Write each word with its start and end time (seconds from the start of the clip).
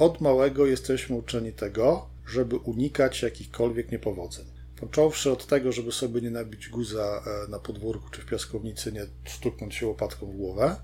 od 0.00 0.20
małego 0.20 0.66
jesteśmy 0.66 1.16
uczeni 1.16 1.52
tego, 1.52 2.06
żeby 2.26 2.56
unikać 2.56 3.22
jakichkolwiek 3.22 3.92
niepowodzeń. 3.92 4.44
Począwszy 4.80 5.32
od 5.32 5.46
tego, 5.46 5.72
żeby 5.72 5.92
sobie 5.92 6.20
nie 6.20 6.30
nabić 6.30 6.68
guza 6.68 7.22
e, 7.46 7.50
na 7.50 7.58
podwórku 7.58 8.10
czy 8.10 8.22
w 8.22 8.26
piaskownicy, 8.26 8.92
nie 8.92 9.06
stuknąć 9.26 9.74
się 9.74 9.86
łopatką 9.86 10.26
w 10.26 10.36
głowę, 10.36 10.76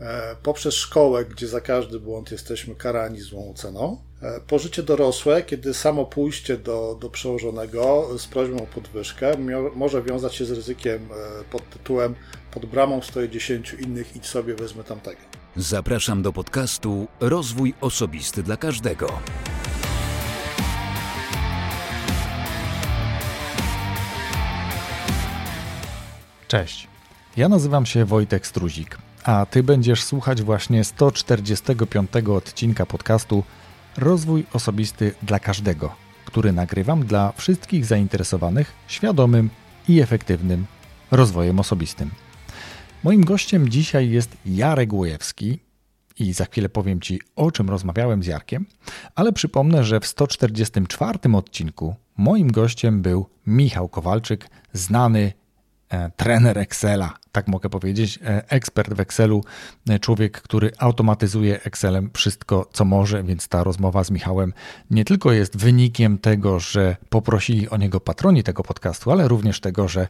e, 0.00 0.36
poprzez 0.42 0.74
szkołę, 0.74 1.24
gdzie 1.24 1.48
za 1.48 1.60
każdy 1.60 2.00
błąd 2.00 2.32
jesteśmy 2.32 2.74
karani 2.74 3.20
złą 3.20 3.50
oceną, 3.50 3.98
e, 4.22 4.40
po 4.40 4.58
życie 4.58 4.82
dorosłe, 4.82 5.42
kiedy 5.42 5.74
samo 5.74 6.04
pójście 6.04 6.56
do, 6.56 6.98
do 7.00 7.10
przełożonego 7.10 8.08
z 8.18 8.26
prośbą 8.26 8.62
o 8.62 8.66
podwyżkę 8.66 9.32
może 9.74 10.02
wiązać 10.02 10.34
się 10.34 10.44
z 10.44 10.50
ryzykiem 10.50 11.08
pod 11.50 11.70
tytułem 11.70 12.14
pod 12.50 12.66
bramą 12.66 13.02
stoi 13.02 13.28
dziesięciu 13.28 13.76
innych, 13.76 14.16
idź 14.16 14.26
sobie, 14.26 14.54
wezmę 14.54 14.84
tamtego. 14.84 15.43
Zapraszam 15.56 16.22
do 16.22 16.32
podcastu 16.32 17.08
Rozwój 17.20 17.74
Osobisty 17.80 18.42
dla 18.42 18.56
Każdego. 18.56 19.12
Cześć, 26.48 26.88
ja 27.36 27.48
nazywam 27.48 27.86
się 27.86 28.04
Wojtek 28.04 28.46
Struzik, 28.46 28.98
a 29.24 29.46
Ty 29.46 29.62
będziesz 29.62 30.02
słuchać 30.02 30.42
właśnie 30.42 30.84
145 30.84 32.10
odcinka 32.28 32.86
podcastu 32.86 33.44
Rozwój 33.96 34.46
Osobisty 34.52 35.14
dla 35.22 35.40
Każdego, 35.40 35.94
który 36.24 36.52
nagrywam 36.52 37.06
dla 37.06 37.32
wszystkich 37.36 37.86
zainteresowanych 37.86 38.72
świadomym 38.86 39.50
i 39.88 40.00
efektywnym 40.00 40.66
rozwojem 41.10 41.60
osobistym. 41.60 42.23
Moim 43.04 43.24
gościem 43.24 43.68
dzisiaj 43.68 44.10
jest 44.10 44.36
Jarek 44.46 44.92
Łojewski 44.92 45.58
i 46.18 46.32
za 46.32 46.44
chwilę 46.44 46.68
powiem 46.68 47.00
Ci, 47.00 47.20
o 47.36 47.50
czym 47.50 47.70
rozmawiałem 47.70 48.22
z 48.22 48.26
Jarkiem, 48.26 48.66
ale 49.14 49.32
przypomnę, 49.32 49.84
że 49.84 50.00
w 50.00 50.06
144 50.06 51.18
odcinku 51.34 51.94
moim 52.16 52.52
gościem 52.52 53.02
był 53.02 53.26
Michał 53.46 53.88
Kowalczyk, 53.88 54.50
znany 54.72 55.32
e, 55.88 56.10
trener 56.10 56.58
Excela, 56.58 57.14
tak 57.32 57.48
mogę 57.48 57.68
powiedzieć, 57.70 58.18
e, 58.22 58.50
ekspert 58.50 58.94
w 58.94 59.00
Excelu, 59.00 59.44
e, 59.88 59.98
człowiek, 59.98 60.42
który 60.42 60.70
automatyzuje 60.78 61.62
Excelem 61.62 62.10
wszystko, 62.14 62.68
co 62.72 62.84
może, 62.84 63.22
więc 63.22 63.48
ta 63.48 63.64
rozmowa 63.64 64.04
z 64.04 64.10
Michałem 64.10 64.52
nie 64.90 65.04
tylko 65.04 65.32
jest 65.32 65.56
wynikiem 65.56 66.18
tego, 66.18 66.60
że 66.60 66.96
poprosili 67.08 67.68
o 67.68 67.76
niego 67.76 68.00
patroni 68.00 68.42
tego 68.42 68.62
podcastu, 68.62 69.10
ale 69.10 69.28
również 69.28 69.60
tego, 69.60 69.88
że 69.88 70.08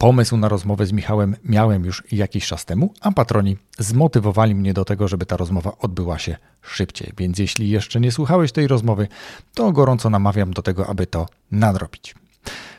Pomysł 0.00 0.36
na 0.36 0.48
rozmowę 0.48 0.86
z 0.86 0.92
Michałem 0.92 1.36
miałem 1.44 1.84
już 1.84 2.04
jakiś 2.12 2.46
czas 2.46 2.64
temu, 2.64 2.94
a 3.00 3.12
patroni 3.12 3.56
zmotywowali 3.78 4.54
mnie 4.54 4.74
do 4.74 4.84
tego, 4.84 5.08
żeby 5.08 5.26
ta 5.26 5.36
rozmowa 5.36 5.72
odbyła 5.78 6.18
się 6.18 6.36
szybciej. 6.62 7.12
Więc 7.18 7.38
jeśli 7.38 7.70
jeszcze 7.70 8.00
nie 8.00 8.12
słuchałeś 8.12 8.52
tej 8.52 8.68
rozmowy, 8.68 9.08
to 9.54 9.72
gorąco 9.72 10.10
namawiam 10.10 10.52
do 10.52 10.62
tego, 10.62 10.86
aby 10.86 11.06
to 11.06 11.26
nadrobić. 11.50 12.14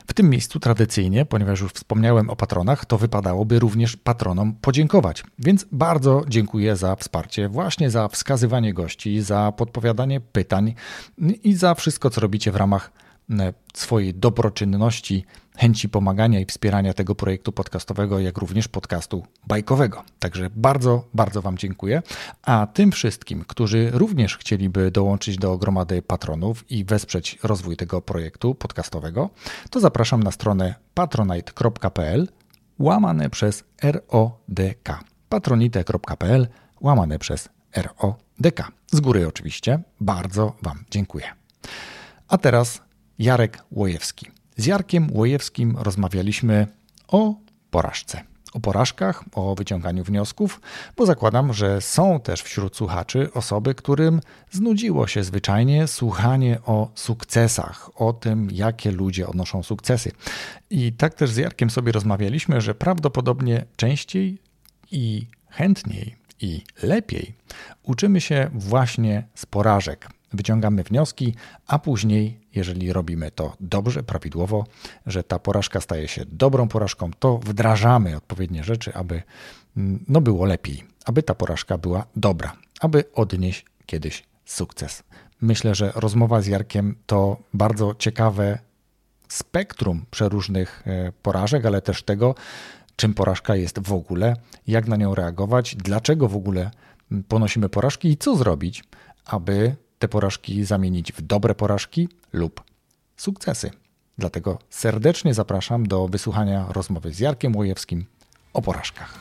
W 0.06 0.12
tym 0.12 0.30
miejscu 0.30 0.60
tradycyjnie, 0.60 1.24
ponieważ 1.24 1.60
już 1.60 1.72
wspomniałem 1.72 2.30
o 2.30 2.36
patronach, 2.36 2.84
to 2.84 2.98
wypadałoby 2.98 3.58
również 3.58 3.96
patronom 3.96 4.52
podziękować. 4.52 5.24
Więc 5.38 5.66
bardzo 5.72 6.22
dziękuję 6.28 6.76
za 6.76 6.96
wsparcie, 6.96 7.48
właśnie 7.48 7.90
za 7.90 8.08
wskazywanie 8.08 8.74
gości, 8.74 9.20
za 9.20 9.52
podpowiadanie 9.56 10.20
pytań 10.20 10.74
i 11.44 11.54
za 11.54 11.74
wszystko, 11.74 12.10
co 12.10 12.20
robicie 12.20 12.52
w 12.52 12.56
ramach 12.56 12.90
E, 13.40 13.52
swojej 13.74 14.14
dobroczynności, 14.14 15.24
chęci 15.56 15.88
pomagania 15.88 16.40
i 16.40 16.46
wspierania 16.46 16.94
tego 16.94 17.14
projektu 17.14 17.52
podcastowego, 17.52 18.20
jak 18.20 18.38
również 18.38 18.68
podcastu 18.68 19.26
bajkowego. 19.46 20.04
Także 20.18 20.50
bardzo, 20.56 21.08
bardzo 21.14 21.42
Wam 21.42 21.58
dziękuję. 21.58 22.02
A 22.42 22.66
tym 22.66 22.92
wszystkim, 22.92 23.44
którzy 23.48 23.90
również 23.90 24.36
chcieliby 24.36 24.90
dołączyć 24.90 25.36
do 25.36 25.58
gromady 25.58 26.02
patronów 26.02 26.70
i 26.70 26.84
wesprzeć 26.84 27.38
rozwój 27.42 27.76
tego 27.76 28.02
projektu 28.02 28.54
podcastowego, 28.54 29.30
to 29.70 29.80
zapraszam 29.80 30.22
na 30.22 30.30
stronę 30.30 30.74
patronite.pl 30.94 32.28
łamane 32.78 33.30
przez 33.30 33.64
RODK. 33.82 35.04
patronite.pl 35.28 36.48
łamane 36.80 37.18
przez 37.18 37.48
RODK. 37.76 38.72
Z 38.92 39.00
góry 39.00 39.28
oczywiście 39.28 39.82
bardzo 40.00 40.56
Wam 40.62 40.84
dziękuję. 40.90 41.24
A 42.28 42.38
teraz 42.38 42.82
Jarek 43.18 43.64
Łojewski. 43.70 44.41
Z 44.56 44.66
Jarkiem 44.66 45.08
Łojewskim 45.12 45.76
rozmawialiśmy 45.78 46.66
o 47.08 47.34
porażce. 47.70 48.20
O 48.52 48.60
porażkach, 48.60 49.24
o 49.34 49.54
wyciąganiu 49.54 50.04
wniosków, 50.04 50.60
bo 50.96 51.06
zakładam, 51.06 51.52
że 51.52 51.80
są 51.80 52.20
też 52.20 52.42
wśród 52.42 52.76
słuchaczy 52.76 53.32
osoby, 53.34 53.74
którym 53.74 54.20
znudziło 54.50 55.06
się 55.06 55.24
zwyczajnie 55.24 55.86
słuchanie 55.86 56.58
o 56.66 56.90
sukcesach, 56.94 57.90
o 57.94 58.12
tym, 58.12 58.48
jakie 58.52 58.90
ludzie 58.90 59.28
odnoszą 59.28 59.62
sukcesy. 59.62 60.12
I 60.70 60.92
tak 60.92 61.14
też 61.14 61.30
z 61.30 61.36
Jarkiem 61.36 61.70
sobie 61.70 61.92
rozmawialiśmy, 61.92 62.60
że 62.60 62.74
prawdopodobnie 62.74 63.64
częściej 63.76 64.38
i 64.90 65.26
chętniej 65.48 66.16
i 66.40 66.64
lepiej 66.82 67.34
uczymy 67.82 68.20
się 68.20 68.50
właśnie 68.54 69.28
z 69.34 69.46
porażek, 69.46 70.08
wyciągamy 70.32 70.82
wnioski, 70.82 71.34
a 71.66 71.78
później, 71.78 72.41
jeżeli 72.54 72.92
robimy 72.92 73.30
to 73.30 73.56
dobrze, 73.60 74.02
prawidłowo, 74.02 74.66
że 75.06 75.24
ta 75.24 75.38
porażka 75.38 75.80
staje 75.80 76.08
się 76.08 76.24
dobrą 76.26 76.68
porażką, 76.68 77.10
to 77.18 77.38
wdrażamy 77.38 78.16
odpowiednie 78.16 78.64
rzeczy, 78.64 78.94
aby 78.94 79.22
mm, 79.76 80.04
no 80.08 80.20
było 80.20 80.44
lepiej, 80.44 80.84
aby 81.04 81.22
ta 81.22 81.34
porażka 81.34 81.78
była 81.78 82.06
dobra, 82.16 82.56
aby 82.80 83.04
odnieść 83.14 83.64
kiedyś 83.86 84.22
sukces. 84.44 85.02
Myślę, 85.40 85.74
że 85.74 85.92
rozmowa 85.94 86.40
z 86.40 86.46
Jarkiem 86.46 86.96
to 87.06 87.36
bardzo 87.54 87.94
ciekawe 87.98 88.58
spektrum 89.28 90.04
przeróżnych 90.10 90.82
e, 90.86 91.12
porażek, 91.22 91.66
ale 91.66 91.82
też 91.82 92.02
tego, 92.02 92.34
czym 92.96 93.14
porażka 93.14 93.56
jest 93.56 93.78
w 93.78 93.92
ogóle, 93.92 94.36
jak 94.66 94.88
na 94.88 94.96
nią 94.96 95.14
reagować, 95.14 95.76
dlaczego 95.76 96.28
w 96.28 96.36
ogóle 96.36 96.70
mm, 97.12 97.24
ponosimy 97.24 97.68
porażki 97.68 98.08
i 98.08 98.16
co 98.16 98.36
zrobić, 98.36 98.84
aby 99.24 99.76
te 100.02 100.08
porażki 100.08 100.64
zamienić 100.64 101.12
w 101.12 101.22
dobre 101.22 101.54
porażki 101.54 102.08
lub 102.32 102.62
sukcesy. 103.16 103.70
Dlatego 104.18 104.58
serdecznie 104.70 105.34
zapraszam 105.34 105.86
do 105.86 106.08
wysłuchania 106.08 106.66
rozmowy 106.72 107.14
z 107.14 107.18
Jarkiem 107.18 107.56
Łojewskim 107.56 108.04
o 108.52 108.62
porażkach. 108.62 109.20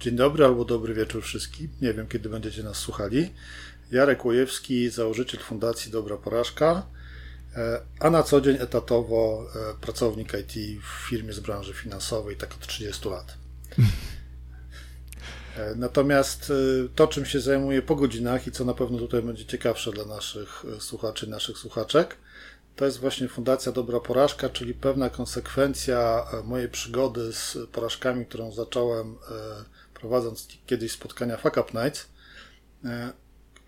Dzień 0.00 0.16
dobry 0.16 0.44
albo 0.44 0.64
dobry 0.64 0.94
wieczór 0.94 1.22
wszystkim. 1.22 1.68
Nie 1.80 1.94
wiem, 1.94 2.08
kiedy 2.08 2.28
będziecie 2.28 2.62
nas 2.62 2.76
słuchali. 2.76 3.30
Jarek 3.92 4.24
Łojewski, 4.24 4.90
założyciel 4.90 5.40
Fundacji 5.40 5.92
Dobra 5.92 6.16
Porażka, 6.16 6.86
e, 7.56 7.80
a 8.00 8.10
na 8.10 8.22
co 8.22 8.40
dzień 8.40 8.56
etatowo 8.60 9.46
e, 9.56 9.80
pracownik 9.80 10.32
IT 10.32 10.82
w 10.82 11.08
firmie 11.08 11.32
z 11.32 11.40
branży 11.40 11.74
finansowej, 11.74 12.36
tak 12.36 12.54
od 12.54 12.66
30 12.66 13.08
lat. 13.08 13.34
E, 15.56 15.74
natomiast 15.74 16.50
e, 16.50 16.88
to, 16.94 17.08
czym 17.08 17.26
się 17.26 17.40
zajmuję 17.40 17.82
po 17.82 17.96
godzinach 17.96 18.46
i 18.46 18.52
co 18.52 18.64
na 18.64 18.74
pewno 18.74 18.98
tutaj 18.98 19.22
będzie 19.22 19.44
ciekawsze 19.44 19.92
dla 19.92 20.04
naszych 20.04 20.64
e, 20.76 20.80
słuchaczy, 20.80 21.30
naszych 21.30 21.58
słuchaczek, 21.58 22.16
to 22.76 22.84
jest 22.84 23.00
właśnie 23.00 23.28
Fundacja 23.28 23.72
Dobra 23.72 24.00
Porażka, 24.00 24.48
czyli 24.48 24.74
pewna 24.74 25.10
konsekwencja 25.10 26.26
mojej 26.44 26.68
przygody 26.68 27.32
z 27.32 27.58
porażkami, 27.72 28.26
którą 28.26 28.52
zacząłem 28.52 29.16
prowadząc 29.94 30.48
kiedyś 30.66 30.92
spotkania 30.92 31.36
Fuck 31.36 31.56
Up 31.56 31.82
Nights, 31.82 32.08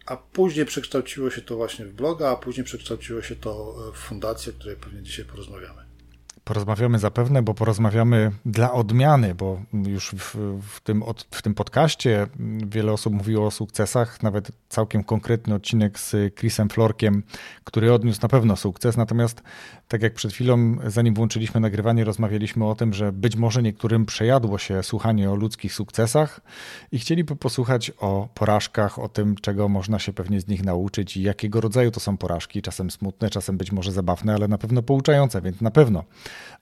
a 0.07 0.17
później 0.17 0.67
przekształciło 0.67 1.31
się 1.31 1.43
to 1.43 1.57
właśnie 1.57 1.87
w 1.87 1.93
bloga, 1.93 2.31
a 2.31 2.37
później 2.37 2.65
przekształciło 2.65 3.23
się 3.23 3.37
to 3.37 3.77
w 3.95 3.99
fundację, 3.99 4.53
o 4.53 4.57
której 4.57 4.77
pewnie 4.77 5.03
dzisiaj 5.03 5.25
porozmawiamy. 5.25 5.94
Porozmawiamy 6.45 6.99
zapewne, 6.99 7.43
bo 7.43 7.55
porozmawiamy 7.55 8.31
dla 8.47 8.73
odmiany, 8.73 9.35
bo 9.35 9.61
już 9.73 10.11
w, 10.11 10.37
w, 10.69 10.81
tym, 10.81 11.03
w 11.31 11.43
tym 11.43 11.55
podcaście 11.55 12.27
wiele 12.67 12.93
osób 12.93 13.15
mówiło 13.15 13.47
o 13.47 13.51
sukcesach, 13.51 14.23
nawet 14.23 14.51
całkiem 14.69 15.05
konkretny 15.05 15.55
odcinek 15.55 15.99
z 15.99 16.35
Chrisem 16.35 16.69
Florkiem, 16.69 17.23
który 17.65 17.93
odniósł 17.93 18.19
na 18.23 18.29
pewno 18.29 18.57
sukces. 18.57 18.97
Natomiast, 18.97 19.43
tak 19.89 20.03
jak 20.03 20.15
przed 20.15 20.33
chwilą, 20.33 20.77
zanim 20.87 21.15
włączyliśmy 21.15 21.61
nagrywanie, 21.61 22.05
rozmawialiśmy 22.05 22.67
o 22.67 22.75
tym, 22.75 22.95
że 22.95 23.13
być 23.13 23.37
może 23.37 23.63
niektórym 23.63 24.07
przejadło 24.07 24.59
się 24.59 24.83
słuchanie 24.83 25.31
o 25.31 25.35
ludzkich 25.35 25.75
sukcesach 25.75 26.41
i 26.93 26.99
chcieliby 26.99 27.37
posłuchać 27.37 27.93
o 28.01 28.29
porażkach, 28.35 28.99
o 28.99 29.09
tym, 29.09 29.35
czego 29.37 29.69
można 29.69 29.99
się 29.99 30.13
pewnie 30.13 30.41
z 30.41 30.49
nich 30.49 30.65
nauczyć 30.65 31.17
i 31.17 31.23
jakiego 31.23 31.61
rodzaju 31.61 31.91
to 31.91 32.01
są 32.01 32.17
porażki. 32.17 32.63
Czasem 32.63 32.91
smutne, 32.91 33.31
czasem 33.31 33.57
być 33.57 33.73
może 33.73 33.93
zabawne, 33.93 34.35
ale 34.35 34.49
na 34.49 34.59
pewno 34.59 34.83
pouczające, 34.83 35.43
więc 35.43 35.61
na 35.61 35.71
pewno 35.71 36.05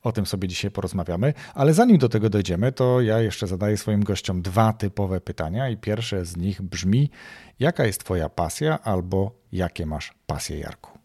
o 0.02 0.12
tym 0.12 0.26
sobie 0.26 0.48
dzisiaj 0.48 0.70
porozmawiamy. 0.70 1.34
Ale 1.54 1.74
zanim 1.74 1.98
do 1.98 2.08
tego 2.08 2.30
dojdziemy, 2.30 2.72
to 2.72 3.00
ja 3.00 3.20
jeszcze 3.20 3.46
zadaję 3.46 3.76
swoim 3.76 4.04
gościom 4.04 4.42
dwa 4.42 4.72
typowe 4.72 5.20
pytania 5.20 5.68
i 5.68 5.76
pierwsze 5.76 6.24
z 6.24 6.36
nich 6.36 6.62
brzmi: 6.62 7.10
jaka 7.60 7.84
jest 7.84 8.04
Twoja 8.04 8.28
pasja 8.28 8.82
albo 8.82 9.38
jakie 9.52 9.86
masz 9.86 10.14
pasje, 10.26 10.58
Jarku? 10.58 10.98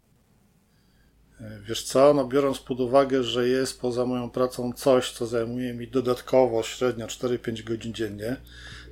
Wiesz 1.67 1.83
co, 1.83 2.13
no 2.13 2.27
biorąc 2.27 2.59
pod 2.59 2.79
uwagę, 2.79 3.23
że 3.23 3.47
jest 3.47 3.81
poza 3.81 4.05
moją 4.05 4.29
pracą 4.29 4.73
coś, 4.73 5.11
co 5.11 5.27
zajmuje 5.27 5.73
mi 5.73 5.87
dodatkowo 5.87 6.63
średnio 6.63 7.07
4-5 7.07 7.63
godzin 7.63 7.93
dziennie, 7.93 8.35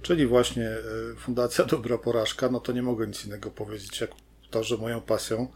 czyli 0.01 0.27
właśnie 0.27 0.69
Fundacja 1.17 1.65
Dobra 1.65 1.97
Porażka, 1.97 2.49
no 2.49 2.59
to 2.59 2.71
nie 2.71 2.81
mogę 2.81 3.07
nic 3.07 3.25
innego 3.25 3.51
powiedzieć, 3.51 4.01
jak 4.01 4.11
to, 4.49 4.63
że 4.63 4.77
moją 4.77 5.01
pasją 5.01 5.47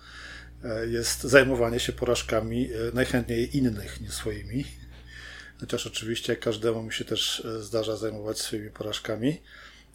jest 0.88 1.22
zajmowanie 1.22 1.80
się 1.80 1.94
porażkami 1.94 2.70
najchętniej 2.94 3.58
innych 3.58 4.02
niż 4.02 4.12
swoimi. 4.12 4.66
Chociaż 5.60 5.88
oczywiście 5.88 6.36
każdemu 6.36 6.84
mi 6.84 6.94
się 6.94 7.06
też 7.06 7.48
zdarza 7.60 7.98
zajmować 7.98 8.40
swoimi 8.40 8.70
porażkami 8.70 9.42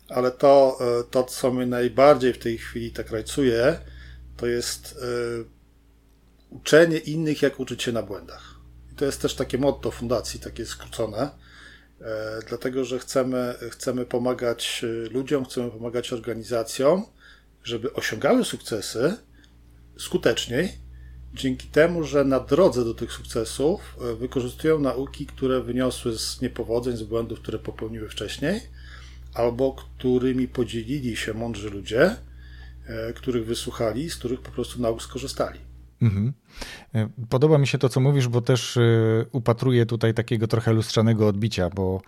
ale 0.08 0.30
to, 0.30 0.78
e, 0.80 1.04
to, 1.10 1.24
co 1.24 1.52
mnie 1.52 1.66
najbardziej 1.66 2.32
w 2.32 2.38
tej 2.38 2.58
chwili 2.58 2.92
tak 2.92 3.10
rajcuje, 3.10 3.78
to 4.36 4.46
jest 4.46 4.98
e, 5.02 5.44
uczenie 6.50 6.98
innych, 6.98 7.42
jak 7.42 7.60
uczyć 7.60 7.82
się 7.82 7.92
na 7.92 8.02
błędach. 8.02 8.54
I 8.92 8.94
to 8.94 9.04
jest 9.04 9.22
też 9.22 9.34
takie 9.34 9.58
motto 9.58 9.90
fundacji, 9.90 10.40
takie 10.40 10.66
skrócone, 10.66 11.30
e, 12.00 12.40
dlatego 12.48 12.84
że 12.84 12.98
chcemy, 12.98 13.54
chcemy 13.70 14.06
pomagać 14.06 14.84
ludziom, 15.10 15.44
chcemy 15.44 15.70
pomagać 15.70 16.12
organizacjom, 16.12 17.06
żeby 17.64 17.92
osiągały 17.92 18.44
sukcesy 18.44 19.16
skuteczniej, 19.98 20.72
dzięki 21.34 21.68
temu, 21.68 22.04
że 22.04 22.24
na 22.24 22.40
drodze 22.40 22.84
do 22.84 22.94
tych 22.94 23.12
sukcesów 23.12 23.96
wykorzystują 24.18 24.80
nauki, 24.80 25.26
które 25.26 25.62
wyniosły 25.62 26.18
z 26.18 26.40
niepowodzeń, 26.40 26.96
z 26.96 27.02
błędów, 27.02 27.40
które 27.40 27.58
popełniły 27.58 28.08
wcześniej 28.08 28.60
albo 29.34 29.72
którymi 29.72 30.48
podzielili 30.48 31.16
się 31.16 31.34
mądrzy 31.34 31.70
ludzie, 31.70 32.16
e, 32.86 33.12
których 33.12 33.46
wysłuchali, 33.46 34.10
z 34.10 34.16
których 34.16 34.40
po 34.40 34.50
prostu 34.50 34.82
nauk 34.82 35.02
skorzystali. 35.02 35.58
Mhm. 36.02 36.32
E, 36.94 37.08
podoba 37.28 37.58
mi 37.58 37.66
się 37.66 37.78
to, 37.78 37.88
co 37.88 38.00
mówisz, 38.00 38.28
bo 38.28 38.40
też 38.40 38.76
e, 38.76 38.80
upatruję 39.32 39.86
tutaj 39.86 40.14
takiego 40.14 40.46
trochę 40.46 40.72
lustrzanego 40.72 41.28
odbicia, 41.28 41.70
bo 41.70 42.02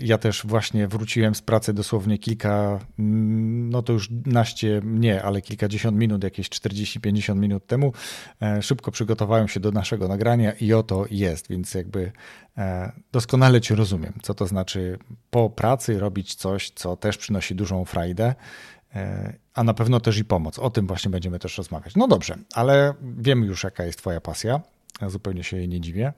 ja 0.00 0.18
też 0.18 0.46
właśnie 0.46 0.88
wróciłem 0.88 1.34
z 1.34 1.42
pracy 1.42 1.72
dosłownie 1.72 2.18
kilka, 2.18 2.78
mm, 2.98 3.70
no 3.70 3.82
to 3.82 3.92
już 3.92 4.08
naście, 4.26 4.80
nie, 4.84 5.22
ale 5.22 5.42
kilkadziesiąt 5.42 5.98
minut, 5.98 6.24
jakieś 6.24 6.48
40-50 6.48 7.36
minut 7.36 7.66
temu. 7.66 7.92
Szybko 8.60 8.90
przygotowałem 8.90 9.48
się 9.48 9.60
do 9.60 9.72
naszego 9.72 10.08
nagrania 10.08 10.52
i 10.52 10.72
oto 10.72 11.04
jest, 11.10 11.48
więc 11.48 11.74
jakby 11.74 12.12
doskonale 13.12 13.60
Cię 13.60 13.74
rozumiem, 13.74 14.12
co 14.22 14.34
to 14.34 14.46
znaczy 14.46 14.98
po 15.30 15.50
pracy 15.50 15.98
robić 15.98 16.34
coś, 16.34 16.70
co 16.70 16.96
też 16.96 17.16
przynosi 17.16 17.54
dużą 17.54 17.84
frajdę 17.84 18.34
E, 18.94 19.32
a 19.54 19.64
na 19.64 19.74
pewno 19.74 20.00
też 20.00 20.18
i 20.18 20.24
pomoc. 20.24 20.58
O 20.58 20.70
tym 20.70 20.86
właśnie 20.86 21.10
będziemy 21.10 21.38
też 21.38 21.58
rozmawiać. 21.58 21.96
No 21.96 22.08
dobrze, 22.08 22.36
ale 22.54 22.94
wiemy 23.18 23.46
już, 23.46 23.64
jaka 23.64 23.84
jest 23.84 23.98
Twoja 23.98 24.20
pasja. 24.20 24.60
Ja 25.00 25.08
zupełnie 25.08 25.44
się 25.44 25.56
jej 25.56 25.68
nie 25.68 25.80
dziwię. 25.80 26.12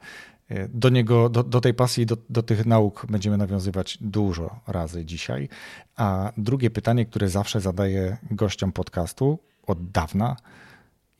E, 0.48 0.68
do, 0.68 0.88
niego, 0.88 1.28
do, 1.28 1.42
do 1.42 1.60
tej 1.60 1.74
pasji, 1.74 2.06
do, 2.06 2.16
do 2.30 2.42
tych 2.42 2.66
nauk 2.66 3.06
będziemy 3.06 3.36
nawiązywać 3.36 3.98
dużo 4.00 4.60
razy 4.66 5.04
dzisiaj. 5.04 5.48
A 5.96 6.32
drugie 6.36 6.70
pytanie, 6.70 7.06
które 7.06 7.28
zawsze 7.28 7.60
zadaję 7.60 8.16
gościom 8.30 8.72
podcastu 8.72 9.38
od 9.66 9.90
dawna: 9.90 10.36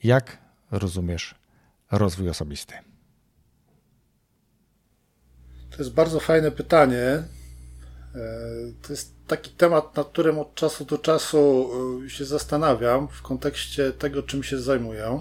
jak 0.02 0.38
rozumiesz 0.70 1.34
rozwój 1.90 2.28
osobisty? 2.28 2.74
To 5.70 5.78
jest 5.78 5.94
bardzo 5.94 6.20
fajne 6.20 6.50
pytanie. 6.50 7.02
E, 7.02 7.24
to 8.82 8.92
jest 8.92 9.14
taki 9.26 9.50
temat, 9.50 9.96
nad 9.96 10.08
którym 10.08 10.38
od 10.38 10.54
czasu 10.54 10.84
do 10.84 10.98
czasu 10.98 11.70
e, 12.06 12.10
się 12.10 12.24
zastanawiam 12.24 13.08
w 13.08 13.22
kontekście 13.22 13.92
tego, 13.92 14.22
czym 14.22 14.42
się 14.42 14.60
zajmuję. 14.60 15.20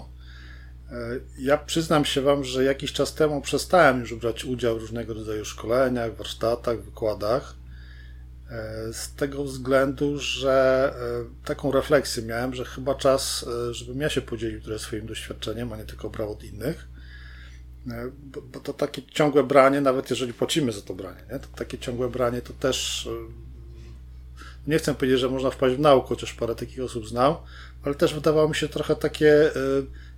E, 0.92 1.20
ja 1.38 1.58
przyznam 1.58 2.04
się 2.04 2.20
Wam, 2.20 2.44
że 2.44 2.64
jakiś 2.64 2.92
czas 2.92 3.14
temu 3.14 3.40
przestałem 3.40 4.00
już 4.00 4.14
brać 4.14 4.44
udział 4.44 4.78
w 4.78 4.80
różnego 4.80 5.14
rodzaju 5.14 5.44
szkoleniach, 5.44 6.16
warsztatach, 6.16 6.82
wykładach. 6.82 7.54
Z 8.92 9.14
tego 9.14 9.44
względu, 9.44 10.18
że 10.18 10.94
taką 11.44 11.72
refleksję 11.72 12.22
miałem, 12.22 12.54
że 12.54 12.64
chyba 12.64 12.94
czas, 12.94 13.46
żebym 13.70 14.00
ja 14.00 14.08
się 14.08 14.20
podzielił 14.20 14.60
trochę 14.60 14.78
swoim 14.78 15.06
doświadczeniem, 15.06 15.72
a 15.72 15.76
nie 15.76 15.84
tylko 15.84 16.10
brał 16.10 16.32
od 16.32 16.44
innych. 16.44 16.88
E, 17.90 18.10
bo, 18.24 18.60
to 18.60 18.72
takie 18.72 19.02
ciągłe 19.02 19.44
branie, 19.44 19.80
nawet 19.80 20.10
jeżeli 20.10 20.34
płacimy 20.34 20.72
za 20.72 20.80
to 20.80 20.94
branie, 20.94 21.20
nie? 21.32 21.38
to 21.38 21.48
takie 21.56 21.78
ciągłe 21.78 22.08
branie 22.08 22.42
to 22.42 22.52
też. 22.52 23.06
E, 23.06 23.42
nie 24.66 24.78
chcę 24.78 24.94
powiedzieć, 24.94 25.20
że 25.20 25.28
można 25.28 25.50
wpaść 25.50 25.76
w 25.76 25.80
naukę, 25.80 26.08
chociaż 26.08 26.34
parę 26.34 26.54
takich 26.54 26.80
osób 26.80 27.08
znam, 27.08 27.34
ale 27.82 27.94
też 27.94 28.14
wydawało 28.14 28.48
mi 28.48 28.54
się 28.54 28.68
trochę 28.68 28.96
takie 28.96 29.46
e, 29.46 29.52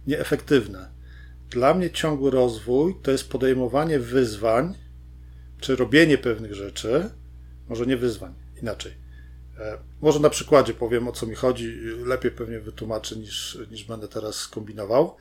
nieefektywne. 0.07 0.91
Dla 1.51 1.75
mnie 1.75 1.91
ciągły 1.91 2.31
rozwój 2.31 2.97
to 3.03 3.11
jest 3.11 3.29
podejmowanie 3.29 3.99
wyzwań, 3.99 4.75
czy 5.61 5.77
robienie 5.77 6.19
pewnych 6.19 6.55
rzeczy, 6.55 7.11
może 7.69 7.87
nie 7.87 7.97
wyzwań, 7.97 8.35
inaczej. 8.63 8.93
Może 10.01 10.21
na 10.21 10.31
przykładzie 10.31 10.75
powiem, 10.75 11.09
o 11.09 11.13
co 11.13 11.27
mi 11.27 11.35
chodzi, 11.35 11.81
lepiej 12.05 12.31
pewnie 12.31 12.61
wytłumaczę 12.61 13.17
niż, 13.17 13.59
niż 13.71 13.85
będę 13.85 14.09
teraz 14.09 14.49
kombinował 14.49 15.17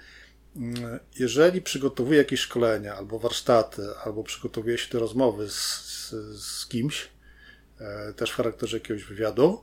jeżeli 1.19 1.62
przygotowuję 1.62 2.18
jakieś 2.18 2.39
szkolenia 2.39 2.95
albo 2.95 3.19
warsztaty, 3.19 3.81
albo 4.03 4.24
przygotowuję 4.24 4.77
się 4.77 4.91
do 4.91 5.00
rozmowy 5.00 5.50
z, 5.50 5.56
z, 5.56 6.13
z 6.44 6.68
kimś, 6.68 7.09
e, 7.80 8.13
też 8.13 8.31
w 8.31 8.35
charakterze 8.35 8.77
jakiegoś 8.77 9.03
wywiadu, 9.03 9.62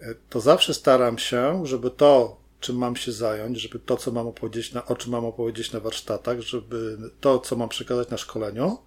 e, 0.00 0.14
to 0.30 0.40
zawsze 0.40 0.74
staram 0.74 1.18
się, 1.18 1.66
żeby 1.66 1.90
to, 1.90 2.40
czym 2.64 2.76
mam 2.76 2.96
się 2.96 3.12
zająć, 3.12 3.60
żeby 3.60 3.78
to, 3.78 3.96
co 3.96 4.12
mam 4.12 4.26
opowiedzieć 4.26 4.72
na, 4.72 4.86
o 4.86 4.96
czym 4.96 5.12
mam 5.12 5.24
opowiedzieć 5.24 5.72
na 5.72 5.80
warsztatach, 5.80 6.40
żeby 6.40 6.98
to, 7.20 7.38
co 7.38 7.56
mam 7.56 7.68
przekazać 7.68 8.08
na 8.10 8.16
szkoleniu, 8.16 8.78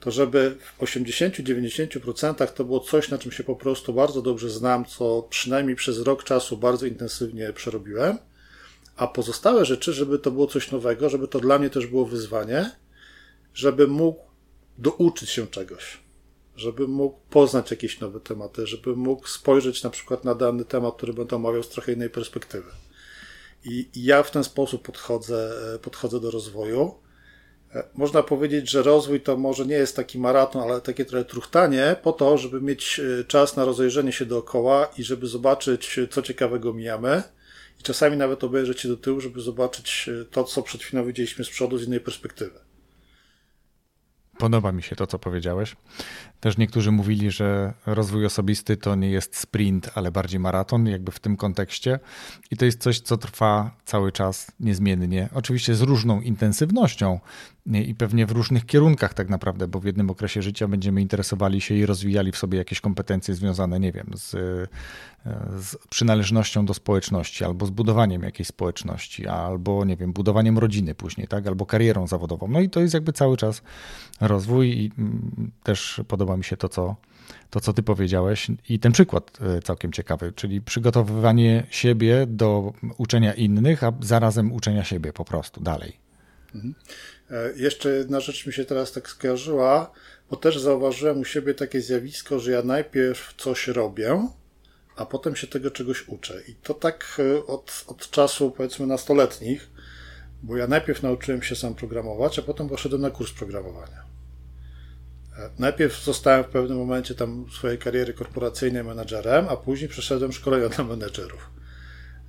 to 0.00 0.10
żeby 0.10 0.56
w 0.78 0.82
80-90% 0.82 2.46
to 2.46 2.64
było 2.64 2.80
coś, 2.80 3.08
na 3.08 3.18
czym 3.18 3.32
się 3.32 3.44
po 3.44 3.56
prostu 3.56 3.92
bardzo 3.92 4.22
dobrze 4.22 4.50
znam, 4.50 4.84
co 4.84 5.26
przynajmniej 5.30 5.76
przez 5.76 5.98
rok 5.98 6.24
czasu 6.24 6.56
bardzo 6.56 6.86
intensywnie 6.86 7.52
przerobiłem 7.52 8.18
a 8.96 9.06
pozostałe 9.06 9.64
rzeczy, 9.64 9.92
żeby 9.92 10.18
to 10.18 10.30
było 10.30 10.46
coś 10.46 10.70
nowego, 10.70 11.08
żeby 11.08 11.28
to 11.28 11.40
dla 11.40 11.58
mnie 11.58 11.70
też 11.70 11.86
było 11.86 12.06
wyzwanie, 12.06 12.70
żeby 13.54 13.86
mógł 13.86 14.20
douczyć 14.78 15.30
się 15.30 15.46
czegoś, 15.46 15.98
żeby 16.56 16.88
mógł 16.88 17.18
poznać 17.30 17.70
jakieś 17.70 18.00
nowe 18.00 18.20
tematy, 18.20 18.66
żeby 18.66 18.96
mógł 18.96 19.28
spojrzeć 19.28 19.82
na 19.82 19.90
przykład 19.90 20.24
na 20.24 20.34
dany 20.34 20.64
temat, 20.64 20.96
który 20.96 21.12
będę 21.12 21.36
omawiał 21.36 21.62
z 21.62 21.68
trochę 21.68 21.92
innej 21.92 22.10
perspektywy. 22.10 22.70
I, 23.64 23.90
i 23.94 24.04
ja 24.04 24.22
w 24.22 24.30
ten 24.30 24.44
sposób 24.44 24.82
podchodzę, 24.82 25.50
podchodzę 25.82 26.20
do 26.20 26.30
rozwoju. 26.30 26.94
E, 27.74 27.84
można 27.94 28.22
powiedzieć, 28.22 28.70
że 28.70 28.82
rozwój 28.82 29.20
to 29.20 29.36
może 29.36 29.66
nie 29.66 29.74
jest 29.74 29.96
taki 29.96 30.18
maraton, 30.18 30.62
ale 30.62 30.80
takie 30.80 31.04
trochę 31.04 31.24
truchtanie 31.24 31.96
po 32.02 32.12
to, 32.12 32.38
żeby 32.38 32.60
mieć 32.60 33.00
e, 33.00 33.24
czas 33.24 33.56
na 33.56 33.64
rozejrzenie 33.64 34.12
się 34.12 34.26
dookoła 34.26 34.90
i 34.98 35.04
żeby 35.04 35.26
zobaczyć, 35.26 36.00
co 36.10 36.22
ciekawego 36.22 36.72
mijamy 36.72 37.22
i 37.80 37.82
czasami 37.82 38.16
nawet 38.16 38.44
obejrzeć 38.44 38.80
się 38.80 38.88
do 38.88 38.96
tyłu, 38.96 39.20
żeby 39.20 39.40
zobaczyć 39.40 40.08
e, 40.08 40.24
to, 40.24 40.44
co 40.44 40.62
przed 40.62 40.82
chwilą 40.82 41.04
widzieliśmy 41.04 41.44
z 41.44 41.50
przodu 41.50 41.78
z 41.78 41.86
innej 41.86 42.00
perspektywy. 42.00 42.71
Podoba 44.42 44.72
mi 44.72 44.82
się 44.82 44.96
to, 44.96 45.06
co 45.06 45.18
powiedziałeś. 45.18 45.76
Też 46.40 46.58
niektórzy 46.58 46.92
mówili, 46.92 47.30
że 47.30 47.74
rozwój 47.86 48.26
osobisty 48.26 48.76
to 48.76 48.94
nie 48.94 49.10
jest 49.10 49.36
sprint, 49.36 49.90
ale 49.94 50.12
bardziej 50.12 50.40
maraton, 50.40 50.86
jakby 50.86 51.12
w 51.12 51.20
tym 51.20 51.36
kontekście. 51.36 51.98
I 52.50 52.56
to 52.56 52.64
jest 52.64 52.80
coś, 52.80 53.00
co 53.00 53.16
trwa 53.16 53.76
cały 53.84 54.12
czas 54.12 54.52
niezmiennie. 54.60 55.28
Oczywiście 55.34 55.74
z 55.74 55.80
różną 55.80 56.20
intensywnością 56.20 57.20
i 57.66 57.94
pewnie 57.94 58.26
w 58.26 58.30
różnych 58.30 58.66
kierunkach, 58.66 59.14
tak 59.14 59.28
naprawdę, 59.28 59.68
bo 59.68 59.80
w 59.80 59.84
jednym 59.84 60.10
okresie 60.10 60.42
życia 60.42 60.68
będziemy 60.68 61.00
interesowali 61.00 61.60
się 61.60 61.74
i 61.74 61.86
rozwijali 61.86 62.32
w 62.32 62.36
sobie 62.36 62.58
jakieś 62.58 62.80
kompetencje 62.80 63.34
związane, 63.34 63.80
nie 63.80 63.92
wiem, 63.92 64.10
z, 64.14 64.30
z 65.64 65.76
przynależnością 65.90 66.66
do 66.66 66.74
społeczności, 66.74 67.44
albo 67.44 67.66
z 67.66 67.70
budowaniem 67.70 68.22
jakiejś 68.22 68.48
społeczności, 68.48 69.26
albo, 69.26 69.84
nie 69.84 69.96
wiem, 69.96 70.12
budowaniem 70.12 70.58
rodziny 70.58 70.94
później, 70.94 71.28
tak, 71.28 71.46
albo 71.46 71.66
karierą 71.66 72.06
zawodową. 72.06 72.48
No 72.48 72.60
i 72.60 72.70
to 72.70 72.80
jest 72.80 72.94
jakby 72.94 73.12
cały 73.12 73.36
czas 73.36 73.62
rozwój 74.20 74.68
i 74.68 74.92
mm, 74.98 75.50
też 75.62 76.00
podoba 76.08 76.36
mi 76.36 76.44
się 76.44 76.56
to, 76.56 76.68
co, 76.68 76.96
to, 77.50 77.60
co 77.60 77.72
ty 77.72 77.82
powiedziałeś 77.82 78.50
i 78.68 78.78
ten 78.78 78.92
przykład 78.92 79.38
e, 79.40 79.62
całkiem 79.62 79.92
ciekawy, 79.92 80.32
czyli 80.32 80.60
przygotowywanie 80.60 81.66
siebie 81.70 82.26
do 82.26 82.72
uczenia 82.98 83.34
innych, 83.34 83.84
a 83.84 83.92
zarazem 84.00 84.52
uczenia 84.52 84.84
siebie 84.84 85.12
po 85.12 85.24
prostu 85.24 85.60
dalej. 85.60 86.01
Mhm. 86.54 86.74
E, 87.30 87.52
jeszcze 87.56 87.90
jedna 87.90 88.20
rzecz 88.20 88.46
mi 88.46 88.52
się 88.52 88.64
teraz 88.64 88.92
tak 88.92 89.08
skojarzyła, 89.08 89.92
bo 90.30 90.36
też 90.36 90.58
zauważyłem 90.58 91.20
u 91.20 91.24
siebie 91.24 91.54
takie 91.54 91.80
zjawisko, 91.80 92.38
że 92.38 92.50
ja 92.50 92.62
najpierw 92.62 93.34
coś 93.36 93.68
robię, 93.68 94.28
a 94.96 95.06
potem 95.06 95.36
się 95.36 95.46
tego 95.46 95.70
czegoś 95.70 96.08
uczę. 96.08 96.42
I 96.48 96.54
to 96.54 96.74
tak 96.74 97.20
e, 97.36 97.46
od, 97.46 97.84
od 97.86 98.10
czasu 98.10 98.50
powiedzmy 98.50 98.86
nastoletnich, 98.86 99.70
bo 100.42 100.56
ja 100.56 100.66
najpierw 100.66 101.02
nauczyłem 101.02 101.42
się 101.42 101.56
sam 101.56 101.74
programować, 101.74 102.38
a 102.38 102.42
potem 102.42 102.68
poszedłem 102.68 103.02
na 103.02 103.10
kurs 103.10 103.32
programowania. 103.32 104.02
E, 105.38 105.50
najpierw 105.58 106.04
zostałem 106.04 106.44
w 106.44 106.48
pewnym 106.48 106.78
momencie 106.78 107.14
tam 107.14 107.46
swojej 107.58 107.78
kariery 107.78 108.14
korporacyjnej 108.14 108.84
menadżerem, 108.84 109.46
a 109.48 109.56
później 109.56 109.88
przeszedłem 109.88 110.32
szkolenia 110.32 110.68
dla 110.68 110.84
menedżerów. 110.84 111.50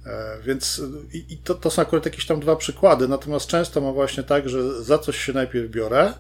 E, 0.06 0.42
więc 0.44 0.82
i, 1.14 1.38
to, 1.38 1.56
to 1.56 1.72
są 1.72 1.82
akurat 1.82 2.06
jakieś 2.06 2.26
tam 2.26 2.40
dwa 2.40 2.56
przykłady, 2.56 3.08
natomiast 3.08 3.48
często 3.48 3.82
mam 3.82 3.94
właśnie 3.94 4.24
tak, 4.24 4.50
że 4.50 4.84
za 4.84 4.98
coś 4.98 5.18
się 5.18 5.34
najpierw 5.34 5.72
biorę, 5.72 6.14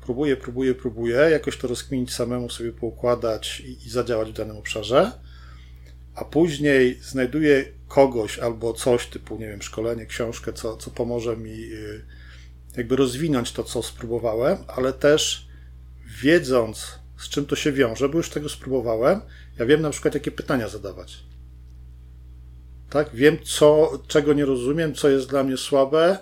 próbuję, 0.00 0.36
próbuję, 0.36 0.74
próbuję, 0.74 1.16
jakoś 1.16 1.58
to 1.58 1.68
rozkminić 1.68 2.14
samemu, 2.14 2.50
sobie 2.50 2.72
poukładać 2.72 3.60
i, 3.60 3.86
i 3.86 3.90
zadziałać 3.90 4.28
w 4.28 4.32
danym 4.32 4.56
obszarze, 4.56 5.12
a 6.14 6.24
później 6.24 6.98
znajduję 7.02 7.64
kogoś 7.88 8.38
albo 8.38 8.72
coś 8.72 9.06
typu, 9.06 9.38
nie 9.38 9.48
wiem, 9.48 9.62
szkolenie, 9.62 10.06
książkę, 10.06 10.52
co, 10.52 10.76
co 10.76 10.90
pomoże 10.90 11.36
mi 11.36 11.72
y, 11.72 12.04
jakby 12.76 12.96
rozwinąć 12.96 13.52
to, 13.52 13.64
co 13.64 13.82
spróbowałem, 13.82 14.58
ale 14.66 14.92
też 14.92 15.48
wiedząc, 16.22 16.98
z 17.18 17.28
czym 17.28 17.46
to 17.46 17.56
się 17.56 17.72
wiąże, 17.72 18.08
bo 18.08 18.16
już 18.16 18.30
tego 18.30 18.48
spróbowałem, 18.48 19.20
ja 19.58 19.66
wiem 19.66 19.82
na 19.82 19.90
przykład, 19.90 20.14
jakie 20.14 20.30
pytania 20.30 20.68
zadawać. 20.68 21.24
Tak? 22.90 23.10
Wiem, 23.14 23.38
co, 23.44 23.98
czego 24.06 24.32
nie 24.32 24.44
rozumiem, 24.44 24.94
co 24.94 25.08
jest 25.08 25.28
dla 25.28 25.44
mnie 25.44 25.56
słabe, 25.56 26.18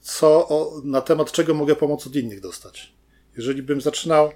co, 0.00 0.48
o, 0.48 0.80
na 0.84 1.00
temat 1.00 1.32
czego 1.32 1.54
mogę 1.54 1.76
pomoc 1.76 2.06
od 2.06 2.16
innych 2.16 2.40
dostać. 2.40 2.92
Jeżeli 3.36 3.62
bym 3.62 3.80
zaczynał 3.80 4.32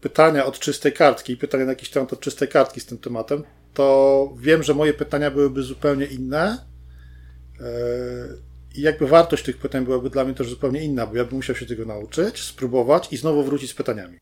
pytania 0.00 0.46
od 0.46 0.58
czystej 0.58 0.92
kartki 0.92 1.32
i 1.32 1.36
pytania 1.36 1.64
na 1.64 1.72
jakiś 1.72 1.90
temat 1.90 2.12
od 2.12 2.20
czystej 2.20 2.48
kartki 2.48 2.80
z 2.80 2.86
tym 2.86 2.98
tematem, 2.98 3.42
to 3.74 4.28
wiem, 4.38 4.62
że 4.62 4.74
moje 4.74 4.94
pytania 4.94 5.30
byłyby 5.30 5.62
zupełnie 5.62 6.06
inne. 6.06 6.58
Yy, 7.60 7.66
I 8.74 8.80
jakby 8.80 9.06
wartość 9.06 9.44
tych 9.44 9.56
pytań 9.56 9.84
byłaby 9.84 10.10
dla 10.10 10.24
mnie 10.24 10.34
też 10.34 10.48
zupełnie 10.48 10.84
inna, 10.84 11.06
bo 11.06 11.16
ja 11.16 11.24
bym 11.24 11.34
musiał 11.34 11.56
się 11.56 11.66
tego 11.66 11.84
nauczyć, 11.84 12.42
spróbować 12.42 13.12
i 13.12 13.16
znowu 13.16 13.44
wrócić 13.44 13.70
z 13.70 13.74
pytaniami. 13.74 14.18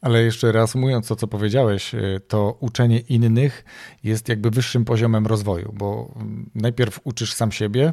Ale 0.00 0.22
jeszcze 0.22 0.52
reasumując 0.52 1.08
to, 1.08 1.16
co 1.16 1.26
powiedziałeś, 1.26 1.94
y, 1.94 2.20
to 2.28 2.56
uczenie 2.60 2.98
innych 2.98 3.64
jest 4.04 4.28
jakby 4.28 4.50
wyższym 4.50 4.84
poziomem 4.84 5.26
rozwoju, 5.26 5.72
bo 5.76 6.14
mm, 6.16 6.50
najpierw 6.54 7.00
uczysz 7.04 7.32
sam 7.32 7.52
siebie, 7.52 7.92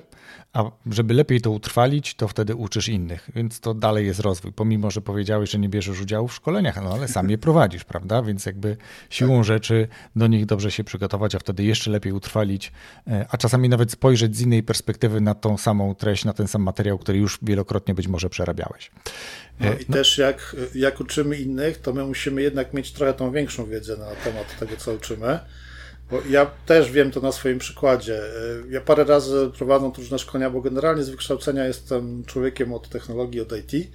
a 0.53 0.71
żeby 0.85 1.13
lepiej 1.13 1.41
to 1.41 1.51
utrwalić, 1.51 2.15
to 2.15 2.27
wtedy 2.27 2.55
uczysz 2.55 2.89
innych, 2.89 3.29
więc 3.35 3.59
to 3.59 3.73
dalej 3.73 4.05
jest 4.05 4.19
rozwój. 4.19 4.51
Pomimo, 4.53 4.91
że 4.91 5.01
powiedziałeś, 5.01 5.49
że 5.49 5.59
nie 5.59 5.69
bierzesz 5.69 6.01
udziału 6.01 6.27
w 6.27 6.33
szkoleniach, 6.33 6.83
no 6.83 6.93
ale 6.93 7.07
sam 7.07 7.29
je 7.29 7.37
prowadzisz, 7.37 7.83
prawda? 7.93 8.21
Więc 8.21 8.45
jakby 8.45 8.77
siłą 9.09 9.43
rzeczy 9.43 9.87
do 10.15 10.27
nich 10.27 10.45
dobrze 10.45 10.71
się 10.71 10.83
przygotować, 10.83 11.35
a 11.35 11.39
wtedy 11.39 11.63
jeszcze 11.63 11.91
lepiej 11.91 12.13
utrwalić, 12.13 12.71
e, 13.07 13.25
a 13.29 13.37
czasami 13.37 13.69
nawet 13.69 13.91
spojrzeć 13.91 14.35
z 14.35 14.41
innej 14.41 14.63
perspektywy 14.63 15.21
na 15.21 15.33
tą 15.33 15.57
samą 15.57 15.95
treść, 15.95 16.25
na 16.25 16.33
ten 16.33 16.47
sam 16.47 16.61
materiał, 16.61 16.97
który 16.97 17.17
już 17.17 17.39
wielokrotnie 17.41 17.93
być 17.93 18.07
może 18.07 18.29
przerabiałeś. 18.29 18.91
No 19.59 19.73
i 19.73 19.85
no. 19.89 19.95
też 19.95 20.17
jak, 20.17 20.55
jak 20.75 20.99
uczymy 20.99 21.37
innych, 21.37 21.77
to 21.77 21.93
my 21.95 22.05
musimy 22.05 22.41
jednak 22.41 22.73
mieć 22.73 22.91
trochę 22.91 23.13
tą 23.13 23.31
większą 23.31 23.65
wiedzę 23.65 23.97
na 23.97 24.05
temat 24.05 24.59
tego, 24.59 24.77
co 24.77 24.93
uczymy. 24.93 25.39
Bo 26.11 26.21
ja 26.29 26.45
też 26.65 26.91
wiem 26.91 27.11
to 27.11 27.21
na 27.21 27.31
swoim 27.31 27.59
przykładzie. 27.59 28.21
Ja 28.69 28.81
parę 28.81 29.03
razy 29.03 29.51
prowadząc 29.57 29.97
różne 29.97 30.19
szkolenia, 30.19 30.49
bo 30.49 30.61
generalnie 30.61 31.03
z 31.03 31.09
wykształcenia 31.09 31.65
jestem 31.65 32.23
człowiekiem 32.25 32.73
od 32.73 32.89
technologii, 32.89 33.41
od 33.41 33.51
IT. 33.51 33.91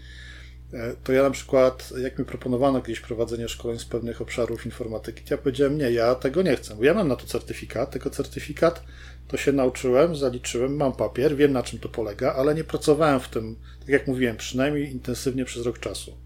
To 1.04 1.12
ja 1.12 1.22
na 1.22 1.30
przykład, 1.30 1.92
jak 2.02 2.18
mi 2.18 2.24
proponowano 2.24 2.80
kiedyś 2.80 3.00
prowadzenie 3.00 3.48
szkoleń 3.48 3.78
z 3.78 3.84
pewnych 3.84 4.20
obszarów 4.20 4.66
informatyki, 4.66 5.24
to 5.24 5.34
ja 5.34 5.38
powiedziałem, 5.38 5.78
nie, 5.78 5.92
ja 5.92 6.14
tego 6.14 6.42
nie 6.42 6.56
chcę, 6.56 6.76
bo 6.76 6.84
ja 6.84 6.94
mam 6.94 7.08
na 7.08 7.16
to 7.16 7.26
certyfikat, 7.26 7.90
tylko 7.90 8.10
certyfikat 8.10 8.82
to 9.28 9.36
się 9.36 9.52
nauczyłem, 9.52 10.16
zaliczyłem, 10.16 10.76
mam 10.76 10.92
papier, 10.92 11.36
wiem 11.36 11.52
na 11.52 11.62
czym 11.62 11.78
to 11.78 11.88
polega, 11.88 12.32
ale 12.34 12.54
nie 12.54 12.64
pracowałem 12.64 13.20
w 13.20 13.28
tym, 13.28 13.56
tak 13.80 13.88
jak 13.88 14.06
mówiłem, 14.06 14.36
przynajmniej 14.36 14.92
intensywnie 14.92 15.44
przez 15.44 15.66
rok 15.66 15.78
czasu. 15.78 16.16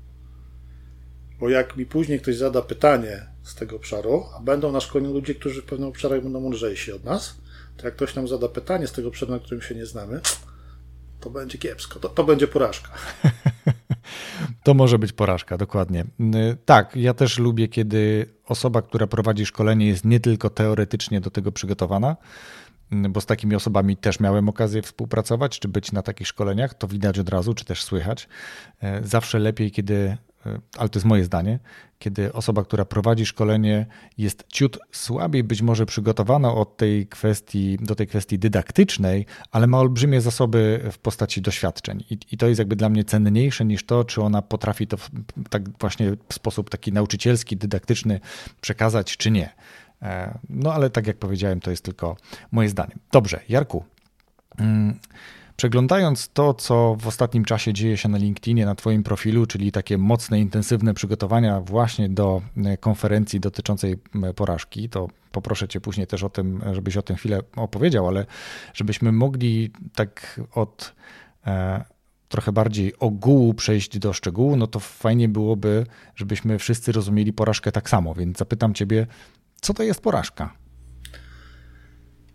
Bo 1.40 1.48
jak 1.48 1.76
mi 1.76 1.86
później 1.86 2.20
ktoś 2.20 2.36
zada 2.36 2.62
pytanie 2.62 3.26
z 3.42 3.54
tego 3.54 3.76
obszaru, 3.76 4.24
a 4.36 4.40
będą 4.40 4.72
na 4.72 4.80
szkoleniu 4.80 5.12
ludzie, 5.12 5.34
którzy 5.34 5.62
w 5.62 5.64
pewnych 5.64 5.88
obszarach 5.88 6.22
będą 6.22 6.40
mądrzejsi 6.40 6.92
od 6.92 7.04
nas, 7.04 7.36
to 7.76 7.86
jak 7.86 7.96
ktoś 7.96 8.14
nam 8.14 8.28
zada 8.28 8.48
pytanie 8.48 8.86
z 8.86 8.92
tego 8.92 9.08
obszaru, 9.08 9.32
na 9.32 9.38
którym 9.38 9.62
się 9.62 9.74
nie 9.74 9.86
znamy, 9.86 10.20
to 11.20 11.30
będzie 11.30 11.58
kiepsko, 11.58 11.98
to, 11.98 12.08
to 12.08 12.24
będzie 12.24 12.46
porażka. 12.46 12.90
To 14.62 14.74
może 14.74 14.98
być 14.98 15.12
porażka, 15.12 15.58
dokładnie. 15.58 16.04
Tak, 16.64 16.96
ja 16.96 17.14
też 17.14 17.38
lubię, 17.38 17.68
kiedy 17.68 18.26
osoba, 18.46 18.82
która 18.82 19.06
prowadzi 19.06 19.46
szkolenie, 19.46 19.86
jest 19.86 20.04
nie 20.04 20.20
tylko 20.20 20.50
teoretycznie 20.50 21.20
do 21.20 21.30
tego 21.30 21.52
przygotowana, 21.52 22.16
bo 22.90 23.20
z 23.20 23.26
takimi 23.26 23.54
osobami 23.54 23.96
też 23.96 24.20
miałem 24.20 24.48
okazję 24.48 24.82
współpracować, 24.82 25.58
czy 25.58 25.68
być 25.68 25.92
na 25.92 26.02
takich 26.02 26.28
szkoleniach, 26.28 26.74
to 26.74 26.88
widać 26.88 27.18
od 27.18 27.28
razu, 27.28 27.54
czy 27.54 27.64
też 27.64 27.82
słychać. 27.82 28.28
E, 28.82 29.04
zawsze 29.04 29.38
lepiej, 29.38 29.70
kiedy 29.70 30.16
ale 30.78 30.88
to 30.88 30.98
jest 30.98 31.06
moje 31.06 31.24
zdanie, 31.24 31.58
kiedy 31.98 32.32
osoba, 32.32 32.64
która 32.64 32.84
prowadzi 32.84 33.26
szkolenie, 33.26 33.86
jest 34.18 34.44
ciut 34.48 34.78
słabiej 34.92 35.44
być 35.44 35.62
może 35.62 35.86
przygotowana 35.86 36.54
od 36.54 36.76
tej 36.76 37.06
kwestii, 37.06 37.78
do 37.80 37.94
tej 37.94 38.06
kwestii 38.06 38.38
dydaktycznej, 38.38 39.26
ale 39.50 39.66
ma 39.66 39.78
olbrzymie 39.78 40.20
zasoby 40.20 40.80
w 40.92 40.98
postaci 40.98 41.42
doświadczeń. 41.42 42.04
I, 42.10 42.18
I, 42.32 42.36
to 42.36 42.46
jest 42.46 42.58
jakby 42.58 42.76
dla 42.76 42.88
mnie 42.88 43.04
cenniejsze 43.04 43.64
niż 43.64 43.86
to, 43.86 44.04
czy 44.04 44.22
ona 44.22 44.42
potrafi 44.42 44.86
to 44.86 44.96
w, 44.96 45.10
tak 45.50 45.78
właśnie 45.78 46.12
w 46.28 46.34
sposób 46.34 46.70
taki 46.70 46.92
nauczycielski, 46.92 47.56
dydaktyczny 47.56 48.20
przekazać, 48.60 49.16
czy 49.16 49.30
nie. 49.30 49.54
E, 50.02 50.38
no 50.48 50.72
ale 50.72 50.90
tak 50.90 51.06
jak 51.06 51.16
powiedziałem, 51.16 51.60
to 51.60 51.70
jest 51.70 51.84
tylko 51.84 52.16
moje 52.52 52.68
zdanie. 52.68 52.94
Dobrze, 53.12 53.40
Jarku. 53.48 53.84
Mm, 54.58 54.98
Przeglądając 55.56 56.28
to, 56.28 56.54
co 56.54 56.96
w 57.00 57.06
ostatnim 57.06 57.44
czasie 57.44 57.72
dzieje 57.72 57.96
się 57.96 58.08
na 58.08 58.18
LinkedInie, 58.18 58.66
na 58.66 58.74
Twoim 58.74 59.02
profilu, 59.02 59.46
czyli 59.46 59.72
takie 59.72 59.98
mocne, 59.98 60.40
intensywne 60.40 60.94
przygotowania 60.94 61.60
właśnie 61.60 62.08
do 62.08 62.42
e, 62.56 62.76
konferencji 62.76 63.40
dotyczącej 63.40 63.96
porażki, 64.36 64.88
to 64.88 65.08
poproszę 65.32 65.68
Cię 65.68 65.80
później 65.80 66.06
też 66.06 66.22
o 66.22 66.28
tym, 66.30 66.60
żebyś 66.72 66.96
o 66.96 67.02
tym 67.02 67.16
chwilę 67.16 67.40
opowiedział, 67.56 68.08
ale 68.08 68.26
żebyśmy 68.74 69.12
mogli 69.12 69.70
tak 69.94 70.40
od 70.54 70.94
e, 71.46 71.84
trochę 72.28 72.52
bardziej 72.52 72.98
ogółu 72.98 73.54
przejść 73.54 73.98
do 73.98 74.12
szczegółu, 74.12 74.56
no 74.56 74.66
to 74.66 74.80
fajnie 74.80 75.28
byłoby, 75.28 75.86
żebyśmy 76.16 76.58
wszyscy 76.58 76.92
rozumieli 76.92 77.32
porażkę 77.32 77.72
tak 77.72 77.90
samo. 77.90 78.14
Więc 78.14 78.38
zapytam 78.38 78.74
Ciebie, 78.74 79.06
co 79.60 79.74
to 79.74 79.82
jest 79.82 80.00
porażka? 80.00 80.63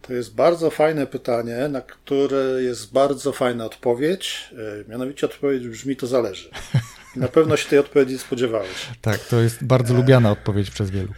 To 0.09 0.13
jest 0.13 0.35
bardzo 0.35 0.69
fajne 0.69 1.07
pytanie, 1.07 1.67
na 1.69 1.81
które 1.81 2.63
jest 2.63 2.91
bardzo 2.91 3.31
fajna 3.31 3.65
odpowiedź. 3.65 4.49
E, 4.85 4.89
mianowicie 4.89 5.25
odpowiedź 5.27 5.67
brzmi: 5.67 5.95
to 5.95 6.07
zależy. 6.07 6.49
Na 7.15 7.27
pewno 7.27 7.57
się 7.57 7.69
tej 7.69 7.79
odpowiedzi 7.79 8.17
spodziewałeś. 8.17 8.89
Tak, 9.01 9.19
to 9.19 9.41
jest 9.41 9.63
bardzo 9.63 9.93
lubiana 9.93 10.31
odpowiedź 10.31 10.71
przez 10.71 10.89
wielu. 10.89 11.13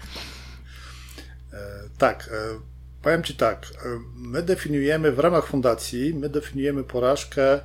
E, 1.53 1.57
tak, 1.97 2.29
e, 2.33 2.59
powiem 3.01 3.23
Ci 3.23 3.35
tak. 3.35 3.67
My 4.15 4.43
definiujemy 4.43 5.11
w 5.11 5.19
ramach 5.19 5.47
fundacji, 5.47 6.13
my 6.13 6.29
definiujemy 6.29 6.83
porażkę 6.83 7.59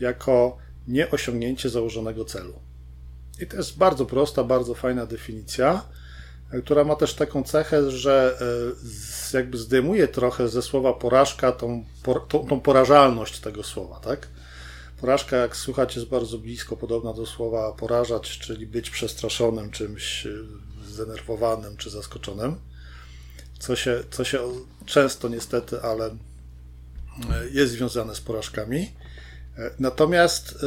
jako 0.00 0.58
nieosiągnięcie 0.88 1.70
założonego 1.70 2.24
celu. 2.24 2.60
I 3.40 3.46
to 3.46 3.56
jest 3.56 3.78
bardzo 3.78 4.06
prosta, 4.06 4.44
bardzo 4.44 4.74
fajna 4.74 5.06
definicja 5.06 5.82
która 6.64 6.84
ma 6.84 6.96
też 6.96 7.14
taką 7.14 7.44
cechę, 7.44 7.90
że 7.90 8.38
e, 9.32 9.36
jakby 9.36 9.58
zdejmuje 9.58 10.08
trochę 10.08 10.48
ze 10.48 10.62
słowa 10.62 10.92
porażka 10.92 11.52
tą, 11.52 11.84
tą, 12.28 12.46
tą 12.46 12.60
porażalność 12.60 13.40
tego 13.40 13.62
słowa, 13.62 14.00
tak? 14.00 14.28
Porażka, 15.00 15.36
jak 15.36 15.56
słychać, 15.56 15.96
jest 15.96 16.08
bardzo 16.08 16.38
blisko 16.38 16.76
podobna 16.76 17.12
do 17.12 17.26
słowa 17.26 17.72
porażać, 17.72 18.38
czyli 18.38 18.66
być 18.66 18.90
przestraszonym 18.90 19.70
czymś, 19.70 20.26
e, 20.26 20.30
zdenerwowanym 20.86 21.76
czy 21.76 21.90
zaskoczonym, 21.90 22.56
co 23.58 23.76
się, 23.76 24.04
co 24.10 24.24
się 24.24 24.40
często 24.86 25.28
niestety, 25.28 25.82
ale 25.82 26.06
e, 26.06 26.16
jest 27.52 27.72
związane 27.72 28.14
z 28.14 28.20
porażkami. 28.20 28.92
Natomiast 29.78 30.64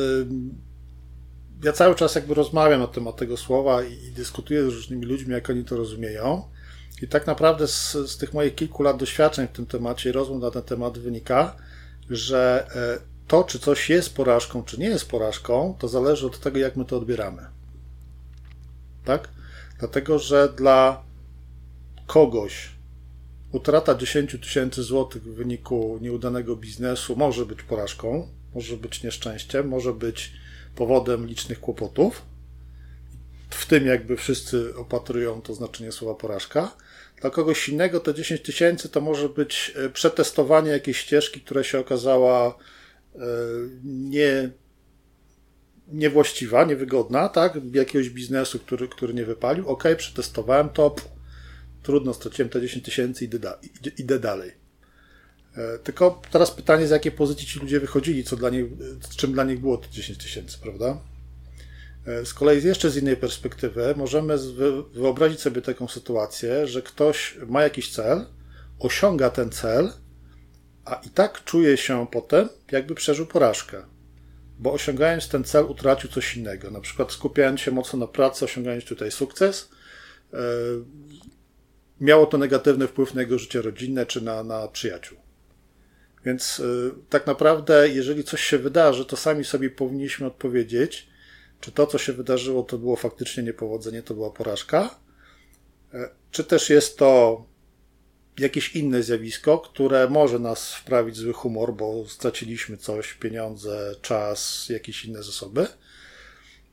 ja 1.63 1.73
cały 1.73 1.95
czas 1.95 2.15
jakby 2.15 2.33
rozmawiam 2.33 2.79
na 2.79 2.87
temat 2.87 3.15
tego 3.15 3.37
słowa 3.37 3.83
i, 3.83 3.93
i 3.93 4.11
dyskutuję 4.11 4.63
z 4.63 4.73
różnymi 4.73 5.05
ludźmi, 5.05 5.33
jak 5.33 5.49
oni 5.49 5.65
to 5.65 5.77
rozumieją. 5.77 6.43
I 7.01 7.07
tak 7.07 7.27
naprawdę 7.27 7.67
z, 7.67 7.91
z 7.91 8.17
tych 8.17 8.33
moich 8.33 8.55
kilku 8.55 8.83
lat 8.83 8.97
doświadczeń 8.97 9.47
w 9.47 9.51
tym 9.51 9.65
temacie 9.65 10.09
i 10.09 10.13
rozmów 10.13 10.41
na 10.41 10.51
ten 10.51 10.61
temat 10.61 10.97
wynika, 10.97 11.55
że 12.09 12.67
e, 12.75 13.11
to, 13.27 13.43
czy 13.43 13.59
coś 13.59 13.89
jest 13.89 14.15
porażką, 14.15 14.63
czy 14.63 14.79
nie 14.79 14.87
jest 14.87 15.09
porażką, 15.09 15.75
to 15.79 15.87
zależy 15.87 16.27
od 16.27 16.39
tego, 16.39 16.59
jak 16.59 16.75
my 16.75 16.85
to 16.85 16.97
odbieramy. 16.97 17.45
Tak? 19.05 19.29
Dlatego, 19.79 20.19
że 20.19 20.49
dla 20.57 21.03
kogoś 22.07 22.69
utrata 23.51 23.95
10 23.95 24.37
tysięcy 24.41 24.83
złotych 24.83 25.23
w 25.23 25.35
wyniku 25.35 25.99
nieudanego 26.01 26.55
biznesu 26.55 27.15
może 27.15 27.45
być 27.45 27.63
porażką, 27.63 28.27
może 28.55 28.77
być 28.77 29.03
nieszczęściem, 29.03 29.67
może 29.67 29.93
być 29.93 30.40
powodem 30.75 31.27
licznych 31.27 31.59
kłopotów. 31.59 32.21
W 33.49 33.65
tym 33.65 33.85
jakby 33.85 34.17
wszyscy 34.17 34.75
opatrują 34.75 35.41
to 35.41 35.53
znaczenie 35.53 35.91
słowa 35.91 36.15
porażka. 36.15 36.75
Dla 37.21 37.29
kogoś 37.29 37.69
innego 37.69 37.99
te 37.99 38.13
10 38.13 38.41
tysięcy 38.41 38.89
to 38.89 39.01
może 39.01 39.29
być 39.29 39.73
e, 39.75 39.89
przetestowanie 39.89 40.71
jakiejś 40.71 40.97
ścieżki, 40.97 41.41
która 41.41 41.63
się 41.63 41.79
okazała 41.79 42.57
e, 43.15 43.19
nie, 43.83 44.49
niewłaściwa, 45.87 46.65
niewygodna, 46.65 47.29
tak? 47.29 47.57
Jakiegoś 47.73 48.09
biznesu, 48.09 48.59
który, 48.59 48.87
który 48.87 49.13
nie 49.13 49.25
wypalił. 49.25 49.69
Ok, 49.69 49.83
przetestowałem 49.97 50.69
to, 50.69 50.89
pff, 50.89 51.09
trudno, 51.83 52.13
straciłem 52.13 52.49
te 52.49 52.61
10 52.61 52.85
tysięcy, 52.85 53.25
idę, 53.25 53.53
idę 53.97 54.19
dalej. 54.19 54.60
E, 55.57 55.79
tylko 55.79 56.21
teraz 56.31 56.51
pytanie, 56.51 56.87
z 56.87 56.89
jakiej 56.89 57.11
pozycji 57.11 57.47
ci 57.47 57.59
ludzie 57.59 57.79
wychodzili, 57.79 58.23
co 58.23 58.35
dla 58.35 58.49
nich, 58.49 58.65
czym 59.17 59.33
dla 59.33 59.43
nich 59.43 59.59
było 59.59 59.77
te 59.77 59.89
10 59.89 60.17
tysięcy, 60.17 60.57
prawda? 60.61 60.97
E, 62.05 62.25
z 62.25 62.33
kolei 62.33 62.63
jeszcze 62.63 62.89
z 62.89 62.97
innej 62.97 63.17
perspektywy 63.17 63.93
możemy 63.97 64.37
wyobrazić 64.93 65.41
sobie 65.41 65.61
taką 65.61 65.87
sytuację, 65.87 66.67
że 66.67 66.81
ktoś 66.81 67.37
ma 67.47 67.63
jakiś 67.63 67.91
cel, 67.91 68.25
osiąga 68.79 69.29
ten 69.29 69.49
cel, 69.49 69.93
a 70.85 70.95
i 70.95 71.09
tak 71.09 71.43
czuje 71.43 71.77
się 71.77 72.07
potem, 72.11 72.49
jakby 72.71 72.95
przeżył 72.95 73.25
porażkę. 73.25 73.83
Bo 74.59 74.73
osiągając 74.73 75.27
ten 75.27 75.43
cel, 75.43 75.65
utracił 75.65 76.09
coś 76.09 76.37
innego. 76.37 76.71
Na 76.71 76.81
przykład 76.81 77.11
skupiając 77.11 77.59
się 77.59 77.71
mocno 77.71 77.99
na 77.99 78.07
pracy, 78.07 78.45
osiągając 78.45 78.85
tutaj 78.85 79.11
sukces, 79.11 79.69
e, 80.33 80.37
miało 82.01 82.25
to 82.25 82.37
negatywny 82.37 82.87
wpływ 82.87 83.13
na 83.13 83.21
jego 83.21 83.39
życie 83.39 83.61
rodzinne 83.61 84.05
czy 84.05 84.21
na, 84.21 84.43
na 84.43 84.67
przyjaciół. 84.67 85.17
Więc 86.25 86.59
y, 86.59 86.91
tak 87.09 87.27
naprawdę, 87.27 87.89
jeżeli 87.89 88.23
coś 88.23 88.41
się 88.41 88.57
wydarzy, 88.57 89.05
to 89.05 89.17
sami 89.17 89.45
sobie 89.45 89.69
powinniśmy 89.69 90.27
odpowiedzieć, 90.27 91.07
czy 91.59 91.71
to, 91.71 91.87
co 91.87 91.97
się 91.97 92.13
wydarzyło, 92.13 92.63
to 92.63 92.77
było 92.77 92.95
faktycznie 92.95 93.43
niepowodzenie, 93.43 94.03
to 94.03 94.13
była 94.13 94.31
porażka, 94.31 94.99
e, 95.93 96.09
czy 96.31 96.43
też 96.43 96.69
jest 96.69 96.97
to 96.97 97.45
jakieś 98.39 98.75
inne 98.75 99.03
zjawisko, 99.03 99.59
które 99.59 100.09
może 100.09 100.39
nas 100.39 100.73
wprawić 100.73 101.15
w 101.15 101.19
zły 101.19 101.33
humor, 101.33 101.73
bo 101.73 102.05
straciliśmy 102.07 102.77
coś, 102.77 103.13
pieniądze, 103.13 103.95
czas, 104.01 104.69
jakieś 104.69 105.05
inne 105.05 105.23
zasoby. 105.23 105.67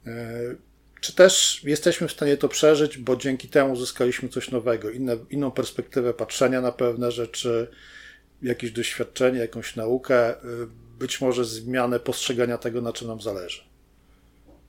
E, 0.06 0.54
czy 1.00 1.14
też 1.14 1.60
jesteśmy 1.64 2.08
w 2.08 2.12
stanie 2.12 2.36
to 2.36 2.48
przeżyć, 2.48 2.98
bo 2.98 3.16
dzięki 3.16 3.48
temu 3.48 3.72
uzyskaliśmy 3.72 4.28
coś 4.28 4.50
nowego, 4.50 4.90
inne, 4.90 5.16
inną 5.30 5.50
perspektywę 5.50 6.14
patrzenia 6.14 6.60
na 6.60 6.72
pewne 6.72 7.12
rzeczy, 7.12 7.70
jakieś 8.42 8.72
doświadczenie, 8.72 9.38
jakąś 9.38 9.76
naukę, 9.76 10.34
y, 10.34 10.36
być 10.98 11.20
może 11.20 11.44
zmianę 11.44 12.00
postrzegania 12.00 12.58
tego, 12.58 12.80
na 12.80 12.92
czym 12.92 13.08
nam 13.08 13.20
zależy. 13.20 13.62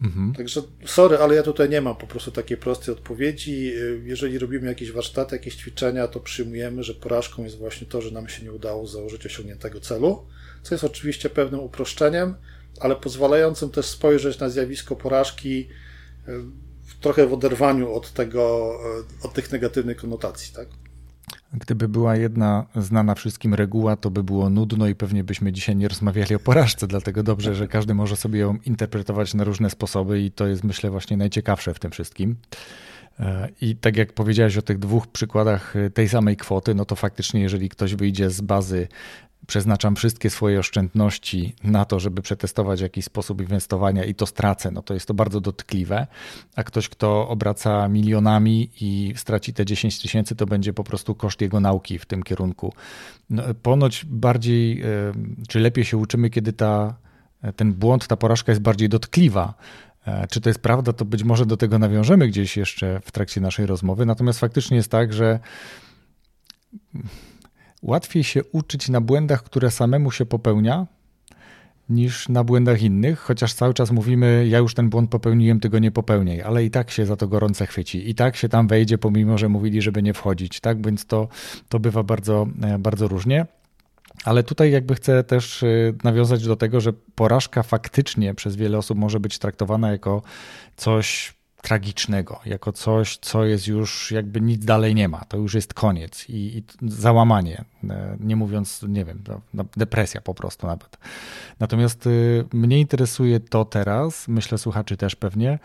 Mhm. 0.02 0.34
Także 0.34 0.62
sorry, 0.86 1.18
ale 1.18 1.36
ja 1.36 1.44
tutaj 1.44 1.70
nie 1.70 1.82
mam 1.82 1.96
po 1.96 2.08
prostu 2.08 2.32
takiej 2.32 2.58
prostej 2.58 2.94
odpowiedzi. 2.94 3.74
Y, 3.76 4.02
jeżeli 4.06 4.40
robimy 4.40 4.68
jakieś 4.68 4.92
warsztaty, 4.92 5.36
jakieś 5.36 5.56
ćwiczenia, 5.56 6.08
to 6.08 6.20
przyjmujemy, 6.20 6.84
że 6.84 6.94
porażką 6.94 7.44
jest 7.44 7.58
właśnie 7.58 7.88
to, 7.88 8.02
że 8.02 8.12
nam 8.12 8.30
się 8.30 8.44
nie 8.44 8.54
udało 8.54 8.88
założyć 8.88 9.26
osiągniętego 9.26 9.80
celu, 9.80 10.26
co 10.64 10.76
jest 10.76 10.84
oczywiście 10.84 11.30
pewnym 11.30 11.60
uproszczeniem, 11.60 12.36
ale 12.80 12.96
pozwalającym 12.96 13.70
też 13.70 13.86
spojrzeć 13.86 14.40
na 14.40 14.50
zjawisko 14.50 14.96
porażki 14.96 15.68
y, 16.28 16.32
trochę 17.02 17.28
w 17.28 17.34
oderwaniu 17.34 17.94
od 17.94 18.14
tego, 18.14 18.74
od 19.24 19.34
tych 19.34 19.52
negatywnych 19.52 19.98
konotacji, 19.98 20.54
tak? 20.56 20.68
Gdyby 21.54 21.88
była 21.88 22.16
jedna 22.16 22.66
znana 22.76 23.16
wszystkim 23.16 23.54
reguła, 23.54 23.96
to 23.96 24.12
by 24.12 24.24
było 24.24 24.50
nudno 24.50 24.88
i 24.88 24.96
pewnie 24.96 25.24
byśmy 25.24 25.52
dzisiaj 25.52 25.76
nie 25.76 25.88
rozmawiali 25.88 26.36
o 26.36 26.40
porażce, 26.40 26.88
dlatego 26.88 27.24
dobrze, 27.24 27.56
że 27.56 27.68
każdy 27.68 27.94
może 27.94 28.16
sobie 28.16 28.40
ją 28.40 28.58
interpretować 28.66 29.34
na 29.34 29.44
różne 29.44 29.70
sposoby 29.70 30.22
i 30.22 30.32
to 30.32 30.48
jest 30.48 30.64
myślę 30.64 30.90
właśnie 30.90 31.18
najciekawsze 31.18 31.74
w 31.74 31.80
tym 31.80 31.92
wszystkim. 31.92 32.36
E, 33.20 33.50
I 33.62 33.76
tak 33.76 33.98
jak 33.98 34.14
powiedziałeś 34.14 34.58
o 34.58 34.62
tych 34.62 34.80
dwóch 34.80 35.08
przykładach 35.08 35.74
tej 35.94 36.10
samej 36.10 36.38
kwoty, 36.38 36.76
no 36.76 36.86
to 36.86 36.96
faktycznie, 36.96 37.42
jeżeli 37.42 37.70
ktoś 37.70 37.96
wyjdzie 37.96 38.30
z 38.30 38.42
bazy 38.42 38.88
przeznaczam 39.48 39.96
wszystkie 39.96 40.30
swoje 40.30 40.60
oszczędności 40.60 41.56
na 41.64 41.86
to, 41.86 42.00
żeby 42.00 42.22
przetestować 42.22 42.82
jakiś 42.82 43.06
sposób 43.06 43.42
inwestowania 43.42 44.06
i 44.06 44.16
to 44.16 44.26
stracę, 44.26 44.72
no 44.72 44.82
to 44.82 44.94
jest 44.94 45.06
to 45.06 45.14
bardzo 45.14 45.42
dotkliwe. 45.42 46.08
A 46.56 46.64
ktoś, 46.64 46.90
kto 46.90 47.30
obraca 47.30 47.88
milionami 47.88 48.70
i 48.82 49.14
straci 49.16 49.54
te 49.54 49.66
10 49.66 50.02
tysięcy, 50.02 50.36
to 50.36 50.46
będzie 50.46 50.74
po 50.74 50.84
prostu 50.84 51.16
koszt 51.16 51.42
jego 51.42 51.60
nauki 51.60 52.00
w 52.00 52.06
tym 52.06 52.24
kierunku. 52.24 52.74
No, 53.30 53.44
ponoć 53.62 54.06
bardziej, 54.06 54.82
e, 54.82 54.86
czy 55.48 55.60
lepiej 55.60 55.86
się 55.86 55.98
uczymy, 55.98 56.30
kiedy 56.30 56.54
ta, 56.54 56.96
ten 57.56 57.74
błąd, 57.74 58.08
ta 58.08 58.18
porażka 58.18 58.52
jest 58.52 58.62
bardziej 58.62 58.90
dotkliwa. 58.90 59.54
E, 60.06 60.28
czy 60.28 60.42
to 60.42 60.50
jest 60.50 60.62
prawda, 60.62 60.94
to 60.94 61.06
być 61.06 61.24
może 61.24 61.46
do 61.46 61.58
tego 61.58 61.80
nawiążemy 61.80 62.28
gdzieś 62.28 62.58
jeszcze 62.58 63.00
w 63.04 63.12
trakcie 63.12 63.42
naszej 63.42 63.66
rozmowy. 63.66 64.06
Natomiast 64.06 64.40
faktycznie 64.40 64.78
jest 64.78 64.92
tak, 64.92 65.14
że 65.14 65.40
Łatwiej 67.82 68.24
się 68.24 68.44
uczyć 68.44 68.90
na 68.90 69.02
błędach, 69.02 69.44
które 69.44 69.72
samemu 69.72 70.12
się 70.12 70.26
popełnia, 70.26 70.88
niż 71.90 72.30
na 72.30 72.44
błędach 72.44 72.82
innych, 72.82 73.20
chociaż 73.20 73.54
cały 73.54 73.74
czas 73.74 73.92
mówimy, 73.92 74.46
ja 74.48 74.58
już 74.58 74.74
ten 74.74 74.90
błąd 74.90 75.10
popełniłem, 75.10 75.60
ty 75.60 75.70
go 75.70 75.80
nie 75.80 75.92
popełniaj, 75.92 76.42
ale 76.42 76.64
i 76.64 76.72
tak 76.72 76.92
się 76.92 77.06
za 77.06 77.16
to 77.16 77.28
gorące 77.28 77.68
chwyci, 77.68 78.10
i 78.10 78.16
tak 78.16 78.36
się 78.36 78.50
tam 78.50 78.68
wejdzie, 78.68 78.98
pomimo, 78.98 79.38
że 79.38 79.50
mówili, 79.50 79.82
żeby 79.82 80.04
nie 80.04 80.14
wchodzić, 80.14 80.60
tak, 80.60 80.86
więc 80.86 81.06
to, 81.06 81.28
to 81.70 81.80
bywa 81.80 82.04
bardzo, 82.04 82.48
e, 82.62 82.80
bardzo 82.80 83.08
różnie. 83.08 83.46
Ale 84.24 84.44
tutaj 84.44 84.72
jakby 84.72 84.96
chcę 84.96 85.24
też 85.24 85.64
e, 85.64 85.68
nawiązać 86.04 86.46
do 86.46 86.56
tego, 86.56 86.82
że 86.82 86.94
porażka 87.16 87.64
faktycznie 87.64 88.34
przez 88.34 88.56
wiele 88.56 88.78
osób 88.78 88.98
może 88.98 89.20
być 89.20 89.40
traktowana 89.40 89.92
jako 89.92 90.22
coś 90.76 91.39
tragicznego, 91.62 92.40
jako 92.46 92.72
coś, 92.72 93.18
co 93.18 93.46
jest 93.46 93.68
już 93.68 94.12
jakby 94.12 94.42
nic 94.42 94.66
dalej 94.66 94.96
nie 94.96 95.08
ma. 95.08 95.26
To 95.26 95.38
już 95.38 95.54
jest 95.54 95.74
koniec 95.74 96.30
i, 96.30 96.34
i 96.58 96.64
załamanie, 96.88 97.66
e, 97.90 98.18
nie 98.20 98.36
mówiąc, 98.36 98.86
nie 98.88 99.06
wiem, 99.06 99.24
no, 99.54 99.66
depresja 99.78 100.22
po 100.22 100.34
prostu 100.34 100.68
nawet. 100.68 100.98
Natomiast 101.60 102.08
y, 102.08 102.46
mnie 102.54 102.80
interesuje 102.80 103.40
to 103.40 103.66
teraz, 103.66 104.28
myślę 104.28 104.58
słuchaczy 104.58 104.98
też 104.98 105.16
pewnie, 105.16 105.60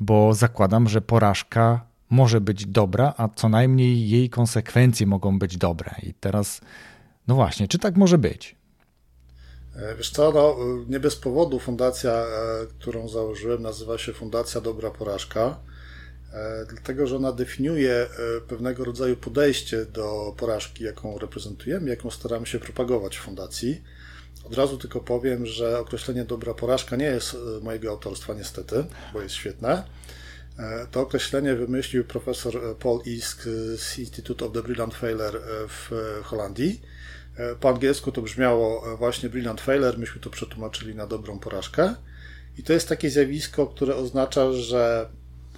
bo 0.00 0.34
zakładam, 0.34 0.88
że 0.88 1.00
porażka 1.00 1.80
może 2.10 2.40
być 2.40 2.66
dobra, 2.66 3.14
a 3.16 3.28
co 3.28 3.48
najmniej 3.48 4.08
jej 4.08 4.30
konsekwencje 4.30 5.06
mogą 5.06 5.38
być 5.38 5.56
dobre. 5.56 5.94
I 6.02 6.14
teraz, 6.14 6.60
no 7.28 7.34
właśnie, 7.34 7.68
czy 7.68 7.78
tak 7.78 7.96
może 7.96 8.18
być? 8.18 8.56
E, 9.76 9.94
wiesz 9.96 10.10
co, 10.10 10.32
no, 10.32 10.56
nie 10.88 11.00
bez 11.00 11.16
powodu 11.16 11.58
fundacja, 11.58 12.12
e, 12.12 12.26
którą 12.78 13.08
założyłem, 13.08 13.62
nazywa 13.62 13.98
się 13.98 14.12
Fundacja 14.12 14.60
Dobra 14.60 14.90
Porażka, 14.90 15.60
e, 16.32 16.66
dlatego 16.70 17.06
że 17.06 17.16
ona 17.16 17.32
definiuje 17.32 18.06
pewnego 18.48 18.84
rodzaju 18.84 19.16
podejście 19.16 19.84
do 19.84 20.34
porażki, 20.36 20.84
jaką 20.84 21.18
reprezentujemy, 21.18 21.90
jaką 21.90 22.10
staramy 22.10 22.46
się 22.46 22.58
propagować 22.58 23.16
w 23.16 23.20
fundacji. 23.20 23.82
Od 24.44 24.54
razu 24.54 24.78
tylko 24.78 25.00
powiem, 25.00 25.46
że 25.46 25.78
określenie 25.78 26.24
dobra 26.24 26.54
porażka 26.54 26.96
nie 26.96 27.04
jest 27.04 27.36
mojego 27.62 27.90
autorstwa, 27.90 28.34
niestety, 28.34 28.84
bo 29.12 29.22
jest 29.22 29.34
świetne. 29.34 29.84
To 30.90 31.00
określenie 31.00 31.54
wymyślił 31.54 32.04
profesor 32.04 32.76
Paul 32.78 33.00
Isk 33.04 33.42
z 33.76 33.98
Institute 33.98 34.44
of 34.44 34.52
the 34.52 34.62
Brilliant 34.62 34.94
Failure 34.94 35.40
w 35.68 35.90
Holandii 36.24 36.80
po 37.60 37.68
angielsku 37.68 38.12
to 38.12 38.22
brzmiało 38.22 38.92
e, 38.92 38.96
właśnie 38.96 39.28
Brilliant 39.28 39.60
Failure, 39.60 39.98
myśmy 39.98 40.20
to 40.20 40.30
przetłumaczyli 40.30 40.94
na 40.94 41.06
dobrą 41.06 41.38
porażkę. 41.38 41.94
I 42.58 42.62
to 42.62 42.72
jest 42.72 42.88
takie 42.88 43.10
zjawisko, 43.10 43.66
które 43.66 43.96
oznacza, 43.96 44.52
że 44.52 45.08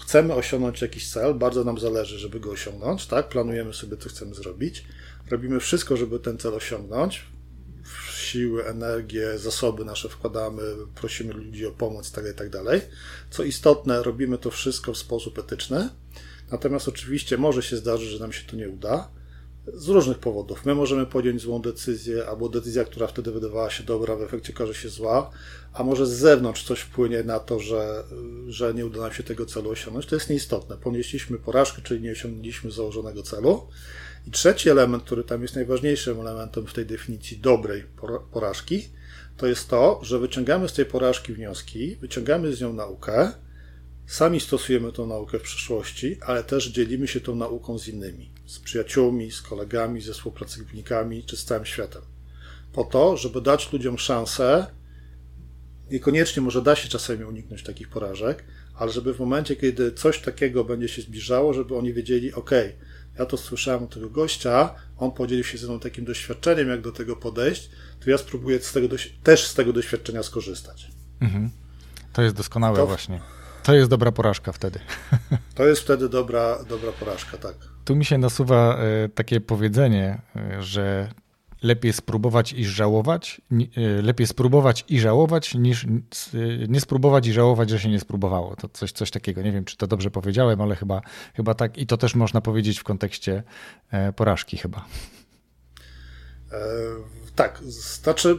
chcemy 0.01 0.35
osiągnąć 0.35 0.83
jakiś 0.83 1.11
cel, 1.11 1.35
bardzo 1.35 1.65
nam 1.65 1.79
zależy, 1.79 2.19
żeby 2.19 2.41
go 2.41 2.51
osiągnąć, 2.51 3.07
tak? 3.07 3.29
Planujemy 3.29 3.75
sobie, 3.75 3.97
co 3.97 4.09
chcemy 4.09 4.35
zrobić. 4.35 4.85
Robimy 5.31 5.61
wszystko, 5.61 5.97
żeby 5.97 6.19
ten 6.19 6.39
cel 6.39 6.55
osiągnąć. 6.55 7.27
Siły, 8.13 8.67
energię, 8.67 9.39
zasoby 9.39 9.85
nasze 9.85 10.09
wkładamy, 10.09 10.63
prosimy 10.95 11.33
ludzi 11.33 11.67
o 11.67 11.71
pomoc, 11.71 12.13
tak. 12.13 12.25
Tak 12.37 12.51
co 13.31 13.43
istotne, 13.43 14.03
robimy 14.03 14.39
to 14.39 14.51
wszystko 14.51 14.93
w 14.93 14.99
sposób 14.99 15.39
etyczny. 15.39 15.89
Natomiast 16.51 16.89
oczywiście 16.89 17.39
może 17.39 17.63
się 17.63 17.77
zdarzyć, 17.77 18.09
że 18.09 18.19
nam 18.19 18.33
się 18.33 18.47
to 18.47 18.57
nie 18.57 18.69
uda 18.69 19.18
z 19.75 19.89
różnych 19.89 20.19
powodów. 20.19 20.65
My 20.65 20.75
możemy 20.75 21.07
podjąć 21.07 21.41
złą 21.41 21.63
decyzję, 21.63 22.27
albo 22.27 22.49
decyzja, 22.49 22.85
która 22.85 23.07
wtedy 23.07 23.33
wydawała 23.33 23.71
się 23.71 23.85
dobra, 23.85 24.17
w 24.17 24.23
efekcie 24.23 24.53
okaże 24.55 24.75
się 24.75 24.89
zła, 24.89 25.31
a 25.73 25.85
może 25.85 26.07
z 26.07 26.11
zewnątrz 26.11 26.65
coś 26.65 26.81
wpłynie 26.81 27.23
na 27.23 27.41
to, 27.41 27.61
że, 27.61 28.05
że 28.49 28.75
nie 28.75 28.87
uda 28.87 29.01
nam 29.01 29.13
się 29.13 29.23
tego 29.23 29.47
celu 29.47 29.71
osiągnąć. 29.71 30.07
To 30.07 30.15
jest 30.17 30.31
nieistotne. 30.31 30.77
Ponieśliśmy 30.77 31.39
porażkę, 31.39 31.83
czyli 31.83 32.01
nie 32.01 32.13
osiągnęliśmy 32.13 32.71
założonego 32.71 33.23
celu. 33.23 33.69
I 34.27 34.31
trzeci 34.31 34.71
element, 34.71 35.03
który 35.03 35.25
tam 35.25 35.43
jest 35.43 35.55
najważniejszym 35.55 36.21
elementem 36.21 36.67
w 36.67 36.73
tej 36.73 36.87
definicji 36.87 37.39
dobrej 37.39 37.85
porażki, 38.33 38.89
to 39.37 39.47
jest 39.47 39.69
to, 39.69 40.01
że 40.03 40.19
wyciągamy 40.19 40.69
z 40.69 40.73
tej 40.73 40.85
porażki 40.85 41.33
wnioski, 41.33 41.97
wyciągamy 41.97 42.53
z 42.53 42.61
nią 42.61 42.73
naukę, 42.73 43.33
sami 44.07 44.41
stosujemy 44.41 44.93
tą 44.93 45.07
naukę 45.07 45.39
w 45.39 45.43
przyszłości, 45.43 46.19
ale 46.21 46.45
też 46.45 46.69
dzielimy 46.69 47.09
się 47.09 47.21
tą 47.21 47.35
nauką 47.35 47.79
z 47.79 47.89
innymi 47.89 48.38
z 48.49 48.59
przyjaciółmi, 48.59 49.31
z 49.31 49.43
kolegami, 49.43 50.01
ze 50.01 50.13
współpracownikami 50.13 51.25
czy 51.25 51.37
z 51.37 51.45
całym 51.45 51.65
światem. 51.65 52.03
Po 52.73 52.85
to, 52.85 53.17
żeby 53.17 53.41
dać 53.41 53.73
ludziom 53.73 53.99
szansę, 53.99 54.67
niekoniecznie 55.91 56.43
może 56.43 56.63
da 56.63 56.77
się 56.77 56.89
czasami 56.89 57.25
uniknąć 57.25 57.63
takich 57.63 57.89
porażek, 57.89 58.45
ale 58.75 58.93
żeby 58.93 59.15
w 59.15 59.21
momencie, 59.21 59.57
kiedy 59.57 59.93
coś 59.93 60.21
takiego 60.21 60.65
będzie 60.65 60.89
się 60.89 61.03
zbliżało, 61.03 61.55
żeby 61.55 61.77
oni 61.77 61.93
wiedzieli, 61.95 62.33
ok, 62.33 62.51
ja 63.19 63.27
to 63.27 63.37
słyszałem 63.37 63.85
od 63.85 63.95
tego 63.95 64.11
gościa, 64.11 64.75
on 64.97 65.13
podzielił 65.13 65.45
się 65.45 65.59
ze 65.59 65.67
mną 65.67 65.81
takim 65.81 66.05
doświadczeniem, 66.05 66.69
jak 66.69 66.81
do 66.81 66.93
tego 66.93 67.17
podejść, 67.17 67.71
to 68.05 68.11
ja 68.11 68.19
spróbuję 68.19 68.61
z 68.61 68.73
tego 68.73 68.89
też 69.23 69.47
z 69.47 69.55
tego 69.55 69.73
doświadczenia 69.73 70.23
skorzystać. 70.23 70.91
Mhm. 71.21 71.51
To 72.13 72.23
jest 72.23 72.35
doskonałe 72.35 72.77
to... 72.77 72.87
właśnie. 72.87 73.21
To 73.69 73.75
jest 73.75 73.91
dobra 73.91 74.13
porażka 74.13 74.53
wtedy. 74.53 74.79
To 75.55 75.67
jest 75.67 75.83
wtedy 75.83 76.09
dobra, 76.09 76.65
dobra 76.69 76.93
porażka, 76.93 77.39
tak. 77.39 77.55
Tu 77.85 77.97
mi 77.97 78.05
się 78.05 78.19
nasuwa 78.19 78.79
e, 78.79 79.09
takie 79.09 79.41
powiedzenie, 79.41 80.21
e, 80.37 80.63
że 80.63 81.11
lepiej 81.63 81.93
spróbować 81.93 82.53
i 82.53 82.65
żałować, 82.65 83.41
e, 83.53 84.03
lepiej 84.03 84.27
spróbować 84.27 84.85
i 84.89 85.01
żałować, 85.01 85.55
niż 85.55 85.87
nie 86.69 86.81
spróbować 86.81 87.27
i 87.27 87.33
żałować, 87.33 87.71
że 87.71 87.81
się 87.81 87.89
nie 87.89 88.01
spróbowało. 88.01 88.57
To 88.57 88.69
coś, 88.69 88.93
coś 88.93 89.11
takiego. 89.11 89.43
Nie 89.43 89.53
wiem, 89.53 89.65
czy 89.65 89.77
to 89.77 89.87
dobrze 89.87 90.11
powiedziałem, 90.11 90.61
ale 90.61 90.77
chyba, 90.77 91.01
chyba 91.35 91.55
tak. 91.55 91.79
I 91.79 91.87
to 91.87 91.97
też 91.97 92.15
można 92.15 92.41
powiedzieć 92.41 92.79
w 92.79 92.85
kontekście 92.85 93.43
porażki 94.17 94.57
chyba. 94.57 94.85
Tak, 97.35 97.59
znaczy 97.69 98.39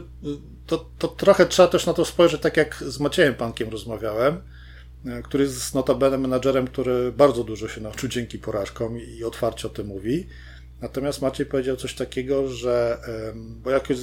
to, 0.66 0.90
to 0.98 1.08
trochę 1.08 1.46
trzeba 1.46 1.68
też 1.68 1.86
na 1.86 1.92
to 1.92 2.04
spojrzeć, 2.04 2.42
tak 2.42 2.56
jak 2.56 2.74
z 2.74 3.00
Maciejem 3.00 3.34
Pankiem 3.34 3.68
rozmawiałem, 3.68 4.40
który 5.24 5.44
jest 5.44 5.74
notabene 5.74 6.18
menadżerem, 6.18 6.66
który 6.66 7.12
bardzo 7.12 7.44
dużo 7.44 7.68
się 7.68 7.80
nauczył 7.80 8.08
dzięki 8.08 8.38
porażkom 8.38 8.98
i 9.00 9.24
otwarcie 9.24 9.68
o 9.68 9.70
tym 9.70 9.86
mówi. 9.86 10.26
Natomiast 10.80 11.22
Maciej 11.22 11.46
powiedział 11.46 11.76
coś 11.76 11.94
takiego, 11.94 12.48
że, 12.48 12.98
bo 13.36 13.70
jakoś 13.70 13.96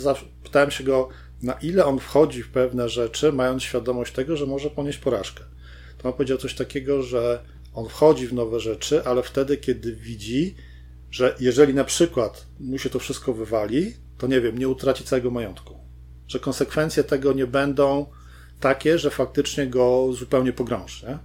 pytałem 0.44 0.72
się 0.72 0.84
go, 0.84 1.10
na 1.42 1.54
ile 1.54 1.86
on 1.86 2.00
wchodzi 2.00 2.44
w 2.44 2.50
pewne 2.50 2.90
rzeczy, 2.90 3.32
mając 3.32 3.64
świadomość 3.64 4.14
tego, 4.14 4.38
że 4.38 4.46
może 4.46 4.70
ponieść 4.70 4.98
porażkę. 4.98 5.44
To 5.98 6.08
on 6.10 6.14
powiedział 6.14 6.38
coś 6.38 6.56
takiego, 6.56 7.04
że 7.04 7.44
on 7.74 7.90
wchodzi 7.90 8.28
w 8.28 8.34
nowe 8.34 8.60
rzeczy, 8.60 9.04
ale 9.06 9.24
wtedy, 9.24 9.58
kiedy 9.58 9.96
widzi, 9.96 10.56
że 11.12 11.36
jeżeli 11.40 11.74
na 11.74 11.84
przykład 11.84 12.48
mu 12.60 12.78
się 12.78 12.90
to 12.90 13.00
wszystko 13.00 13.34
wywali, 13.34 13.94
to 14.18 14.28
nie 14.28 14.42
wiem, 14.42 14.58
nie 14.58 14.70
utraci 14.70 15.04
całego 15.04 15.32
majątku. 15.32 15.78
Że 16.28 16.40
konsekwencje 16.40 17.04
tego 17.04 17.34
nie 17.34 17.48
będą 17.48 18.06
takie, 18.60 19.00
że 19.00 19.10
faktycznie 19.10 19.68
go 19.68 20.14
zupełnie 20.14 20.54
pogrąży. 20.54 21.08
Nie? 21.08 21.18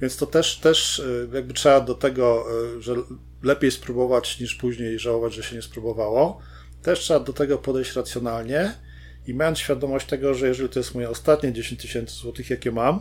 Więc 0.00 0.16
to 0.16 0.26
też, 0.26 0.58
też 0.58 0.98
y, 0.98 1.28
jakby 1.32 1.54
trzeba 1.54 1.80
do 1.80 1.94
tego, 1.94 2.46
y, 2.76 2.82
że 2.82 2.94
lepiej 3.42 3.70
spróbować 3.70 4.40
niż 4.40 4.54
później 4.54 4.98
żałować, 4.98 5.34
że 5.34 5.42
się 5.42 5.56
nie 5.56 5.62
spróbowało. 5.62 6.40
Też 6.82 7.00
trzeba 7.00 7.20
do 7.20 7.32
tego 7.32 7.58
podejść 7.58 7.96
racjonalnie 7.96 8.74
i 9.26 9.34
mając 9.34 9.58
świadomość 9.58 10.06
tego, 10.06 10.34
że 10.34 10.48
jeżeli 10.48 10.68
to 10.68 10.80
jest 10.80 10.94
moje 10.94 11.10
ostatnie 11.10 11.52
10 11.52 11.80
tysięcy 11.80 12.14
złotych, 12.14 12.50
jakie 12.50 12.72
mam, 12.72 13.00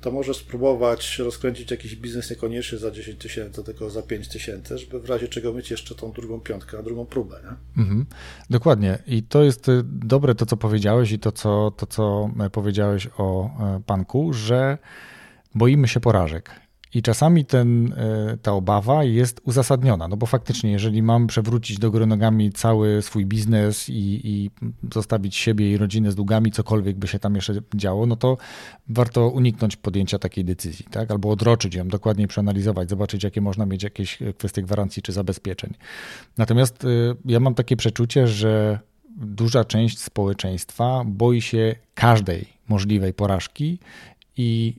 to 0.00 0.10
może 0.10 0.34
spróbować 0.34 1.18
rozkręcić 1.18 1.70
jakiś 1.70 1.96
biznes 1.96 2.30
niekoniecznie 2.30 2.78
za 2.78 2.90
10 2.90 3.18
tysięcy, 3.18 3.64
tylko 3.64 3.90
za 3.90 4.02
5 4.02 4.28
tysięcy, 4.28 4.78
żeby 4.78 5.00
w 5.00 5.08
razie 5.08 5.28
czego 5.28 5.52
mieć 5.52 5.70
jeszcze 5.70 5.94
tą 5.94 6.12
drugą 6.12 6.40
piątkę, 6.40 6.76
na 6.76 6.82
drugą 6.82 7.06
próbę. 7.06 7.40
Nie? 7.44 7.82
Mhm, 7.82 8.06
dokładnie. 8.50 8.98
I 9.06 9.22
to 9.22 9.42
jest 9.42 9.68
y, 9.68 9.82
dobre 9.84 10.34
to, 10.34 10.46
co 10.46 10.56
powiedziałeś 10.56 11.12
i 11.12 11.18
to, 11.18 11.32
co, 11.32 11.70
to, 11.76 11.86
co 11.86 12.30
e, 12.40 12.50
powiedziałeś 12.50 13.08
o 13.18 13.44
e, 13.44 13.80
panku, 13.86 14.32
że 14.32 14.78
boimy 15.54 15.88
się 15.88 16.00
porażek. 16.00 16.50
I 16.94 17.02
czasami 17.02 17.44
ten, 17.44 17.92
e, 17.92 18.36
ta 18.42 18.52
obawa 18.52 19.04
jest 19.04 19.40
uzasadniona, 19.44 20.08
no 20.08 20.16
bo 20.16 20.26
faktycznie, 20.26 20.72
jeżeli 20.72 21.02
mam 21.02 21.26
przewrócić 21.26 21.78
do 21.78 21.90
góry 21.90 22.06
nogami 22.06 22.52
cały 22.52 23.02
swój 23.02 23.26
biznes 23.26 23.88
i, 23.88 24.20
i, 24.24 24.50
zostawić 24.94 25.36
siebie 25.36 25.72
i 25.72 25.76
rodzinę 25.76 26.12
z 26.12 26.14
długami, 26.14 26.52
cokolwiek 26.52 26.96
by 26.96 27.08
się 27.08 27.18
tam 27.18 27.34
jeszcze 27.34 27.54
działo, 27.74 28.06
no 28.06 28.16
to 28.16 28.36
warto 28.88 29.28
uniknąć 29.28 29.76
podjęcia 29.76 30.18
takiej 30.18 30.44
decyzji, 30.44 30.86
tak? 30.90 31.10
Albo 31.10 31.30
odroczyć 31.30 31.74
ją, 31.74 31.88
dokładniej 31.88 32.28
przeanalizować, 32.28 32.90
zobaczyć, 32.90 33.24
jakie 33.24 33.40
można 33.40 33.66
mieć 33.66 33.82
jakieś 33.82 34.18
kwestie 34.38 34.62
gwarancji 34.62 35.02
czy 35.02 35.12
zabezpieczeń. 35.12 35.74
Natomiast 36.38 36.84
e, 36.84 36.88
ja 37.24 37.40
mam 37.40 37.54
takie 37.54 37.76
przeczucie, 37.76 38.26
że 38.26 38.78
duża 39.16 39.64
część 39.64 39.98
społeczeństwa 39.98 41.02
boi 41.06 41.40
się 41.40 41.74
każdej 41.94 42.46
możliwej 42.68 43.14
porażki 43.14 43.78
i 44.36 44.76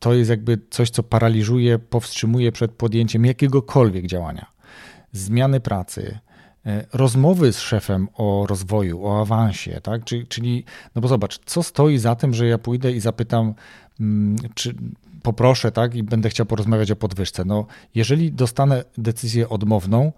to 0.00 0.14
jest 0.14 0.30
jakby 0.30 0.58
coś, 0.70 0.90
co 0.90 1.02
paraliżuje, 1.02 1.78
powstrzymuje 1.78 2.52
przed 2.52 2.72
podjęciem 2.72 3.24
jakiegokolwiek 3.24 4.06
działania. 4.06 4.46
Zmiany 5.12 5.60
pracy, 5.60 6.18
e, 6.66 6.84
rozmowy 6.92 7.52
z 7.52 7.58
szefem 7.58 8.08
o 8.14 8.46
rozwoju, 8.48 9.06
o 9.06 9.20
awansie, 9.20 9.80
tak? 9.82 10.04
Czyli, 10.28 10.64
no 10.94 11.02
bo 11.02 11.08
zobacz, 11.08 11.38
co 11.44 11.62
stoi 11.62 11.98
za 11.98 12.14
tym, 12.14 12.34
że 12.34 12.46
ja 12.46 12.58
pójdę 12.58 12.92
i 12.92 13.00
zapytam, 13.00 13.54
mm, 14.00 14.36
czy 14.54 14.74
poproszę, 15.22 15.72
tak, 15.72 15.94
i 15.94 16.02
będę 16.02 16.30
chciał 16.30 16.46
porozmawiać 16.46 16.90
o 16.90 16.96
podwyżce. 16.96 17.44
No, 17.44 17.66
jeżeli 17.94 18.32
dostanę 18.32 18.84
decyzję 18.98 19.48
odmowną, 19.48 20.12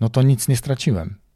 no 0.00 0.08
to 0.08 0.22
nic 0.22 0.48
nie 0.48 0.56
straciłem 0.56 1.27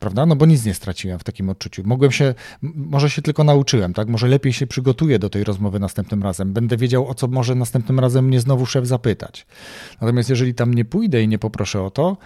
prawda? 0.00 0.26
No 0.26 0.36
bo 0.36 0.46
nic 0.46 0.64
nie 0.64 0.74
straciłem 0.74 1.18
w 1.18 1.24
takim 1.24 1.48
odczuciu. 1.48 1.82
Mogłem 1.84 2.12
się, 2.12 2.34
może 2.62 3.10
się 3.10 3.22
tylko 3.22 3.44
nauczyłem, 3.44 3.94
tak? 3.94 4.08
Może 4.08 4.28
lepiej 4.28 4.52
się 4.52 4.66
przygotuję 4.66 5.18
do 5.18 5.30
tej 5.30 5.44
rozmowy 5.44 5.78
następnym 5.80 6.22
razem. 6.22 6.52
Będę 6.52 6.76
wiedział, 6.76 7.08
o 7.08 7.14
co 7.14 7.28
może 7.28 7.54
następnym 7.54 8.00
razem 8.00 8.24
mnie 8.24 8.40
znowu 8.40 8.66
szef 8.66 8.86
zapytać. 8.86 9.46
Natomiast 10.00 10.30
jeżeli 10.30 10.54
tam 10.54 10.74
nie 10.74 10.84
pójdę 10.84 11.22
i 11.22 11.28
nie 11.28 11.38
poproszę 11.38 11.82
o 11.82 11.90
to, 11.90 12.16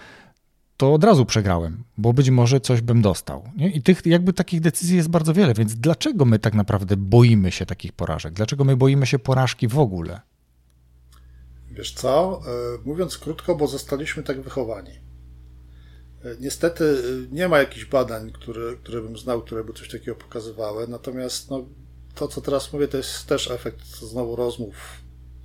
to 0.77 0.93
od 0.93 1.03
razu 1.03 1.25
przegrałem, 1.25 1.83
bo 1.97 2.13
być 2.13 2.29
może 2.29 2.59
coś 2.59 2.81
bym 2.81 3.01
dostał. 3.01 3.43
Nie? 3.55 3.69
I 3.69 3.81
tych 3.81 4.05
jakby 4.05 4.33
takich 4.33 4.61
decyzji 4.61 4.97
jest 4.97 5.09
bardzo 5.09 5.33
wiele, 5.33 5.53
więc 5.53 5.75
dlaczego 5.75 6.25
my 6.25 6.39
tak 6.39 6.53
naprawdę 6.53 6.97
boimy 6.97 7.51
się 7.51 7.65
takich 7.65 7.93
porażek? 7.93 8.33
Dlaczego 8.33 8.63
my 8.63 8.77
boimy 8.77 9.05
się 9.05 9.19
porażki 9.19 9.67
w 9.67 9.79
ogóle? 9.79 10.21
Wiesz 11.71 11.93
co? 11.93 12.41
E, 12.45 12.87
mówiąc 12.87 13.17
krótko, 13.17 13.55
bo 13.55 13.67
zostaliśmy 13.67 14.23
tak 14.23 14.41
wychowani. 14.41 14.91
Niestety 16.39 16.83
y, 16.83 17.27
nie 17.31 17.47
ma 17.47 17.59
jakichś 17.59 17.85
badań, 17.85 18.31
które, 18.31 18.75
które 18.75 19.01
bym 19.01 19.17
znał, 19.17 19.41
które 19.41 19.63
by 19.63 19.73
coś 19.73 19.89
takiego 19.89 20.15
pokazywały, 20.15 20.87
natomiast 20.87 21.49
no, 21.49 21.65
to, 22.15 22.27
co 22.27 22.41
teraz 22.41 22.73
mówię, 22.73 22.87
to 22.87 22.97
jest 22.97 23.25
też 23.25 23.51
efekt 23.51 23.85
znowu 23.85 24.35
rozmów, 24.35 24.75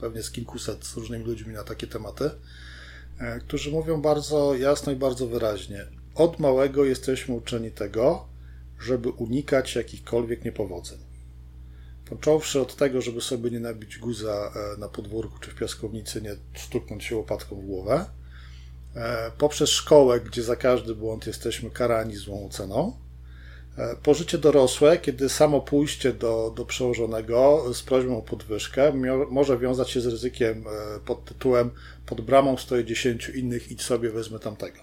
pewnie 0.01 0.23
z 0.23 0.31
kilkuset 0.31 0.85
z 0.85 0.97
różnymi 0.97 1.25
ludźmi 1.25 1.55
na 1.55 1.65
takie 1.65 1.87
tematy, 1.87 2.31
e, 3.19 3.41
którzy 3.41 3.71
mówią 3.71 4.03
bardzo 4.03 4.55
jasno 4.55 4.93
i 4.93 4.97
bardzo 4.97 5.27
wyraźnie. 5.27 5.87
Od 6.15 6.39
małego 6.39 6.85
jesteśmy 6.85 7.35
uczeni 7.35 7.71
tego, 7.71 8.29
żeby 8.81 9.11
unikać 9.11 9.75
jakichkolwiek 9.75 10.45
niepowodzeń. 10.45 10.99
Począwszy 12.09 12.61
od 12.61 12.77
tego, 12.77 13.03
żeby 13.03 13.21
sobie 13.21 13.51
nie 13.51 13.61
nabić 13.61 13.99
guza 13.99 14.53
e, 14.55 14.81
na 14.81 14.89
podwórku 14.89 15.39
czy 15.39 15.51
w 15.51 15.55
piaskownicy, 15.55 16.23
nie 16.23 16.37
stuknąć 16.61 17.05
się 17.05 17.17
łopatką 17.17 17.57
w 17.57 17.65
głowę, 17.65 18.05
poprzez 19.39 19.71
szkołę, 19.71 20.21
gdzie 20.21 20.43
za 20.43 20.57
każdy 20.57 20.95
błąd 20.95 21.27
jesteśmy 21.27 21.71
karani 21.71 22.17
złą 22.17 22.49
ceną, 22.49 22.97
e, 23.79 23.97
po 24.03 24.15
życie 24.15 24.39
dorosłe, 24.39 24.99
kiedy 24.99 25.29
samo 25.29 25.61
pójście 25.61 26.13
do, 26.13 26.53
do 26.57 26.65
przełożonego 26.65 27.65
z 27.75 27.83
prośbą 27.83 28.19
o 28.19 28.23
podwyżkę 28.23 28.93
może 29.31 29.59
wiązać 29.59 29.91
się 29.91 30.01
z 30.01 30.07
ryzykiem 30.07 30.65
e, 30.67 31.01
pod 31.01 31.25
tytułem 31.25 31.71
pod 32.07 32.21
bramą 32.21 32.57
stoi 32.57 32.85
dziesięciu 32.85 33.33
innych, 33.33 33.71
idź 33.71 33.83
sobie, 33.83 34.11
wezmę 34.11 34.39
tamtego. 34.39 34.79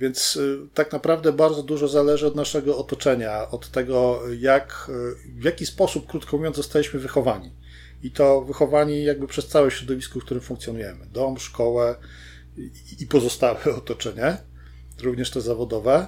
Więc 0.00 0.38
tak 0.74 0.92
naprawdę 0.92 1.32
bardzo 1.32 1.62
dużo 1.62 1.88
zależy 1.88 2.26
od 2.26 2.36
naszego 2.36 2.78
otoczenia, 2.78 3.50
od 3.50 3.70
tego, 3.70 4.20
jak, 4.38 4.90
w 5.38 5.44
jaki 5.44 5.66
sposób, 5.66 6.06
krótko 6.06 6.36
mówiąc, 6.36 6.56
zostaliśmy 6.56 7.00
wychowani. 7.00 7.50
I 8.02 8.10
to 8.10 8.40
wychowani 8.40 9.04
jakby 9.04 9.26
przez 9.26 9.48
całe 9.48 9.70
środowisko, 9.70 10.20
w 10.20 10.24
którym 10.24 10.42
funkcjonujemy. 10.42 11.06
Dom, 11.12 11.38
szkołę, 11.38 11.94
i 13.00 13.06
pozostałe 13.06 13.64
otoczenie, 13.76 14.36
również 15.02 15.30
te 15.30 15.40
zawodowe. 15.40 16.06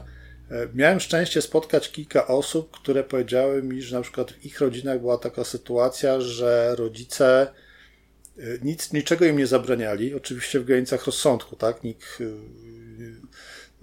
E, 0.51 0.69
miałem 0.75 1.01
szczęście 1.01 1.43
spotkać 1.43 1.93
kilka 1.93 2.27
osób, 2.27 2.71
które 2.71 3.05
powiedziały 3.05 3.63
mi, 3.63 3.83
że 3.83 3.97
na 3.97 4.03
przykład 4.03 4.33
w 4.33 4.45
ich 4.45 4.61
rodzinach 4.61 5.01
była 5.01 5.19
taka 5.19 5.45
sytuacja, 5.45 6.21
że 6.21 6.75
rodzice 6.77 7.53
e, 8.39 8.43
nic, 8.63 8.93
niczego 8.93 9.25
im 9.25 9.39
nie 9.39 9.47
zabraniali, 9.47 10.15
oczywiście 10.15 10.61
w 10.61 10.65
granicach 10.65 11.07
rozsądku, 11.07 11.57
tak? 11.57 11.85
Nikt, 11.85 12.19
e, 12.21 12.25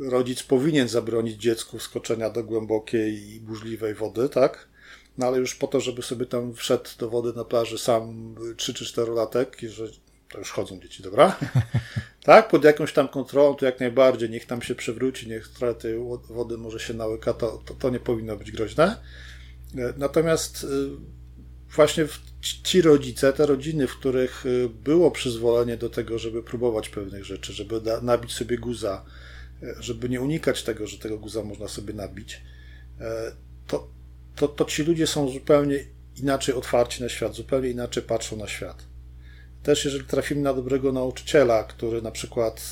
rodzic 0.10 0.44
powinien 0.44 0.88
zabronić 0.88 1.42
dziecku 1.42 1.80
skoczenia 1.80 2.30
do 2.30 2.44
głębokiej 2.44 3.34
i 3.34 3.40
burzliwej 3.40 3.94
wody, 3.94 4.30
tak? 4.30 4.68
No 5.18 5.28
ale 5.28 5.38
już 5.38 5.56
po 5.56 5.68
to, 5.68 5.80
żeby 5.80 6.02
sobie 6.02 6.26
tam 6.26 6.54
wszedł 6.54 6.90
do 7.00 7.10
wody 7.10 7.34
na 7.34 7.46
plaży 7.46 7.78
sam 7.78 8.36
3 8.58 8.74
czy 8.74 8.86
4 8.86 9.12
latek, 9.12 9.58
że 9.70 9.88
to 10.36 10.40
już 10.40 10.52
chodzą 10.52 10.80
dzieci, 10.80 11.04
dobra? 11.04 11.40
tak, 12.24 12.50
pod 12.50 12.64
jakąś 12.64 12.94
tam 12.94 13.08
kontrolą, 13.08 13.56
to 13.56 13.66
jak 13.66 13.80
najbardziej, 13.80 14.30
niech 14.30 14.46
tam 14.46 14.62
się 14.62 14.76
przewróci, 14.76 15.30
niech 15.30 15.48
trochę 15.48 15.76
tej 15.76 15.96
wody 16.30 16.58
może 16.58 16.80
się 16.80 16.94
nałyka, 16.94 17.34
to, 17.34 17.62
to, 17.66 17.74
to 17.74 17.90
nie 17.90 18.00
powinno 18.00 18.38
być 18.38 18.52
groźne. 18.52 19.02
E, 19.78 19.94
natomiast 19.98 20.64
e, 20.64 20.68
właśnie 21.76 22.08
ci 22.42 22.82
rodzice, 22.82 23.34
te 23.34 23.46
rodziny, 23.46 23.88
w 23.88 23.98
których 23.98 24.46
e, 24.46 24.70
było 24.70 25.12
przyzwolenie 25.12 25.78
do 25.78 25.90
tego, 25.90 26.20
żeby 26.20 26.44
próbować 26.44 26.90
pewnych 26.90 27.26
rzeczy, 27.26 27.54
żeby 27.54 27.82
nabić 28.02 28.34
sobie 28.34 28.58
guza, 28.58 29.06
żeby 29.80 30.10
nie 30.10 30.22
unikać 30.22 30.64
tego, 30.64 30.88
że 30.88 30.98
tego 30.98 31.18
guza 31.18 31.44
można 31.44 31.68
sobie 31.68 31.94
nabić, 31.94 32.42
to, 33.68 33.88
to, 34.36 34.48
to 34.48 34.66
ci 34.66 34.84
ludzie 34.84 35.08
są 35.08 35.30
zupełnie 35.30 35.80
inaczej 36.16 36.56
otwarci 36.56 37.04
na 37.04 37.10
świat, 37.10 37.36
zupełnie 37.36 37.70
inaczej 37.70 38.04
patrzą 38.04 38.38
na 38.38 38.48
świat. 38.48 38.95
Też 39.66 39.86
jeżeli 39.86 40.04
trafimy 40.04 40.42
na 40.42 40.54
dobrego 40.54 40.92
nauczyciela, 40.92 41.64
który 41.64 42.02
na 42.02 42.12
przykład, 42.12 42.72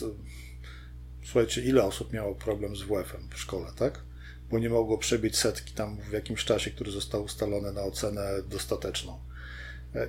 słuchajcie, 1.23 1.61
ile 1.61 1.83
osób 1.83 2.13
miało 2.13 2.35
problem 2.35 2.75
z 2.75 2.81
WF-em 2.81 3.29
w 3.29 3.39
szkole, 3.39 3.67
tak? 3.75 3.99
Bo 4.51 4.59
nie 4.59 4.69
mogło 4.69 4.97
przebić 4.97 5.37
setki 5.37 5.73
tam 5.73 5.97
w 6.09 6.11
jakimś 6.11 6.45
czasie, 6.45 6.71
który 6.71 6.91
został 6.91 7.23
ustalony 7.23 7.73
na 7.73 7.81
ocenę 7.81 8.21
dostateczną. 8.49 9.19
E, 9.95 10.07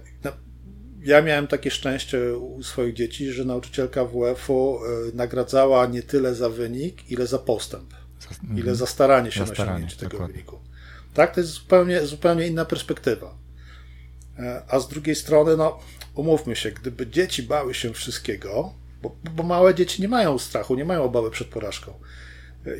ja 1.03 1.23
miałem 1.23 1.47
takie 1.47 1.70
szczęście 1.70 2.37
u 2.37 2.62
swoich 2.62 2.94
dzieci, 2.94 3.33
że 3.33 3.44
nauczycielka 3.44 4.05
WF-u 4.05 4.81
nagradzała 5.14 5.87
nie 5.87 6.03
tyle 6.03 6.35
za 6.35 6.49
wynik, 6.49 7.11
ile 7.11 7.27
za 7.27 7.38
postęp. 7.38 7.94
Ile 8.42 8.59
mhm. 8.59 8.77
za 8.77 8.87
staranie 8.87 9.33
się 9.33 9.40
za 9.40 9.47
na 9.47 9.53
osiągnięcie 9.53 9.97
tego 9.97 10.11
dokładnie. 10.11 10.35
wyniku. 10.35 10.59
Tak, 11.14 11.35
to 11.35 11.40
jest 11.40 11.53
zupełnie, 11.53 12.07
zupełnie 12.07 12.47
inna 12.47 12.64
perspektywa. 12.64 13.35
E, 14.38 14.62
a 14.68 14.81
z 14.81 14.88
drugiej 14.88 15.14
strony, 15.14 15.57
no, 15.57 15.79
umówmy 16.14 16.57
się, 16.57 16.70
gdyby 16.70 17.07
dzieci 17.07 17.42
bały 17.42 17.74
się 17.74 17.92
wszystkiego, 17.92 18.74
bo, 19.03 19.16
bo 19.37 19.42
małe 19.42 19.74
dzieci 19.74 20.03
nie 20.03 20.09
mają 20.09 20.38
strachu, 20.38 20.74
nie 20.74 20.85
mają 20.85 21.03
obawy 21.03 21.31
przed 21.31 21.48
porażką. 21.48 21.92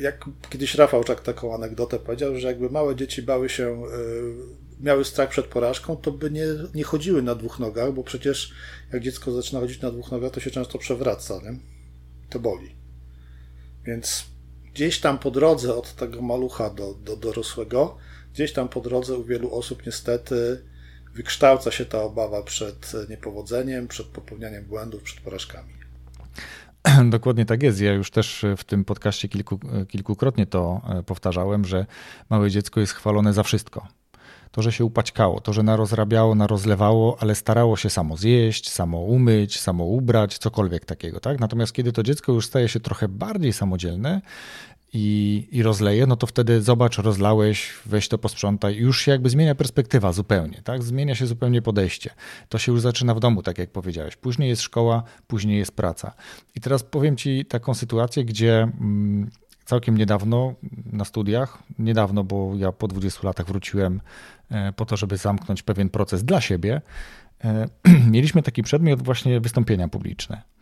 Jak 0.01 0.25
kiedyś 0.49 0.75
Rafał 0.75 1.03
Czak 1.03 1.21
taką 1.21 1.55
anegdotę 1.55 1.99
powiedział, 1.99 2.35
że 2.35 2.47
jakby 2.47 2.69
małe 2.69 2.95
dzieci 2.95 3.21
bały 3.21 3.49
się, 3.49 3.83
e, 3.85 4.83
miały 4.83 5.05
strach 5.05 5.29
przed 5.29 5.45
porażką, 5.45 5.97
to 5.97 6.11
by 6.11 6.31
nie, 6.31 6.45
nie 6.73 6.83
chodziły 6.83 7.21
na 7.21 7.35
dwóch 7.35 7.59
nogach, 7.59 7.93
bo 7.93 8.03
przecież 8.03 8.53
jak 8.93 9.03
dziecko 9.03 9.31
zaczyna 9.31 9.59
chodzić 9.59 9.81
na 9.81 9.91
dwóch 9.91 10.11
nogach, 10.11 10.31
to 10.31 10.39
się 10.39 10.51
często 10.51 10.77
przewraca, 10.77 11.41
nie? 11.43 11.59
To 12.29 12.39
boli. 12.39 12.75
Więc 13.85 14.25
gdzieś 14.73 14.99
tam 14.99 15.19
po 15.19 15.31
drodze 15.31 15.75
od 15.75 15.95
tego 15.95 16.21
malucha 16.21 16.69
do, 16.69 16.93
do 16.93 17.15
dorosłego, 17.15 17.97
gdzieś 18.33 18.53
tam 18.53 18.69
po 18.69 18.81
drodze 18.81 19.17
u 19.17 19.23
wielu 19.23 19.55
osób 19.55 19.85
niestety 19.85 20.61
wykształca 21.15 21.71
się 21.71 21.85
ta 21.85 22.01
obawa 22.01 22.43
przed 22.43 22.91
niepowodzeniem, 23.09 23.87
przed 23.87 24.07
popełnianiem 24.07 24.65
błędów, 24.65 25.03
przed 25.03 25.19
porażkami. 25.19 25.73
Dokładnie 27.09 27.45
tak 27.45 27.63
jest. 27.63 27.81
Ja 27.81 27.93
już 27.93 28.11
też 28.11 28.45
w 28.57 28.63
tym 28.63 28.85
podcaście 28.85 29.29
kilku, 29.29 29.59
kilkukrotnie 29.87 30.45
to 30.45 30.81
e, 30.89 31.03
powtarzałem, 31.03 31.65
że 31.65 31.85
małe 32.29 32.51
dziecko 32.51 32.79
jest 32.79 32.93
chwalone 32.93 33.33
za 33.33 33.43
wszystko. 33.43 33.87
To, 34.51 34.61
że 34.61 34.71
się 34.71 34.85
upaćkało, 34.85 35.41
to, 35.41 35.53
że 35.53 35.63
narozrabiało, 35.63 36.35
narozlewało, 36.35 37.17
ale 37.19 37.35
starało 37.35 37.77
się 37.77 37.89
samo 37.89 38.17
zjeść, 38.17 38.69
samo 38.69 38.99
umyć, 38.99 39.59
samo 39.59 39.83
ubrać, 39.83 40.37
cokolwiek 40.37 40.85
takiego. 40.85 41.19
Tak? 41.19 41.39
Natomiast 41.39 41.73
kiedy 41.73 41.91
to 41.91 42.03
dziecko 42.03 42.31
już 42.31 42.45
staje 42.45 42.69
się 42.69 42.79
trochę 42.79 43.07
bardziej 43.07 43.53
samodzielne, 43.53 44.21
i, 44.97 45.47
i 45.51 45.63
rozleje, 45.63 46.07
no 46.07 46.15
to 46.15 46.27
wtedy 46.27 46.61
zobacz, 46.61 46.97
rozlałeś, 46.97 47.73
weź 47.85 48.07
to 48.07 48.17
posprzątaj. 48.17 48.75
Już 48.75 49.01
się 49.01 49.11
jakby 49.11 49.29
zmienia 49.29 49.55
perspektywa 49.55 50.13
zupełnie, 50.13 50.61
tak? 50.63 50.83
Zmienia 50.83 51.15
się 51.15 51.27
zupełnie 51.27 51.61
podejście. 51.61 52.09
To 52.49 52.57
się 52.57 52.71
już 52.71 52.81
zaczyna 52.81 53.15
w 53.15 53.19
domu, 53.19 53.43
tak 53.43 53.57
jak 53.57 53.71
powiedziałeś. 53.71 54.15
Później 54.15 54.49
jest 54.49 54.61
szkoła, 54.61 55.03
później 55.27 55.57
jest 55.57 55.71
praca. 55.71 56.13
I 56.55 56.61
teraz 56.61 56.83
powiem 56.83 57.17
Ci 57.17 57.45
taką 57.45 57.73
sytuację, 57.73 58.25
gdzie 58.25 58.61
mm, 58.61 59.29
całkiem 59.65 59.97
niedawno 59.97 60.53
na 60.91 61.05
studiach, 61.05 61.63
niedawno, 61.79 62.23
bo 62.23 62.51
ja 62.55 62.71
po 62.71 62.87
20 62.87 63.27
latach 63.27 63.45
wróciłem 63.45 64.01
e, 64.51 64.73
po 64.73 64.85
to, 64.85 64.97
żeby 64.97 65.17
zamknąć 65.17 65.63
pewien 65.63 65.89
proces 65.89 66.23
dla 66.23 66.41
siebie, 66.41 66.81
e, 67.43 67.67
mieliśmy 68.11 68.41
taki 68.41 68.63
przedmiot 68.63 69.03
właśnie 69.03 69.39
wystąpienia 69.39 69.87
publiczne. 69.87 70.54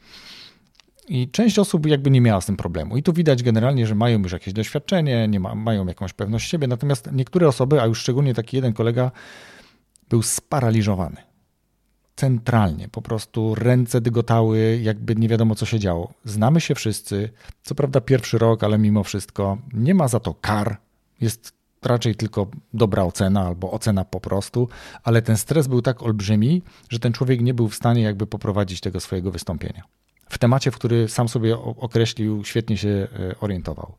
I 1.08 1.30
część 1.30 1.60
osób 1.60 1.86
jakby 1.86 2.12
nie 2.12 2.22
miała 2.22 2.42
z 2.42 2.46
tym 2.46 2.58
problemu. 2.58 2.98
I 2.98 3.04
tu 3.04 3.14
widać 3.14 3.44
generalnie, 3.44 3.88
że 3.88 3.96
mają 3.96 4.20
już 4.20 4.32
jakieś 4.32 4.54
doświadczenie, 4.54 5.28
nie 5.28 5.40
ma, 5.40 5.56
mają 5.56 5.88
jakąś 5.88 6.14
pewność 6.14 6.50
siebie. 6.50 6.68
Natomiast 6.68 7.10
niektóre 7.12 7.48
osoby, 7.48 7.82
a 7.82 7.86
już 7.86 8.00
szczególnie 8.00 8.34
taki 8.34 8.58
jeden 8.58 8.74
kolega, 8.74 9.12
był 10.10 10.22
sparaliżowany. 10.22 11.18
Centralnie, 12.16 12.90
po 12.90 13.02
prostu 13.02 13.56
ręce 13.56 14.02
dygotały, 14.02 14.80
jakby 14.82 15.16
nie 15.16 15.28
wiadomo 15.28 15.56
co 15.56 15.66
się 15.66 15.80
działo. 15.80 16.14
Znamy 16.26 16.62
się 16.62 16.76
wszyscy, 16.76 17.30
co 17.64 17.76
prawda 17.76 18.02
pierwszy 18.02 18.38
rok, 18.38 18.64
ale 18.64 18.78
mimo 18.78 19.04
wszystko 19.04 19.58
nie 19.74 19.96
ma 19.96 20.08
za 20.08 20.20
to 20.20 20.34
kar. 20.34 20.78
Jest 21.22 21.54
raczej 21.84 22.16
tylko 22.16 22.48
dobra 22.74 23.04
ocena 23.04 23.48
albo 23.48 23.72
ocena 23.72 24.06
po 24.06 24.20
prostu, 24.20 24.70
ale 25.04 25.22
ten 25.22 25.38
stres 25.38 25.68
był 25.68 25.82
tak 25.82 26.04
olbrzymi, 26.04 26.62
że 26.90 27.00
ten 27.00 27.14
człowiek 27.14 27.42
nie 27.42 27.54
był 27.54 27.68
w 27.68 27.76
stanie 27.76 28.02
jakby 28.02 28.28
poprowadzić 28.28 28.82
tego 28.82 29.00
swojego 29.00 29.32
wystąpienia 29.32 29.84
w 30.34 30.38
temacie, 30.38 30.72
w 30.72 30.76
który 30.76 31.08
sam 31.10 31.30
sobie 31.30 31.60
określił, 31.60 32.46
świetnie 32.46 32.78
się 32.78 32.90
e, 32.90 33.40
orientował. 33.40 33.96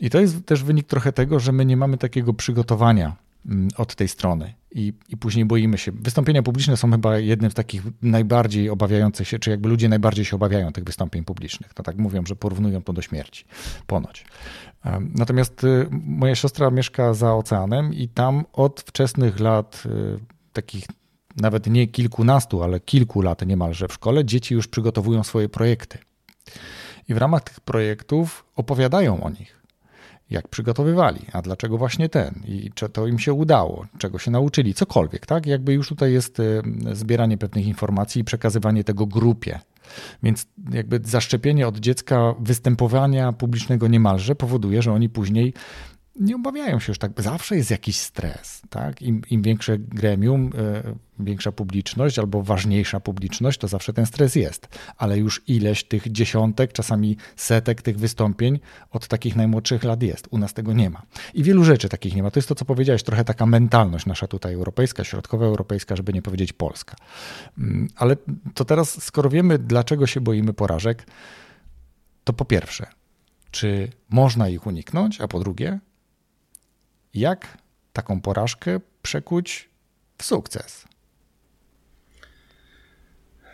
I 0.00 0.10
to 0.10 0.20
jest 0.20 0.46
też 0.46 0.64
wynik 0.64 0.86
trochę 0.86 1.12
tego, 1.12 1.40
że 1.40 1.52
my 1.52 1.64
nie 1.64 1.76
mamy 1.76 1.98
takiego 1.98 2.34
przygotowania 2.34 3.16
mm, 3.46 3.68
od 3.76 3.94
tej 3.94 4.08
strony 4.08 4.54
i, 4.74 4.92
i 5.08 5.16
później 5.16 5.44
boimy 5.44 5.78
się. 5.78 5.92
Wystąpienia 5.92 6.42
publiczne 6.42 6.76
są 6.76 6.90
chyba 6.90 7.18
jednym 7.18 7.50
z 7.50 7.54
takich 7.54 7.82
najbardziej 8.02 8.70
obawiających 8.70 9.28
się, 9.28 9.38
czy 9.38 9.50
jakby 9.50 9.68
ludzie 9.68 9.88
najbardziej 9.88 10.24
się 10.24 10.36
obawiają 10.36 10.72
tych 10.72 10.84
wystąpień 10.84 11.24
publicznych. 11.24 11.74
To 11.74 11.82
tak 11.82 11.96
mówią, 11.96 12.26
że 12.26 12.36
porównują 12.36 12.82
to 12.82 12.92
do 12.92 13.02
śmierci. 13.02 13.44
Ponoć. 13.86 14.24
Natomiast 15.00 15.64
y, 15.64 15.86
moja 15.90 16.34
siostra 16.34 16.70
mieszka 16.70 17.14
za 17.14 17.34
oceanem 17.34 17.94
i 17.94 18.08
tam 18.08 18.44
od 18.52 18.80
wczesnych 18.80 19.40
lat 19.40 19.82
y, 19.86 20.18
takich 20.52 20.84
nawet 21.36 21.66
nie 21.66 21.86
kilkunastu, 21.86 22.62
ale 22.62 22.80
kilku 22.80 23.22
lat 23.22 23.46
niemalże 23.46 23.88
w 23.88 23.92
szkole, 23.92 24.24
dzieci 24.24 24.54
już 24.54 24.68
przygotowują 24.68 25.24
swoje 25.24 25.48
projekty. 25.48 25.98
I 27.08 27.14
w 27.14 27.16
ramach 27.16 27.42
tych 27.42 27.60
projektów 27.60 28.44
opowiadają 28.56 29.22
o 29.22 29.30
nich. 29.30 29.62
Jak 30.30 30.48
przygotowywali, 30.48 31.20
a 31.32 31.42
dlaczego 31.42 31.78
właśnie 31.78 32.08
ten, 32.08 32.42
i 32.44 32.70
czy 32.74 32.88
to 32.88 33.06
im 33.06 33.18
się 33.18 33.32
udało, 33.32 33.86
czego 33.98 34.18
się 34.18 34.30
nauczyli, 34.30 34.74
cokolwiek, 34.74 35.26
tak? 35.26 35.46
Jakby 35.46 35.72
już 35.72 35.88
tutaj 35.88 36.12
jest 36.12 36.40
e, 36.40 36.62
zbieranie 36.92 37.38
pewnych 37.38 37.66
informacji 37.66 38.20
i 38.20 38.24
przekazywanie 38.24 38.84
tego 38.84 39.06
grupie. 39.06 39.60
Więc 40.22 40.46
jakby 40.70 41.00
zaszczepienie 41.04 41.68
od 41.68 41.78
dziecka 41.78 42.34
występowania 42.40 43.32
publicznego 43.32 43.88
niemalże 43.88 44.34
powoduje, 44.34 44.82
że 44.82 44.92
oni 44.92 45.08
później 45.08 45.54
nie 46.16 46.36
obawiają 46.36 46.80
się 46.80 46.90
już 46.90 46.98
tak. 46.98 47.22
Zawsze 47.22 47.56
jest 47.56 47.70
jakiś 47.70 47.96
stres. 47.96 48.62
Tak? 48.70 49.02
Im, 49.02 49.22
Im 49.30 49.42
większe 49.42 49.78
gremium, 49.78 50.50
y, 51.18 51.24
większa 51.24 51.52
publiczność 51.52 52.18
albo 52.18 52.42
ważniejsza 52.42 53.00
publiczność, 53.00 53.58
to 53.58 53.68
zawsze 53.68 53.92
ten 53.92 54.06
stres 54.06 54.34
jest. 54.34 54.68
Ale 54.96 55.18
już 55.18 55.42
ileś 55.46 55.84
tych 55.84 56.12
dziesiątek, 56.12 56.72
czasami 56.72 57.16
setek 57.36 57.82
tych 57.82 57.98
wystąpień 57.98 58.60
od 58.90 59.08
takich 59.08 59.36
najmłodszych 59.36 59.84
lat 59.84 60.02
jest. 60.02 60.28
U 60.30 60.38
nas 60.38 60.54
tego 60.54 60.72
nie 60.72 60.90
ma. 60.90 61.02
I 61.34 61.42
wielu 61.42 61.64
rzeczy 61.64 61.88
takich 61.88 62.14
nie 62.14 62.22
ma. 62.22 62.30
To 62.30 62.38
jest 62.38 62.48
to, 62.48 62.54
co 62.54 62.64
powiedziałeś, 62.64 63.02
trochę 63.02 63.24
taka 63.24 63.46
mentalność 63.46 64.06
nasza 64.06 64.26
tutaj 64.26 64.54
europejska, 64.54 65.04
środkowa 65.04 65.46
europejska, 65.46 65.96
żeby 65.96 66.12
nie 66.12 66.22
powiedzieć 66.22 66.52
polska. 66.52 66.96
Mm, 67.58 67.88
ale 67.96 68.16
to 68.54 68.64
teraz, 68.64 69.04
skoro 69.04 69.30
wiemy, 69.30 69.58
dlaczego 69.58 70.06
się 70.06 70.20
boimy 70.20 70.52
porażek, 70.52 71.06
to 72.24 72.32
po 72.32 72.44
pierwsze, 72.44 72.86
czy 73.50 73.88
można 74.10 74.48
ich 74.48 74.66
uniknąć, 74.66 75.20
a 75.20 75.28
po 75.28 75.40
drugie, 75.40 75.78
jak 77.14 77.58
taką 77.92 78.20
porażkę 78.20 78.80
przekuć 79.02 79.68
w 80.18 80.24
sukces? 80.24 80.84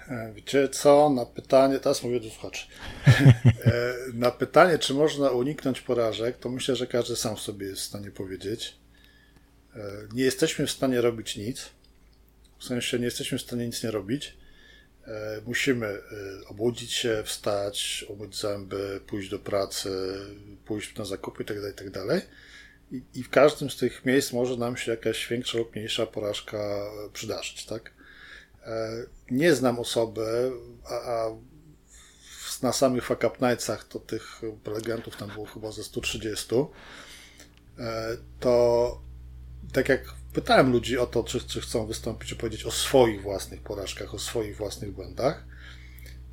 E, 0.08 0.32
wiecie 0.32 0.68
co, 0.68 1.10
na 1.10 1.26
pytanie, 1.26 1.78
teraz 1.78 2.02
mówię 2.02 2.20
do 2.20 2.30
słuchaczy, 2.30 2.66
e, 3.06 3.94
na 4.14 4.30
pytanie, 4.30 4.78
czy 4.78 4.94
można 4.94 5.30
uniknąć 5.30 5.80
porażek, 5.80 6.38
to 6.38 6.48
myślę, 6.48 6.76
że 6.76 6.86
każdy 6.86 7.16
sam 7.16 7.36
sobie 7.36 7.66
jest 7.66 7.80
w 7.80 7.84
stanie 7.84 8.10
powiedzieć. 8.10 8.76
E, 9.76 9.80
nie 10.12 10.22
jesteśmy 10.22 10.66
w 10.66 10.70
stanie 10.70 11.00
robić 11.00 11.36
nic, 11.36 11.70
w 12.58 12.64
sensie 12.64 12.98
nie 12.98 13.04
jesteśmy 13.04 13.38
w 13.38 13.42
stanie 13.42 13.66
nic 13.66 13.82
nie 13.82 13.90
robić. 13.90 14.38
Musimy 15.46 15.98
obudzić 16.46 16.92
się, 16.92 17.22
wstać, 17.24 18.04
umyć 18.08 18.36
zęby, 18.36 19.00
pójść 19.06 19.30
do 19.30 19.38
pracy, 19.38 19.90
pójść 20.64 20.96
na 20.96 21.04
zakupy 21.04 21.42
itd., 21.42 21.72
tak 21.72 21.86
itd. 21.86 22.20
I, 22.90 23.02
I, 23.14 23.22
w 23.22 23.30
każdym 23.30 23.70
z 23.70 23.76
tych 23.76 24.04
miejsc 24.04 24.32
może 24.32 24.56
nam 24.56 24.76
się 24.76 24.90
jakaś 24.90 25.28
większa 25.28 25.58
lub 25.58 25.76
mniejsza 25.76 26.06
porażka 26.06 26.58
przydarzyć, 27.12 27.66
tak? 27.66 27.92
E, 28.66 28.90
nie 29.30 29.54
znam 29.54 29.78
osoby, 29.78 30.52
a, 30.90 30.94
a 30.94 31.30
na 32.62 32.72
samych 32.72 33.04
fuck 33.04 33.24
up 33.24 33.48
nightsach 33.48 33.84
to 33.84 33.98
tych 33.98 34.42
prelegentów 34.64 35.16
tam 35.16 35.30
było 35.30 35.46
chyba 35.46 35.72
ze 35.72 35.84
130, 35.84 36.54
e, 37.78 38.16
to 38.40 39.00
tak 39.72 39.88
jak 39.88 40.14
pytałem 40.32 40.72
ludzi 40.72 40.98
o 40.98 41.06
to, 41.06 41.24
czy, 41.24 41.40
czy 41.40 41.60
chcą 41.60 41.86
wystąpić, 41.86 42.28
czy 42.28 42.36
powiedzieć 42.36 42.64
o 42.64 42.70
swoich 42.70 43.22
własnych 43.22 43.62
porażkach, 43.62 44.14
o 44.14 44.18
swoich 44.18 44.56
własnych 44.56 44.92
błędach, 44.92 45.44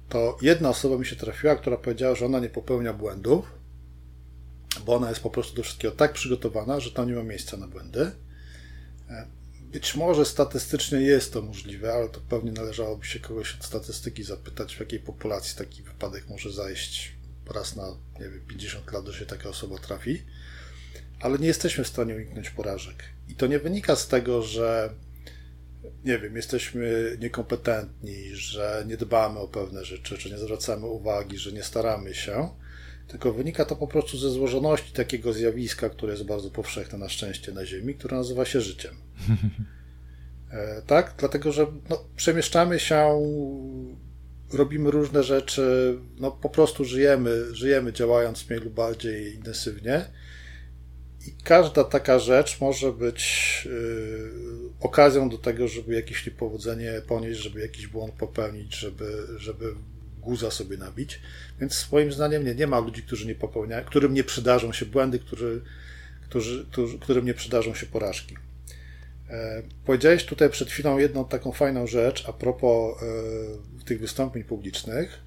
to 0.10 0.38
jedna 0.42 0.70
osoba 0.70 0.98
mi 0.98 1.06
się 1.06 1.16
trafiła, 1.16 1.56
która 1.56 1.78
powiedziała, 1.78 2.16
że 2.16 2.26
ona 2.26 2.40
nie 2.40 2.50
popełnia 2.50 2.94
błędów, 2.94 3.52
bo 4.80 4.96
ona 4.96 5.10
jest 5.10 5.22
po 5.22 5.30
prostu 5.30 5.56
do 5.56 5.64
wszystkiego 5.64 5.96
tak 5.96 6.14
przygotowana, 6.14 6.80
że 6.80 6.92
tam 6.92 7.10
nie 7.10 7.16
ma 7.16 7.24
miejsca 7.24 7.58
na 7.58 7.68
błędy. 7.68 8.12
E, 9.10 9.28
być 9.62 9.96
może 9.96 10.26
statystycznie 10.26 11.02
jest 11.02 11.34
to 11.34 11.42
możliwe, 11.42 11.94
ale 11.94 12.10
to 12.10 12.20
pewnie 12.30 12.52
należałoby 12.52 13.06
się 13.06 13.20
kogoś 13.20 13.56
od 13.56 13.66
statystyki 13.66 14.24
zapytać, 14.24 14.76
w 14.76 14.80
jakiej 14.80 15.00
populacji 15.00 15.58
taki 15.58 15.84
wypadek 15.84 16.30
może 16.30 16.52
zajść 16.52 17.16
raz 17.54 17.76
na 17.76 17.88
nie 18.20 18.30
wiem, 18.30 18.42
50 18.48 18.92
lat, 18.92 19.08
że 19.08 19.20
się 19.20 19.26
taka 19.26 19.50
osoba 19.50 19.78
trafi. 19.78 20.22
Ale 21.20 21.40
nie 21.40 21.48
jesteśmy 21.48 21.84
w 21.84 21.88
stanie 21.88 22.16
uniknąć 22.16 22.50
porażek. 22.50 23.04
I 23.28 23.36
to 23.36 23.48
nie 23.48 23.60
wynika 23.60 23.96
z 23.96 24.08
tego, 24.08 24.42
że 24.42 24.94
nie 26.06 26.20
wiem, 26.20 26.36
jesteśmy 26.36 27.18
niekompetentni, 27.20 28.36
że 28.36 28.84
nie 28.88 28.98
dbamy 28.98 29.40
o 29.40 29.48
pewne 29.48 29.86
rzeczy, 29.86 30.18
że 30.18 30.30
nie 30.30 30.38
zwracamy 30.38 30.86
uwagi, 30.86 31.38
że 31.38 31.52
nie 31.52 31.64
staramy 31.64 32.14
się 32.14 32.50
tylko 33.08 33.34
wynika 33.34 33.66
to 33.66 33.76
po 33.76 33.88
prostu 33.88 34.18
ze 34.18 34.30
złożoności 34.30 34.94
takiego 34.94 35.34
zjawiska, 35.34 35.90
które 35.90 36.14
jest 36.14 36.26
bardzo 36.26 36.50
powszechne 36.50 36.98
na 36.98 37.10
szczęście 37.10 37.52
na 37.52 37.66
Ziemi, 37.66 37.96
które 37.96 38.18
nazywa 38.18 38.46
się 38.46 38.62
życiem. 38.62 38.96
Tak? 40.88 41.14
Dlatego, 41.18 41.52
że 41.52 41.68
no, 41.90 42.04
przemieszczamy 42.16 42.80
się, 42.80 43.22
robimy 44.54 44.92
różne 44.92 45.24
rzeczy, 45.24 45.98
no 46.20 46.32
po 46.32 46.50
prostu 46.50 46.86
żyjemy, 46.86 47.56
żyjemy 47.56 47.94
działając 47.94 48.50
mniej 48.50 48.62
lub 48.62 48.74
bardziej 48.74 49.36
intensywnie. 49.36 50.06
I 51.28 51.32
każda 51.44 51.84
taka 51.84 52.20
rzecz 52.20 52.62
może 52.62 52.92
być 52.92 53.62
yy, 53.66 54.32
okazją 54.80 55.30
do 55.30 55.38
tego, 55.38 55.68
żeby 55.68 55.94
jakieś 55.94 56.26
niepowodzenie 56.26 57.02
ponieść, 57.08 57.40
żeby 57.40 57.62
jakiś 57.62 57.88
błąd 57.88 58.14
popełnić, 58.14 58.76
żeby, 58.76 59.28
żeby 59.38 59.76
guza 60.26 60.52
sobie 60.52 60.78
nabić. 60.78 61.22
Więc 61.60 61.92
moim 61.92 62.12
zdaniem 62.12 62.46
nie, 62.46 62.56
nie 62.56 62.68
ma 62.68 62.80
ludzi, 62.80 63.04
którzy 63.04 63.28
nie 63.28 63.36
popełniają, 63.36 63.86
którym 63.86 64.14
nie 64.14 64.24
przydarzą 64.24 64.74
się 64.74 64.86
błędy, 64.86 65.20
którzy, 65.20 65.62
którzy, 66.30 66.66
którzy, 66.72 67.00
którym 67.00 67.26
nie 67.26 67.34
przydarzą 67.34 67.74
się 67.74 67.86
porażki. 67.86 68.36
E, 69.30 69.64
powiedziałeś 69.86 70.26
tutaj 70.26 70.50
przed 70.50 70.70
chwilą 70.70 70.98
jedną 70.98 71.26
taką 71.26 71.52
fajną 71.52 71.88
rzecz 71.88 72.30
a 72.30 72.34
propos 72.34 73.04
e, 73.04 73.86
tych 73.86 74.00
wystąpień 74.00 74.44
publicznych, 74.44 75.20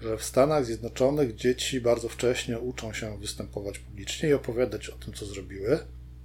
że 0.00 0.16
w 0.16 0.24
Stanach 0.24 0.64
Zjednoczonych 0.64 1.34
dzieci 1.34 1.80
bardzo 1.80 2.08
wcześnie 2.08 2.58
uczą 2.58 2.92
się 2.92 3.18
występować 3.18 3.78
publicznie 3.78 4.28
i 4.28 4.34
opowiadać 4.34 4.88
o 4.88 4.96
tym, 4.96 5.14
co 5.14 5.26
zrobiły, 5.26 5.78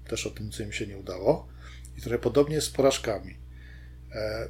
też 0.07 0.27
o 0.27 0.29
tym, 0.29 0.51
co 0.51 0.63
im 0.63 0.71
się 0.71 0.87
nie 0.87 0.97
udało. 0.97 1.47
I 1.97 2.01
trochę 2.01 2.19
podobnie 2.19 2.55
jest 2.55 2.67
z 2.67 2.71
porażkami. 2.71 3.37
E, 4.11 4.49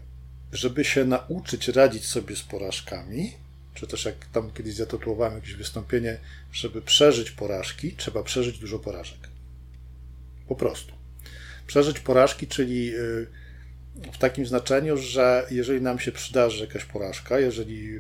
żeby 0.51 0.83
się 0.83 1.05
nauczyć 1.05 1.67
radzić 1.67 2.05
sobie 2.05 2.35
z 2.35 2.41
porażkami, 2.43 3.33
czy 3.79 3.87
też 3.87 4.05
jak 4.05 4.25
tam 4.25 4.51
kiedyś 4.51 4.73
zatytułowałem 4.73 5.35
jakieś 5.35 5.53
wystąpienie, 5.53 6.17
żeby 6.51 6.81
przeżyć 6.81 7.31
porażki, 7.31 7.93
trzeba 7.93 8.23
przeżyć 8.23 8.59
dużo 8.59 8.79
porażek. 8.79 9.19
Po 10.47 10.55
prostu. 10.55 10.93
Przeżyć 11.67 11.99
porażki, 11.99 12.47
czyli 12.47 12.95
y, 12.95 13.27
w 14.13 14.17
takim 14.17 14.45
znaczeniu, 14.45 14.97
że 14.97 15.47
jeżeli 15.51 15.81
nam 15.81 15.99
się 15.99 16.11
przydarzy 16.11 16.65
jakaś 16.65 16.85
porażka, 16.85 17.39
jeżeli 17.39 17.99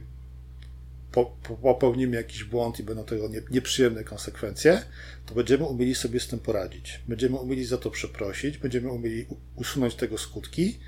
popełnimy 1.61 2.15
jakiś 2.15 2.43
błąd 2.43 2.79
i 2.79 2.83
będą 2.83 3.03
tego 3.03 3.29
nieprzyjemne 3.51 4.03
konsekwencje, 4.03 4.81
to 5.25 5.35
będziemy 5.35 5.63
umieli 5.63 5.95
sobie 5.95 6.19
z 6.19 6.27
tym 6.27 6.39
poradzić. 6.39 6.99
Będziemy 7.07 7.37
umieli 7.37 7.65
za 7.65 7.77
to 7.77 7.91
przeprosić, 7.91 8.57
będziemy 8.57 8.91
umieli 8.91 9.25
usunąć 9.55 9.95
tego 9.95 10.17
skutki, 10.17 10.79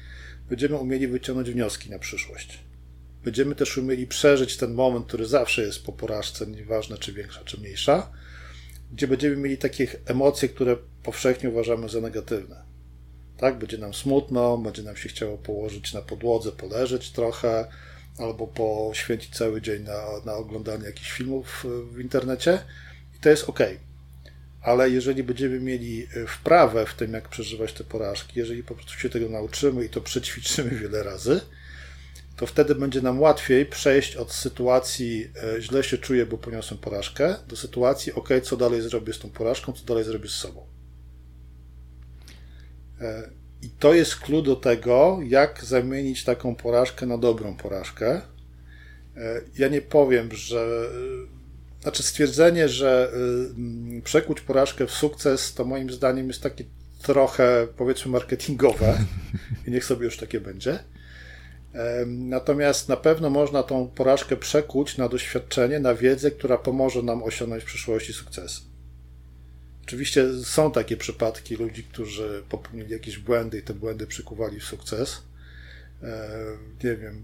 będziemy 0.49 0.75
umieli 0.75 1.07
wyciągnąć 1.07 1.51
wnioski 1.51 1.89
na 1.89 1.99
przyszłość. 1.99 2.70
Będziemy 3.23 3.55
też 3.55 3.77
umieli 3.77 4.07
przeżyć 4.07 4.57
ten 4.57 4.73
moment, 4.73 5.07
który 5.07 5.25
zawsze 5.25 5.61
jest 5.61 5.85
po 5.85 5.91
porażce, 5.91 6.47
nieważne 6.47 6.97
czy 6.97 7.13
większa, 7.13 7.43
czy 7.43 7.59
mniejsza, 7.59 8.11
gdzie 8.93 9.07
będziemy 9.07 9.35
mieli 9.35 9.57
takie 9.57 9.87
emocje, 10.05 10.49
które 10.49 10.77
powszechnie 11.03 11.49
uważamy 11.49 11.89
za 11.89 12.01
negatywne. 12.01 12.63
Tak, 13.37 13.59
będzie 13.59 13.77
nam 13.77 13.93
smutno, 13.93 14.57
będzie 14.57 14.83
nam 14.83 14.95
się 14.95 15.09
chciało 15.09 15.37
położyć 15.37 15.93
na 15.93 16.01
podłodze, 16.01 16.51
poleżeć 16.51 17.11
trochę, 17.11 17.67
albo 18.17 18.47
poświęcić 18.47 19.35
cały 19.35 19.61
dzień 19.61 19.83
na, 19.83 20.03
na 20.25 20.33
oglądanie 20.33 20.85
jakichś 20.85 21.11
filmów 21.11 21.65
w 21.93 21.99
internecie 21.99 22.59
i 23.17 23.19
to 23.19 23.29
jest 23.29 23.49
ok. 23.49 23.59
Ale 24.61 24.89
jeżeli 24.89 25.23
będziemy 25.23 25.59
mieli 25.59 26.07
wprawę 26.27 26.85
w 26.85 26.93
tym, 26.93 27.13
jak 27.13 27.29
przeżywać 27.29 27.73
te 27.73 27.83
porażki, 27.83 28.39
jeżeli 28.39 28.63
po 28.63 28.75
prostu 28.75 28.93
się 28.93 29.09
tego 29.09 29.29
nauczymy 29.29 29.85
i 29.85 29.89
to 29.89 30.01
przećwiczymy 30.01 30.69
wiele 30.69 31.03
razy, 31.03 31.41
to 32.41 32.47
wtedy 32.47 32.75
będzie 32.75 33.01
nam 33.01 33.19
łatwiej 33.19 33.65
przejść 33.65 34.15
od 34.15 34.31
sytuacji 34.33 35.31
e, 35.57 35.61
źle 35.61 35.83
się 35.83 35.97
czuję, 35.97 36.25
bo 36.25 36.37
poniosłem 36.37 36.79
porażkę, 36.79 37.35
do 37.47 37.55
sytuacji 37.55 38.13
ok, 38.13 38.29
co 38.43 38.57
dalej 38.57 38.81
zrobię 38.81 39.13
z 39.13 39.19
tą 39.19 39.29
porażką, 39.29 39.73
co 39.73 39.85
dalej 39.85 40.03
zrobię 40.03 40.29
z 40.29 40.31
sobą. 40.31 40.65
E, 43.01 43.29
I 43.61 43.69
to 43.69 43.93
jest 43.93 44.15
klucz 44.15 44.45
do 44.45 44.55
tego, 44.55 45.19
jak 45.23 45.65
zamienić 45.65 46.23
taką 46.23 46.55
porażkę 46.55 47.05
na 47.05 47.17
dobrą 47.17 47.55
porażkę. 47.55 48.21
E, 49.17 49.41
ja 49.57 49.67
nie 49.67 49.81
powiem, 49.81 50.29
że. 50.31 50.89
Znaczy, 51.81 52.03
stwierdzenie, 52.03 52.69
że 52.69 53.11
przekuć 54.03 54.41
porażkę 54.41 54.87
w 54.87 54.91
sukces, 54.91 55.53
to 55.53 55.65
moim 55.65 55.89
zdaniem 55.89 56.27
jest 56.27 56.41
takie 56.41 56.63
trochę, 57.01 57.67
powiedzmy, 57.77 58.11
marketingowe. 58.11 58.97
I 59.67 59.71
niech 59.71 59.85
sobie 59.85 60.05
już 60.05 60.17
takie 60.17 60.39
będzie. 60.39 60.79
Natomiast 62.07 62.89
na 62.89 62.97
pewno 62.97 63.29
można 63.29 63.63
tą 63.63 63.87
porażkę 63.87 64.37
przekuć 64.37 64.97
na 64.97 65.09
doświadczenie, 65.09 65.79
na 65.79 65.95
wiedzę, 65.95 66.31
która 66.31 66.57
pomoże 66.57 67.03
nam 67.03 67.23
osiągnąć 67.23 67.63
w 67.63 67.65
przyszłości 67.65 68.13
sukces. 68.13 68.61
Oczywiście 69.83 70.43
są 70.43 70.71
takie 70.71 70.97
przypadki 70.97 71.55
ludzi, 71.55 71.83
którzy 71.83 72.43
popełnili 72.49 72.91
jakieś 72.91 73.17
błędy 73.17 73.59
i 73.59 73.63
te 73.63 73.73
błędy 73.73 74.07
przykuwali 74.07 74.59
w 74.59 74.63
sukces. 74.63 75.21
Nie 76.83 76.95
wiem, 76.95 77.23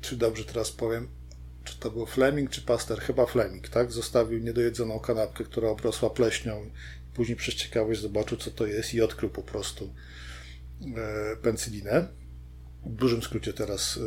czy 0.00 0.16
dobrze 0.16 0.44
teraz 0.44 0.72
powiem, 0.72 1.08
czy 1.64 1.78
to 1.78 1.90
był 1.90 2.06
Fleming, 2.06 2.50
czy 2.50 2.62
Paster? 2.62 3.00
Chyba 3.00 3.26
Fleming, 3.26 3.68
tak? 3.68 3.92
Zostawił 3.92 4.38
niedojedzoną 4.38 5.00
kanapkę, 5.00 5.44
która 5.44 5.68
obrosła 5.68 6.10
pleśnią. 6.10 6.70
Później 7.14 7.36
przez 7.36 7.54
ciekawość 7.54 8.00
zobaczył, 8.00 8.38
co 8.38 8.50
to 8.50 8.66
jest 8.66 8.94
i 8.94 9.00
odkrył 9.00 9.30
po 9.30 9.42
prostu 9.42 9.94
e, 10.96 11.36
pencylinę 11.36 12.08
w 12.86 12.94
dużym 12.94 13.22
skrócie 13.22 13.52
teraz 13.52 13.96
y, 13.96 14.00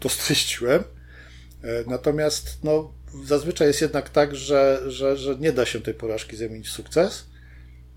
to 0.00 0.08
streściłem. 0.08 0.82
E, 1.62 1.84
natomiast 1.86 2.58
no, 2.64 2.92
zazwyczaj 3.24 3.68
jest 3.68 3.80
jednak 3.80 4.10
tak, 4.10 4.36
że, 4.36 4.82
że, 4.86 5.16
że 5.16 5.36
nie 5.36 5.52
da 5.52 5.66
się 5.66 5.80
tej 5.80 5.94
porażki 5.94 6.36
zamienić 6.36 6.68
w 6.68 6.72
sukces. 6.72 7.24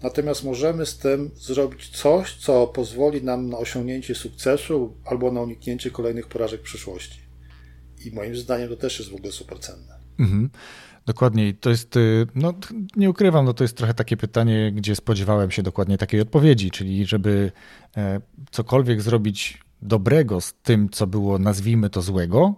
Natomiast 0.04 0.44
możemy 0.44 0.86
z 0.86 0.98
tym 0.98 1.32
zrobić 1.36 1.90
coś, 1.90 2.36
co 2.36 2.68
pozwoli 2.68 3.24
nam 3.24 3.50
na 3.50 3.58
osiągnięcie 3.58 4.16
sukcesu 4.16 4.98
albo 5.06 5.32
na 5.32 5.42
uniknięcie 5.42 5.92
kolejnych 5.92 6.28
porażek 6.28 6.62
w 6.62 6.64
przyszłości. 6.64 7.20
I 8.06 8.12
moim 8.12 8.36
zdaniem 8.36 8.70
to 8.70 8.76
też 8.76 9.00
jest 9.00 9.12
w 9.12 9.16
ogóle 9.16 9.32
super 9.32 9.60
cenne. 9.60 10.00
Mhm. 10.20 10.50
Dokładnie. 11.06 11.54
To 11.54 11.70
jest, 11.70 11.98
y, 11.98 12.28
no 12.36 12.54
nie 12.96 13.10
ukrywam, 13.10 13.46
no 13.46 13.54
to 13.54 13.64
jest 13.64 13.78
trochę 13.78 13.94
takie 13.94 14.18
pytanie, 14.18 14.72
gdzie 14.76 14.96
spodziewałem 14.96 15.52
się 15.52 15.64
dokładnie 15.64 15.98
takiej 15.98 16.22
odpowiedzi, 16.22 16.72
czyli 16.72 17.06
żeby 17.06 17.52
e, 17.98 18.22
cokolwiek 18.52 19.02
zrobić 19.02 19.58
dobrego 19.82 20.42
z 20.42 20.54
tym, 20.54 20.90
co 20.90 21.08
było, 21.08 21.40
nazwijmy 21.40 21.90
to 21.90 22.02
złego, 22.02 22.56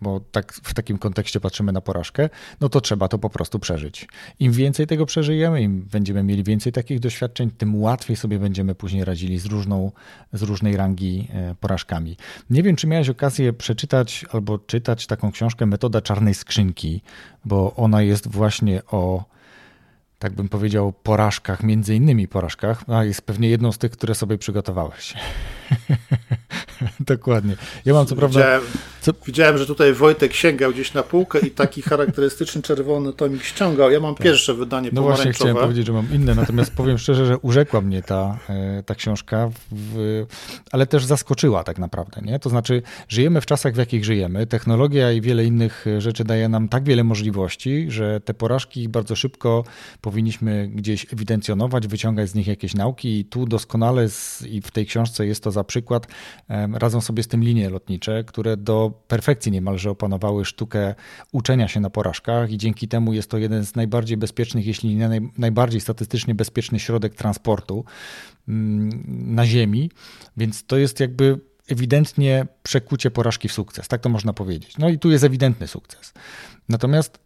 bo 0.00 0.20
tak 0.20 0.52
w 0.52 0.74
takim 0.74 0.98
kontekście 0.98 1.40
patrzymy 1.40 1.72
na 1.72 1.80
porażkę, 1.80 2.28
no 2.60 2.68
to 2.68 2.80
trzeba 2.80 3.08
to 3.08 3.18
po 3.18 3.30
prostu 3.30 3.58
przeżyć. 3.58 4.08
Im 4.38 4.52
więcej 4.52 4.86
tego 4.86 5.06
przeżyjemy, 5.06 5.62
im 5.62 5.82
będziemy 5.92 6.22
mieli 6.22 6.44
więcej 6.44 6.72
takich 6.72 7.00
doświadczeń, 7.00 7.50
tym 7.50 7.82
łatwiej 7.82 8.16
sobie 8.16 8.38
będziemy 8.38 8.74
później 8.74 9.04
radzili 9.04 9.38
z, 9.38 9.46
różną, 9.46 9.92
z 10.32 10.42
różnej 10.42 10.76
rangi 10.76 11.28
e, 11.32 11.54
porażkami. 11.54 12.16
Nie 12.50 12.62
wiem, 12.62 12.76
czy 12.76 12.86
miałeś 12.86 13.08
okazję 13.08 13.52
przeczytać 13.52 14.24
albo 14.32 14.58
czytać 14.58 15.06
taką 15.06 15.32
książkę 15.32 15.66
Metoda 15.66 16.00
czarnej 16.00 16.34
skrzynki, 16.34 17.02
bo 17.44 17.74
ona 17.76 18.02
jest 18.02 18.28
właśnie 18.28 18.82
o 18.86 19.24
tak 20.18 20.32
bym 20.32 20.48
powiedział, 20.48 20.92
porażkach, 20.92 21.62
między 21.62 21.94
innymi 21.94 22.28
porażkach, 22.28 22.84
a 22.88 23.04
jest 23.04 23.22
pewnie 23.22 23.48
jedną 23.48 23.72
z 23.72 23.78
tych, 23.78 23.90
które 23.90 24.14
sobie 24.14 24.38
przygotowałeś. 24.38 25.14
Dokładnie. 27.00 27.56
Ja 27.84 27.94
mam 27.94 28.06
co 28.06 28.16
prawda. 28.16 28.38
Widziałem, 28.38 28.62
co... 29.00 29.12
widziałem, 29.26 29.58
że 29.58 29.66
tutaj 29.66 29.92
Wojtek 29.92 30.32
sięgał 30.32 30.72
gdzieś 30.72 30.94
na 30.94 31.02
półkę 31.02 31.38
i 31.38 31.50
taki 31.50 31.82
charakterystyczny 31.82 32.62
czerwony 32.62 33.12
tomik 33.12 33.42
ściągał. 33.42 33.90
Ja 33.90 34.00
mam 34.00 34.14
tak. 34.14 34.24
pierwsze 34.24 34.54
wydanie 34.54 34.90
No 34.92 35.02
właśnie 35.02 35.32
chciałem 35.32 35.56
powiedzieć, 35.56 35.86
że 35.86 35.92
mam 35.92 36.12
inne, 36.12 36.34
natomiast 36.34 36.74
powiem 36.74 36.98
szczerze, 36.98 37.26
że 37.26 37.38
urzekła 37.38 37.80
mnie 37.80 38.02
ta, 38.02 38.38
e, 38.48 38.82
ta 38.82 38.94
książka, 38.94 39.50
w... 39.72 40.26
ale 40.72 40.86
też 40.86 41.04
zaskoczyła 41.04 41.64
tak 41.64 41.78
naprawdę. 41.78 42.20
Nie? 42.22 42.38
To 42.38 42.50
znaczy, 42.50 42.82
żyjemy 43.08 43.40
w 43.40 43.46
czasach, 43.46 43.74
w 43.74 43.76
jakich 43.76 44.04
żyjemy. 44.04 44.46
Technologia 44.46 45.12
i 45.12 45.20
wiele 45.20 45.44
innych 45.44 45.84
rzeczy 45.98 46.24
daje 46.24 46.48
nam 46.48 46.68
tak 46.68 46.84
wiele 46.84 47.04
możliwości, 47.04 47.86
że 47.88 48.20
te 48.20 48.34
porażki 48.34 48.88
bardzo 48.88 49.16
szybko 49.16 49.64
powinniśmy 50.00 50.68
gdzieś 50.68 51.06
ewidencjonować, 51.12 51.86
wyciągać 51.86 52.28
z 52.28 52.34
nich 52.34 52.46
jakieś 52.46 52.74
nauki 52.74 53.18
i 53.18 53.24
tu 53.24 53.46
doskonale 53.46 54.08
z, 54.08 54.42
i 54.42 54.60
w 54.60 54.70
tej 54.70 54.86
książce 54.86 55.26
jest 55.26 55.42
to 55.42 55.50
za 55.60 55.64
przykład, 55.64 56.06
radzą 56.72 57.00
sobie 57.00 57.22
z 57.22 57.28
tym 57.28 57.44
linie 57.44 57.70
lotnicze, 57.70 58.24
które 58.24 58.56
do 58.56 58.92
perfekcji 59.08 59.52
niemalże 59.52 59.90
opanowały 59.90 60.44
sztukę 60.44 60.94
uczenia 61.32 61.68
się 61.68 61.80
na 61.80 61.90
porażkach 61.90 62.50
i 62.50 62.58
dzięki 62.58 62.88
temu 62.88 63.12
jest 63.12 63.30
to 63.30 63.38
jeden 63.38 63.64
z 63.64 63.74
najbardziej 63.74 64.16
bezpiecznych, 64.16 64.66
jeśli 64.66 64.96
nie 64.96 65.08
naj, 65.08 65.20
najbardziej 65.38 65.80
statystycznie 65.80 66.34
bezpieczny 66.34 66.80
środek 66.80 67.14
transportu 67.14 67.84
mm, 68.48 69.34
na 69.34 69.46
Ziemi, 69.46 69.90
więc 70.36 70.64
to 70.66 70.78
jest 70.78 71.00
jakby 71.00 71.40
ewidentnie 71.68 72.46
przekucie 72.62 73.10
porażki 73.10 73.48
w 73.48 73.52
sukces, 73.52 73.88
tak 73.88 74.00
to 74.00 74.08
można 74.08 74.32
powiedzieć. 74.32 74.78
No 74.78 74.88
i 74.88 74.98
tu 74.98 75.10
jest 75.10 75.24
ewidentny 75.24 75.66
sukces. 75.66 76.12
Natomiast 76.68 77.18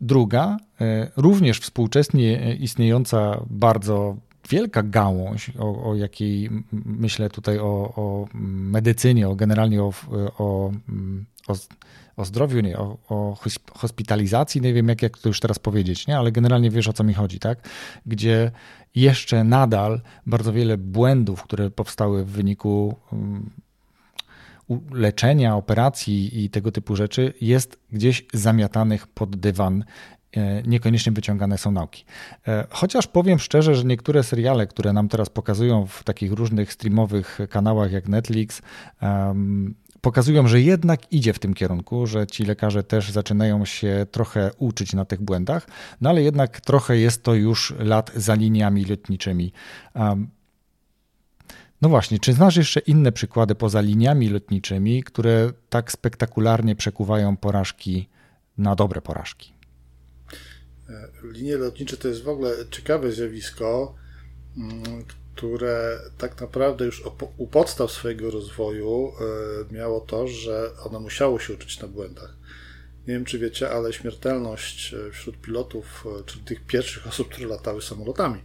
druga, 0.00 0.56
e, 0.80 1.10
również 1.16 1.60
współczesnie 1.60 2.56
istniejąca 2.56 3.40
bardzo 3.50 4.16
wielka 4.50 4.82
gałąź, 4.82 5.52
o, 5.58 5.90
o 5.90 5.94
jakiej 5.94 6.50
myślę 6.72 7.30
tutaj 7.30 7.58
o, 7.58 7.92
o 7.96 8.26
medycynie, 8.34 9.28
o 9.28 9.34
generalnie 9.34 9.82
o, 9.82 9.92
o, 10.38 10.70
o, 11.48 11.54
o 12.16 12.24
zdrowiu, 12.24 12.60
nie, 12.60 12.78
o, 12.78 12.98
o 13.08 13.36
hospitalizacji, 13.74 14.60
nie 14.60 14.74
wiem 14.74 14.88
jak, 14.88 15.02
jak 15.02 15.18
to 15.18 15.28
już 15.28 15.40
teraz 15.40 15.58
powiedzieć, 15.58 16.06
nie? 16.06 16.18
ale 16.18 16.32
generalnie 16.32 16.70
wiesz 16.70 16.88
o 16.88 16.92
co 16.92 17.04
mi 17.04 17.14
chodzi, 17.14 17.38
tak? 17.38 17.68
Gdzie 18.06 18.50
jeszcze 18.94 19.44
nadal 19.44 20.00
bardzo 20.26 20.52
wiele 20.52 20.78
błędów, 20.78 21.42
które 21.42 21.70
powstały 21.70 22.24
w 22.24 22.30
wyniku 22.30 22.96
leczenia, 24.90 25.56
operacji 25.56 26.44
i 26.44 26.50
tego 26.50 26.72
typu 26.72 26.96
rzeczy 26.96 27.34
jest 27.40 27.78
gdzieś 27.92 28.26
zamiatanych 28.32 29.06
pod 29.06 29.36
dywan 29.36 29.84
niekoniecznie 30.66 31.12
wyciągane 31.12 31.58
są 31.58 31.70
nauki. 31.70 32.04
E, 32.48 32.66
chociaż 32.70 33.06
powiem 33.06 33.38
szczerze, 33.38 33.74
że 33.74 33.84
niektóre 33.84 34.22
seriale, 34.22 34.66
które 34.66 34.92
nam 34.92 35.08
teraz 35.08 35.30
pokazują 35.30 35.86
w 35.86 36.04
takich 36.04 36.32
różnych 36.32 36.72
streamowych 36.72 37.38
kanałach 37.50 37.92
jak 37.92 38.08
Netflix, 38.08 38.62
pokazują, 40.00 40.48
że 40.48 40.60
jednak 40.60 41.12
idzie 41.12 41.32
w 41.32 41.38
tym 41.38 41.54
kierunku, 41.54 42.06
że 42.06 42.26
ci 42.26 42.44
lekarze 42.44 42.82
też 42.82 43.10
zaczynają 43.10 43.64
się 43.64 44.06
trochę 44.10 44.50
uczyć 44.58 44.92
na 44.92 45.04
tych 45.04 45.22
błędach, 45.22 45.66
no 46.00 46.10
ale 46.10 46.22
jednak 46.22 46.60
trochę 46.60 46.96
jest 46.96 47.22
to 47.22 47.34
już 47.34 47.74
lat 47.78 48.10
za 48.14 48.34
liniami 48.34 48.84
lotniczymi. 48.84 49.52
No 51.82 51.88
właśnie, 51.88 52.18
czy 52.18 52.32
znasz 52.32 52.56
jeszcze 52.56 52.80
inne 52.80 53.12
przykłady 53.12 53.54
poza 53.54 53.80
liniami 53.80 54.28
lotniczymi, 54.28 55.02
które 55.02 55.52
tak 55.68 55.92
spektakularnie 55.92 56.76
przekuwają 56.76 57.36
porażki 57.36 58.08
na 58.58 58.74
dobre 58.74 59.00
porażki? 59.00 59.59
Linie 61.24 61.56
lotnicze 61.56 61.96
to 61.96 62.08
jest 62.08 62.22
w 62.22 62.28
ogóle 62.28 62.54
ciekawe 62.70 63.12
zjawisko, 63.12 63.94
mm, 64.56 65.04
które 65.40 66.00
tak 66.18 66.40
naprawdę 66.40 66.84
już 66.84 67.02
u 67.36 67.46
podstaw 67.46 67.90
swojego 67.90 68.30
rozwoju 68.30 69.12
e, 69.70 69.74
miało 69.74 70.00
to, 70.00 70.28
że 70.28 70.70
ono 70.84 71.00
musiało 71.00 71.38
się 71.38 71.52
uczyć 71.52 71.80
na 71.80 71.88
błędach. 71.88 72.36
Nie 73.06 73.14
wiem, 73.14 73.24
czy 73.24 73.38
wiecie, 73.38 73.70
ale 73.70 73.92
śmiertelność 73.92 74.94
e, 74.94 75.10
wśród 75.10 75.36
pilotów, 75.40 76.06
e, 76.20 76.24
czyli 76.24 76.44
tych 76.44 76.66
pierwszych 76.66 77.06
osób, 77.06 77.28
które 77.28 77.46
latały 77.46 77.82
samolotami, 77.82 78.40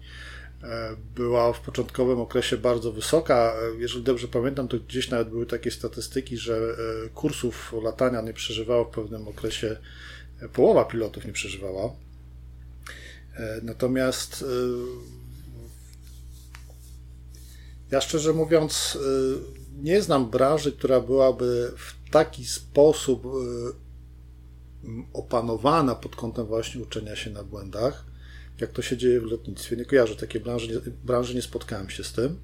była 1.15 1.53
w 1.53 1.59
początkowym 1.59 2.19
okresie 2.19 2.57
bardzo 2.57 2.91
wysoka. 2.91 3.53
Jeżeli 3.77 4.03
dobrze 4.03 4.27
pamiętam, 4.27 4.67
to 4.67 4.77
gdzieś 4.79 5.09
nawet 5.09 5.29
były 5.29 5.45
takie 5.45 5.71
statystyki, 5.71 6.37
że 6.37 6.59
kursów 7.13 7.73
latania 7.83 8.21
nie 8.21 8.33
przeżywało 8.33 8.85
w 8.85 8.95
pewnym 8.95 9.27
okresie, 9.27 9.77
połowa 10.53 10.85
pilotów 10.85 11.25
nie 11.25 11.33
przeżywała. 11.33 11.89
E, 13.35 13.59
natomiast 13.63 14.41
e, 14.41 14.45
ja 17.91 18.01
szczerze 18.01 18.33
mówiąc 18.33 18.97
e, 18.97 18.99
nie 19.83 20.01
znam 20.01 20.29
branży, 20.29 20.71
która 20.71 21.01
byłaby 21.01 21.71
w 21.77 22.11
taki 22.11 22.45
sposób 22.45 23.23
opanowana 25.13 25.95
pod 25.95 26.15
kątem 26.15 26.45
właśnie 26.45 26.81
uczenia 26.81 27.15
się 27.15 27.29
na 27.29 27.43
błędach, 27.43 28.05
jak 28.59 28.71
to 28.71 28.81
się 28.81 28.97
dzieje 28.97 29.21
w 29.21 29.23
lotnictwie. 29.23 29.75
Nie 29.75 29.85
kojarzę 29.85 30.15
takiej 30.15 30.41
branży, 30.41 30.67
nie, 30.67 30.91
branży 31.03 31.35
nie 31.35 31.41
spotkałem 31.41 31.89
się 31.89 32.03
z 32.03 32.13
tym. 32.13 32.39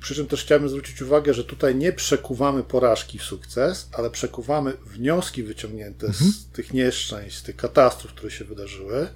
Przy 0.00 0.14
czym 0.14 0.26
też 0.26 0.44
chciałbym 0.44 0.68
zwrócić 0.68 1.02
uwagę, 1.02 1.34
że 1.34 1.44
tutaj 1.44 1.76
nie 1.76 1.92
przekuwamy 1.92 2.62
porażki 2.62 3.18
w 3.18 3.22
sukces, 3.22 3.88
ale 3.92 4.10
przekuwamy 4.10 4.72
wnioski 4.86 5.42
wyciągnięte 5.42 6.06
mhm. 6.06 6.30
z 6.30 6.46
tych 6.46 6.72
nieszczęść, 6.72 7.36
z 7.36 7.42
tych 7.42 7.56
katastrof, 7.56 8.12
które 8.14 8.30
się 8.30 8.44
wydarzyły, 8.44 9.08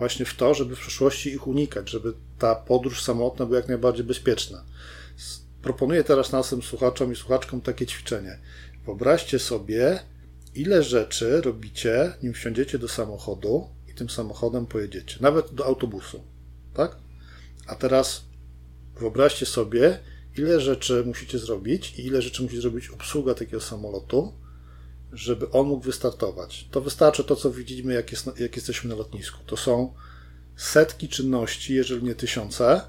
właśnie 0.00 0.26
w 0.26 0.34
to, 0.34 0.54
żeby 0.54 0.76
w 0.76 0.80
przyszłości 0.80 1.30
ich 1.30 1.46
unikać, 1.46 1.90
żeby 1.90 2.12
ta 2.38 2.54
podróż 2.54 3.02
samotna 3.02 3.46
była 3.46 3.58
jak 3.58 3.68
najbardziej 3.68 4.04
bezpieczna. 4.04 4.64
Proponuję 5.62 6.04
teraz 6.04 6.32
naszym 6.32 6.62
słuchaczom 6.62 7.12
i 7.12 7.16
słuchaczkom 7.16 7.60
takie 7.60 7.86
ćwiczenie. 7.86 8.38
Wyobraźcie 8.86 9.38
sobie, 9.38 9.98
ile 10.54 10.82
rzeczy 10.82 11.40
robicie, 11.40 12.12
nim 12.22 12.32
wsiądziecie 12.32 12.78
do 12.78 12.88
samochodu 12.88 13.68
i 13.88 13.94
tym 13.94 14.10
samochodem 14.10 14.66
pojedziecie, 14.66 15.16
nawet 15.20 15.54
do 15.54 15.66
autobusu, 15.66 16.22
tak? 16.74 16.96
A 17.66 17.74
teraz 17.74 18.24
wyobraźcie 19.00 19.46
sobie, 19.46 19.98
ile 20.38 20.60
rzeczy 20.60 21.02
musicie 21.06 21.38
zrobić 21.38 21.98
i 21.98 22.06
ile 22.06 22.22
rzeczy 22.22 22.42
musi 22.42 22.60
zrobić 22.60 22.88
obsługa 22.88 23.34
takiego 23.34 23.60
samolotu, 23.60 24.32
żeby 25.12 25.50
on 25.50 25.66
mógł 25.66 25.84
wystartować. 25.84 26.68
To 26.70 26.80
wystarczy 26.80 27.24
to, 27.24 27.36
co 27.36 27.50
widzimy, 27.50 27.94
jak, 27.94 28.12
jest, 28.12 28.40
jak 28.40 28.56
jesteśmy 28.56 28.90
na 28.90 28.96
lotnisku. 28.96 29.38
To 29.46 29.56
są 29.56 29.94
setki 30.56 31.08
czynności, 31.08 31.74
jeżeli 31.74 32.02
nie 32.04 32.14
tysiące, 32.14 32.80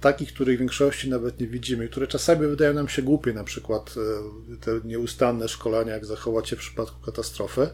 takich, 0.00 0.34
których 0.34 0.56
w 0.56 0.58
większości 0.58 1.10
nawet 1.10 1.40
nie 1.40 1.46
widzimy, 1.46 1.88
które 1.88 2.06
czasami 2.06 2.46
wydają 2.46 2.74
nam 2.74 2.88
się 2.88 3.02
głupie, 3.02 3.32
na 3.32 3.44
przykład 3.44 3.94
e, 4.52 4.56
te 4.56 4.80
nieustanne 4.84 5.48
szkolenia, 5.48 5.92
jak 5.92 6.06
zachować 6.06 6.48
się 6.48 6.56
w 6.56 6.58
przypadku 6.58 7.00
katastrofy, 7.00 7.68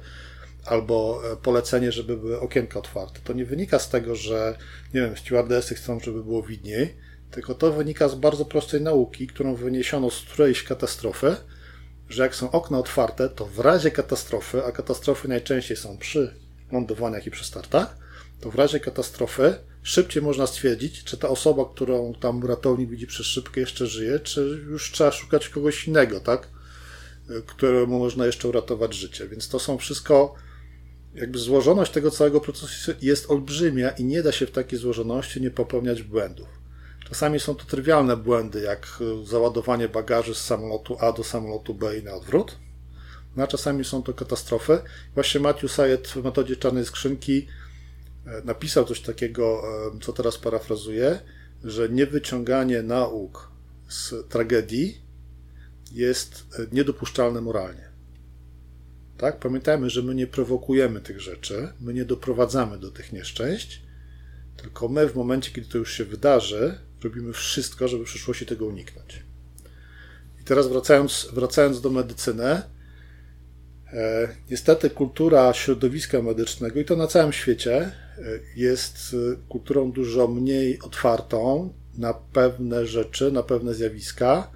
albo 0.65 1.21
e, 1.33 1.37
polecenie, 1.37 1.93
żeby 1.93 2.17
były 2.17 2.41
okienka 2.41 2.79
otwarte. 2.79 3.21
To 3.25 3.33
nie 3.33 3.45
wynika 3.45 3.79
z 3.79 3.89
tego, 3.89 4.17
że, 4.17 4.59
nie 4.95 5.01
wiem, 5.01 5.17
stewardessy 5.17 5.75
chcą, 5.75 6.01
żeby 6.01 6.25
było 6.25 6.43
widniej, 6.43 6.97
tylko 7.31 7.55
to 7.55 7.73
wynika 7.73 8.09
z 8.09 8.15
bardzo 8.15 8.45
prostej 8.45 8.81
nauki, 8.81 9.27
którą 9.27 9.55
wyniesiono 9.55 10.11
z 10.11 10.21
którejś 10.21 10.63
katastrofy, 10.63 11.37
że 12.09 12.23
jak 12.23 12.35
są 12.35 12.51
okna 12.51 12.79
otwarte, 12.79 13.29
to 13.29 13.47
w 13.47 13.59
razie 13.59 13.91
katastrofy, 13.91 14.65
a 14.65 14.73
katastrofy 14.73 15.29
najczęściej 15.29 15.77
są 15.77 15.99
przy 15.99 16.35
lądowaniach 16.73 17.27
i 17.27 17.31
przy 17.31 17.45
startach, 17.45 17.97
to 18.41 18.51
w 18.51 18.55
razie 18.55 18.81
katastrofy 18.81 19.55
szybciej 19.83 20.23
można 20.23 20.47
stwierdzić, 20.47 21.05
czy 21.05 21.17
ta 21.17 21.29
osoba, 21.29 21.65
którą 21.75 22.15
tam 22.15 22.45
ratownik 22.45 22.91
widzi 22.91 23.07
przez 23.07 23.27
szybkę, 23.27 23.61
jeszcze 23.61 23.87
żyje, 23.87 24.21
czy 24.21 24.65
już 24.71 24.93
trzeba 24.93 25.13
szukać 25.13 25.49
kogoś 25.49 25.89
innego, 25.89 26.21
tak? 26.21 26.49
Któremu 27.47 27.99
można 27.99 28.27
jeszcze 28.27 28.49
uratować 28.49 28.95
życie. 28.95 29.29
Więc 29.29 29.49
to 29.49 29.59
są 29.59 29.79
wszystko, 29.79 30.35
jakby 31.15 31.39
złożoność 31.39 31.93
tego 31.93 32.11
całego 32.11 32.41
procesu 32.41 32.93
jest 33.03 33.31
olbrzymia 33.31 33.91
i 33.91 34.05
nie 34.05 34.23
da 34.23 34.33
się 34.33 34.47
w 34.47 34.51
takiej 34.51 34.79
złożoności 34.79 35.41
nie 35.41 35.51
popełniać 35.51 36.03
błędów. 36.03 36.64
Czasami 37.09 37.41
są 37.41 37.55
to 37.55 37.65
trywialne 37.65 38.17
błędy, 38.17 38.61
jak 38.61 38.99
e, 39.01 39.27
załadowanie 39.27 39.89
bagaży 39.89 40.35
z 40.35 40.45
samolotu 40.45 40.97
A 41.01 41.13
do 41.13 41.25
samolotu 41.25 41.75
B 41.75 41.99
i 41.99 42.03
na 42.03 42.15
odwrót. 42.15 42.59
No, 43.37 43.45
a 43.45 43.47
czasami 43.47 43.85
są 43.85 44.03
to 44.03 44.15
katastrofy. 44.15 44.79
Właśnie 45.15 45.41
Matthew 45.41 45.73
Sayed 45.73 46.09
w 46.09 46.25
metodzie 46.25 46.57
czarnej 46.57 46.85
skrzynki 46.85 47.47
e, 48.27 48.43
napisał 48.45 48.85
coś 48.85 49.01
takiego, 49.01 49.63
e, 49.95 50.01
co 50.01 50.13
teraz 50.13 50.39
parafrazuję, 50.39 51.21
że 51.65 51.89
niewyciąganie 51.89 52.83
nauk 52.83 53.51
z 53.89 54.29
tragedii 54.29 55.03
jest 55.93 56.47
niedopuszczalne 56.73 57.41
moralnie. 57.41 57.89
Tak? 59.19 59.39
Pamiętajmy, 59.39 59.91
że 59.91 60.03
my 60.03 60.15
nie 60.15 60.27
prowokujemy 60.27 61.01
tych 61.01 61.21
rzeczy, 61.21 61.69
my 61.81 61.95
nie 61.95 62.05
doprowadzamy 62.05 62.79
do 62.79 62.91
tych 62.91 63.13
nieszczęść, 63.13 63.83
tylko 64.57 64.89
my 64.89 65.09
w 65.09 65.15
momencie, 65.15 65.51
kiedy 65.51 65.69
to 65.69 65.79
już 65.79 65.93
się 65.93 66.05
wydarzy, 66.05 66.79
robimy 67.05 67.33
wszystko, 67.33 67.89
żeby 67.89 68.05
w 68.05 68.09
przyszłości 68.09 68.47
tego 68.47 68.67
uniknąć. 68.67 69.23
I 70.41 70.45
teraz 70.45 70.69
wracając, 70.69 71.29
wracając 71.33 71.81
do 71.81 71.91
medycyny, 71.91 72.63
e, 73.93 74.29
niestety 74.51 74.91
kultura 74.91 75.53
środowiska 75.53 76.23
medycznego, 76.23 76.81
i 76.81 76.85
to 76.85 76.97
na 76.97 77.07
całym 77.07 77.33
świecie, 77.33 77.77
e, 77.77 77.93
jest 78.57 79.17
e, 79.33 79.37
kulturą 79.49 79.93
dużo 79.93 80.29
mniej 80.29 80.81
otwartą 80.81 81.73
na 81.95 82.15
pewne 82.15 82.87
rzeczy, 82.87 83.33
na 83.33 83.43
pewne 83.43 83.75
zjawiska, 83.75 84.51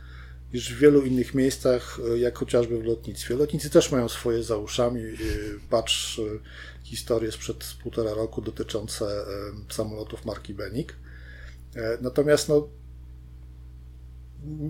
niż 0.52 0.74
w 0.74 0.78
wielu 0.78 1.02
innych 1.02 1.34
miejscach, 1.34 1.98
jak 2.16 2.38
chociażby 2.38 2.78
w 2.78 2.84
lotnictwie. 2.84 3.34
Lotnicy 3.34 3.70
też 3.70 3.92
mają 3.92 4.08
swoje 4.08 4.42
za 4.42 4.56
uszami. 4.56 5.02
Patrz 5.70 6.20
historie 6.84 7.32
sprzed 7.32 7.64
półtora 7.82 8.14
roku 8.14 8.42
dotyczące 8.42 9.24
samolotów 9.68 10.24
marki 10.24 10.54
Benik. 10.54 10.96
E, 11.76 11.98
natomiast 12.00 12.48
no, 12.48 12.68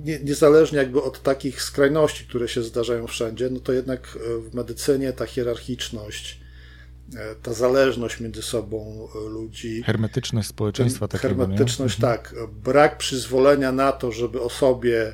nie, 0.05 0.21
niezależnie 0.21 0.79
jakby 0.79 1.03
od 1.03 1.23
takich 1.23 1.63
skrajności, 1.63 2.25
które 2.25 2.49
się 2.49 2.63
zdarzają 2.63 3.07
wszędzie, 3.07 3.51
no 3.51 3.61
to 3.61 3.73
jednak 3.73 4.19
e, 4.27 4.51
w 4.51 4.55
medycynie 4.55 5.13
ta 5.13 5.27
hierarchiczność, 5.27 6.41
e, 7.17 7.35
ta 7.35 7.53
zależność 7.53 8.21
między 8.21 8.43
sobą 8.43 9.09
ludzi. 9.29 9.83
Hermetyczność 9.83 10.49
społeczeństwa 10.49 11.09
takiego. 11.09 11.29
Hermetyczność, 11.29 11.99
nie? 11.99 12.09
Mhm. 12.09 12.25
tak. 12.25 12.35
Brak 12.65 12.99
przyzwolenia 12.99 13.73
na 13.73 13.93
to, 13.93 14.13
żeby 14.13 14.41
osobie 14.41 15.13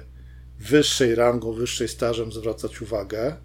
wyższej 0.58 1.14
rangą, 1.14 1.52
wyższej 1.52 1.88
stażem 1.88 2.32
zwracać 2.32 2.82
uwagę. 2.82 3.36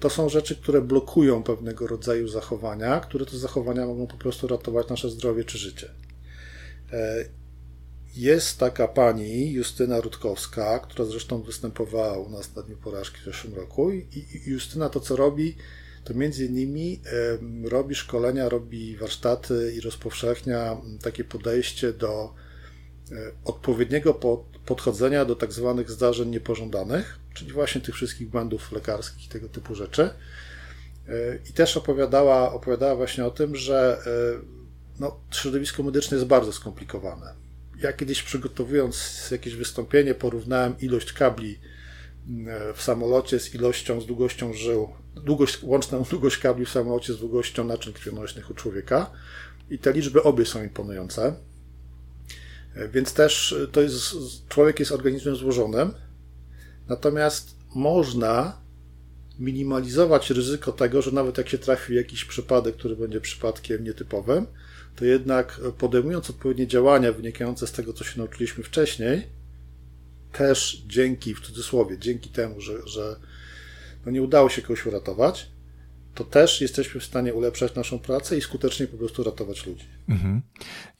To 0.00 0.10
są 0.10 0.28
rzeczy, 0.28 0.56
które 0.56 0.82
blokują 0.82 1.42
pewnego 1.42 1.86
rodzaju 1.86 2.28
zachowania, 2.28 3.00
które 3.00 3.26
to 3.26 3.38
zachowania 3.38 3.86
mogą 3.86 4.06
po 4.06 4.16
prostu 4.16 4.46
ratować 4.46 4.88
nasze 4.88 5.10
zdrowie 5.10 5.44
czy 5.44 5.58
życie. 5.58 5.90
E, 6.92 7.24
jest 8.16 8.58
taka 8.58 8.88
pani, 8.88 9.52
Justyna 9.52 10.00
Rutkowska, 10.00 10.78
która 10.78 11.04
zresztą 11.04 11.42
występowała 11.42 12.18
u 12.18 12.30
nas 12.30 12.56
na 12.56 12.62
Dniu 12.62 12.76
Porażki 12.76 13.20
w 13.20 13.24
zeszłym 13.24 13.54
roku 13.54 13.90
i 13.92 14.26
Justyna 14.46 14.88
to, 14.88 15.00
co 15.00 15.16
robi, 15.16 15.56
to 16.04 16.14
między 16.14 16.46
innymi 16.46 17.00
robi 17.64 17.94
szkolenia, 17.94 18.48
robi 18.48 18.96
warsztaty 18.96 19.72
i 19.76 19.80
rozpowszechnia 19.80 20.76
takie 21.02 21.24
podejście 21.24 21.92
do 21.92 22.34
e, 23.12 23.14
odpowiedniego 23.44 24.14
podchodzenia 24.66 25.24
do 25.24 25.36
tak 25.36 25.52
zwanych 25.52 25.90
zdarzeń 25.90 26.28
niepożądanych, 26.28 27.18
czyli 27.34 27.52
właśnie 27.52 27.80
tych 27.80 27.94
wszystkich 27.94 28.28
błędów 28.28 28.72
lekarskich 28.72 29.26
i 29.26 29.28
tego 29.28 29.48
typu 29.48 29.74
rzeczy. 29.74 30.02
E, 30.02 30.12
I 31.50 31.52
też 31.52 31.76
opowiadała, 31.76 32.52
opowiadała 32.52 32.96
właśnie 32.96 33.24
o 33.24 33.30
tym, 33.30 33.56
że 33.56 34.02
no, 35.00 35.20
środowisko 35.30 35.82
medyczne 35.82 36.16
jest 36.16 36.28
bardzo 36.28 36.52
skomplikowane. 36.52 37.34
Ja 37.82 37.92
kiedyś 37.92 38.22
przygotowując 38.22 39.28
jakieś 39.30 39.54
wystąpienie, 39.54 40.14
porównałem 40.14 40.74
ilość 40.80 41.12
kabli 41.12 41.58
e, 42.46 42.74
w 42.74 42.82
samolocie 42.82 43.40
z 43.40 43.54
ilością, 43.54 44.00
z 44.00 44.06
długością 44.06 44.52
żył, 44.52 44.88
długość, 45.14 45.62
łączną 45.62 46.02
długość 46.10 46.38
kabli 46.38 46.66
w 46.66 46.70
samolocie 46.70 47.12
z 47.12 47.18
długością 47.18 47.64
naczyń 47.64 47.92
krwionośnych 47.92 48.50
u 48.50 48.54
człowieka 48.54 49.10
i 49.70 49.78
te 49.78 49.92
liczby 49.92 50.22
obie 50.22 50.46
są 50.46 50.62
imponujące. 50.62 51.34
E, 52.74 52.88
więc 52.88 53.14
też 53.14 53.52
e, 53.52 53.68
to 53.68 53.80
jest, 53.82 54.14
człowiek 54.48 54.80
jest 54.80 54.92
organizmem 54.92 55.36
złożonym, 55.36 55.94
natomiast 56.88 57.56
można 57.74 58.60
minimalizować 59.38 60.30
ryzyko 60.30 60.72
tego, 60.72 61.02
że 61.02 61.10
nawet 61.12 61.38
jak 61.38 61.48
się 61.48 61.58
trafi 61.58 61.94
jakiś 61.94 62.24
przypadek, 62.24 62.76
który 62.76 62.96
będzie 62.96 63.20
przypadkiem 63.20 63.84
nietypowym, 63.84 64.46
to 64.98 65.04
jednak 65.04 65.60
podejmując 65.78 66.30
odpowiednie 66.30 66.66
działania 66.66 67.12
wynikające 67.12 67.66
z 67.66 67.72
tego, 67.72 67.92
co 67.92 68.04
się 68.04 68.18
nauczyliśmy 68.18 68.64
wcześniej, 68.64 69.26
też 70.32 70.82
dzięki, 70.86 71.34
w 71.34 71.40
cudzysłowie, 71.40 71.98
dzięki 71.98 72.30
temu, 72.30 72.60
że, 72.60 72.88
że 72.88 73.16
no 74.06 74.12
nie 74.12 74.22
udało 74.22 74.48
się 74.48 74.62
kogoś 74.62 74.86
uratować, 74.86 75.50
to 76.14 76.24
też 76.24 76.60
jesteśmy 76.60 77.00
w 77.00 77.04
stanie 77.04 77.34
ulepszać 77.34 77.74
naszą 77.74 77.98
pracę 77.98 78.36
i 78.36 78.40
skutecznie 78.40 78.86
po 78.86 78.96
prostu 78.96 79.22
ratować 79.22 79.66
ludzi. 79.66 79.84
Mhm. 80.08 80.42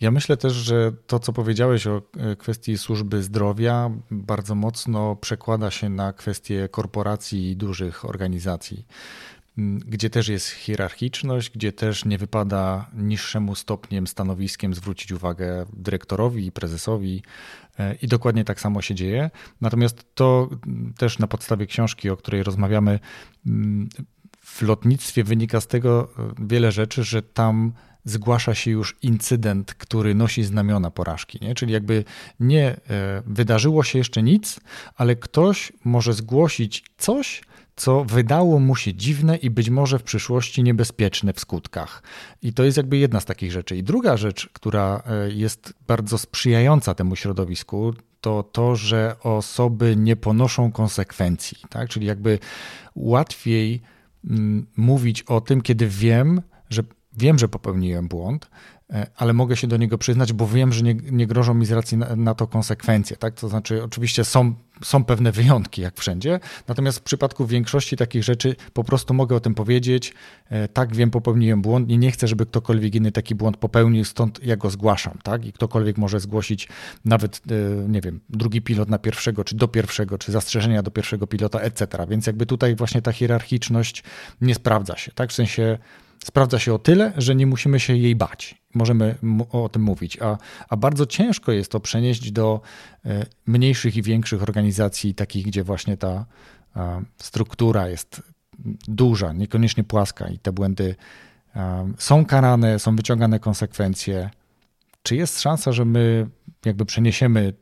Ja 0.00 0.10
myślę 0.10 0.36
też, 0.36 0.52
że 0.52 0.92
to, 1.06 1.18
co 1.18 1.32
powiedziałeś 1.32 1.86
o 1.86 2.02
e, 2.16 2.36
kwestii 2.36 2.78
służby 2.78 3.22
zdrowia, 3.22 3.90
bardzo 4.10 4.54
mocno 4.54 5.16
przekłada 5.16 5.70
się 5.70 5.88
na 5.88 6.12
kwestie 6.12 6.68
korporacji 6.68 7.50
i 7.50 7.56
dużych 7.56 8.04
organizacji 8.04 8.86
gdzie 9.86 10.10
też 10.10 10.28
jest 10.28 10.48
hierarchiczność, 10.48 11.50
gdzie 11.50 11.72
też 11.72 12.04
nie 12.04 12.18
wypada 12.18 12.90
niższemu 12.94 13.54
stopniem, 13.54 14.06
stanowiskiem 14.06 14.74
zwrócić 14.74 15.12
uwagę 15.12 15.66
dyrektorowi 15.72 16.46
i 16.46 16.52
prezesowi. 16.52 17.22
E, 17.78 17.94
I 17.94 18.08
dokładnie 18.08 18.44
tak 18.44 18.60
samo 18.60 18.82
się 18.82 18.94
dzieje. 18.94 19.30
Natomiast 19.60 20.14
to 20.14 20.48
też 20.98 21.18
na 21.18 21.26
podstawie 21.26 21.66
książki, 21.66 22.10
o 22.10 22.16
której 22.16 22.42
rozmawiamy, 22.42 23.00
w 24.40 24.62
lotnictwie 24.62 25.24
wynika 25.24 25.60
z 25.60 25.66
tego 25.66 26.08
e, 26.18 26.46
wiele 26.46 26.72
rzeczy, 26.72 27.04
że 27.04 27.22
tam 27.22 27.72
zgłasza 28.04 28.54
się 28.54 28.70
już 28.70 28.96
incydent, 29.02 29.74
który 29.74 30.14
nosi 30.14 30.44
znamiona 30.44 30.90
porażki. 30.90 31.38
Nie? 31.42 31.54
Czyli 31.54 31.72
jakby 31.72 32.04
nie 32.40 32.68
e, 32.68 32.78
wydarzyło 33.26 33.84
się 33.84 33.98
jeszcze 33.98 34.22
nic, 34.22 34.60
ale 34.96 35.16
ktoś 35.16 35.72
może 35.84 36.12
zgłosić 36.12 36.84
coś, 36.98 37.42
co 37.78 38.04
wydało 38.04 38.58
mu 38.58 38.76
się 38.76 38.94
dziwne 38.94 39.36
i 39.36 39.50
być 39.50 39.70
może 39.70 39.98
w 39.98 40.02
przyszłości 40.02 40.62
niebezpieczne 40.62 41.32
w 41.32 41.40
skutkach. 41.40 42.02
I 42.42 42.52
to 42.52 42.64
jest 42.64 42.76
jakby 42.76 42.96
jedna 42.96 43.20
z 43.20 43.24
takich 43.24 43.52
rzeczy. 43.52 43.76
I 43.76 43.82
druga 43.82 44.16
rzecz, 44.16 44.50
która 44.52 45.02
e, 45.06 45.30
jest 45.30 45.74
bardzo 45.86 46.18
sprzyjająca 46.18 46.94
temu 46.94 47.16
środowisku, 47.16 47.94
to 48.20 48.42
to, 48.42 48.76
że 48.76 49.16
osoby 49.22 49.96
nie 49.96 50.16
ponoszą 50.16 50.72
konsekwencji. 50.72 51.58
Tak? 51.70 51.88
Czyli 51.88 52.06
jakby 52.06 52.38
łatwiej 52.94 53.80
mm, 54.24 54.66
mówić 54.76 55.22
o 55.22 55.40
tym, 55.40 55.60
kiedy 55.60 55.88
wiem, 55.88 56.42
że 56.70 56.82
wiem, 57.16 57.38
że 57.38 57.48
popełniłem 57.48 58.08
błąd, 58.08 58.50
ale 59.16 59.32
mogę 59.32 59.56
się 59.56 59.66
do 59.66 59.76
niego 59.76 59.98
przyznać, 59.98 60.32
bo 60.32 60.46
wiem, 60.46 60.72
że 60.72 60.82
nie, 60.82 60.94
nie 60.94 61.26
grożą 61.26 61.54
mi 61.54 61.66
z 61.66 61.72
racji 61.72 61.98
na, 61.98 62.16
na, 62.16 62.34
to 62.34 62.46
konsekwencje. 62.46 63.16
Tak? 63.16 63.34
To 63.34 63.48
znaczy, 63.48 63.84
oczywiście 63.84 64.24
są, 64.24 64.54
są 64.82 65.04
pewne 65.04 65.32
wyjątki, 65.32 65.82
jak 65.82 65.96
wszędzie, 65.96 66.40
natomiast 66.68 66.98
w 66.98 67.02
przypadku 67.02 67.46
większości 67.46 67.96
takich 67.96 68.24
rzeczy 68.24 68.56
po 68.72 68.84
prostu 68.84 69.14
mogę 69.14 69.36
o 69.36 69.40
tym 69.40 69.54
powiedzieć. 69.54 70.14
E, 70.50 70.68
tak, 70.68 70.96
wiem, 70.96 71.10
popełniłem 71.10 71.62
błąd 71.62 71.90
i 71.90 71.98
nie 71.98 72.10
chcę, 72.10 72.28
żeby 72.28 72.46
ktokolwiek 72.46 72.94
inny 72.94 73.12
taki 73.12 73.34
błąd 73.34 73.56
popełnił, 73.56 74.04
stąd 74.04 74.44
ja 74.44 74.56
go 74.56 74.70
zgłaszam. 74.70 75.18
Tak? 75.22 75.46
I 75.46 75.52
ktokolwiek 75.52 75.98
może 75.98 76.20
zgłosić 76.20 76.68
nawet, 77.04 77.42
e, 77.50 77.88
nie 77.88 78.00
wiem, 78.00 78.20
drugi 78.28 78.62
pilot 78.62 78.88
na 78.88 78.98
pierwszego, 78.98 79.44
czy 79.44 79.56
do 79.56 79.68
pierwszego, 79.68 80.18
czy 80.18 80.32
zastrzeżenia 80.32 80.82
do 80.82 80.90
pierwszego 80.90 81.26
pilota, 81.26 81.60
etc. 81.60 82.06
Więc 82.08 82.26
jakby 82.26 82.46
tutaj 82.46 82.76
właśnie 82.76 83.02
ta 83.02 83.12
hierarchiczność 83.12 84.04
nie 84.40 84.54
sprawdza 84.54 84.96
się. 84.96 85.12
Tak? 85.12 85.30
W 85.30 85.34
sensie 85.34 85.78
sprawdza 86.24 86.58
się 86.58 86.74
o 86.74 86.78
tyle, 86.78 87.12
że 87.16 87.34
nie 87.34 87.46
musimy 87.46 87.80
się 87.80 87.96
jej 87.96 88.16
bać. 88.16 88.62
Możemy 88.74 89.14
o 89.50 89.68
tym 89.68 89.82
mówić, 89.82 90.18
a, 90.20 90.38
a 90.68 90.76
bardzo 90.76 91.06
ciężko 91.06 91.52
jest 91.52 91.70
to 91.70 91.80
przenieść 91.80 92.32
do 92.32 92.60
e, 93.04 93.26
mniejszych 93.46 93.96
i 93.96 94.02
większych 94.02 94.42
organizacji, 94.42 95.14
takich, 95.14 95.46
gdzie 95.46 95.64
właśnie 95.64 95.96
ta 95.96 96.26
struktura 97.18 97.88
jest 97.88 98.22
duża, 98.88 99.32
niekoniecznie 99.32 99.84
płaska 99.84 100.28
i 100.28 100.38
te 100.38 100.52
błędy 100.52 100.94
są 101.98 102.24
karane, 102.24 102.78
są 102.78 102.96
wyciągane 102.96 103.40
konsekwencje. 103.40 104.30
Czy 105.02 105.16
jest 105.16 105.40
szansa, 105.40 105.72
że 105.72 105.84
my 105.84 106.28
jakby 106.64 106.84
przeniesiemy 106.84 107.52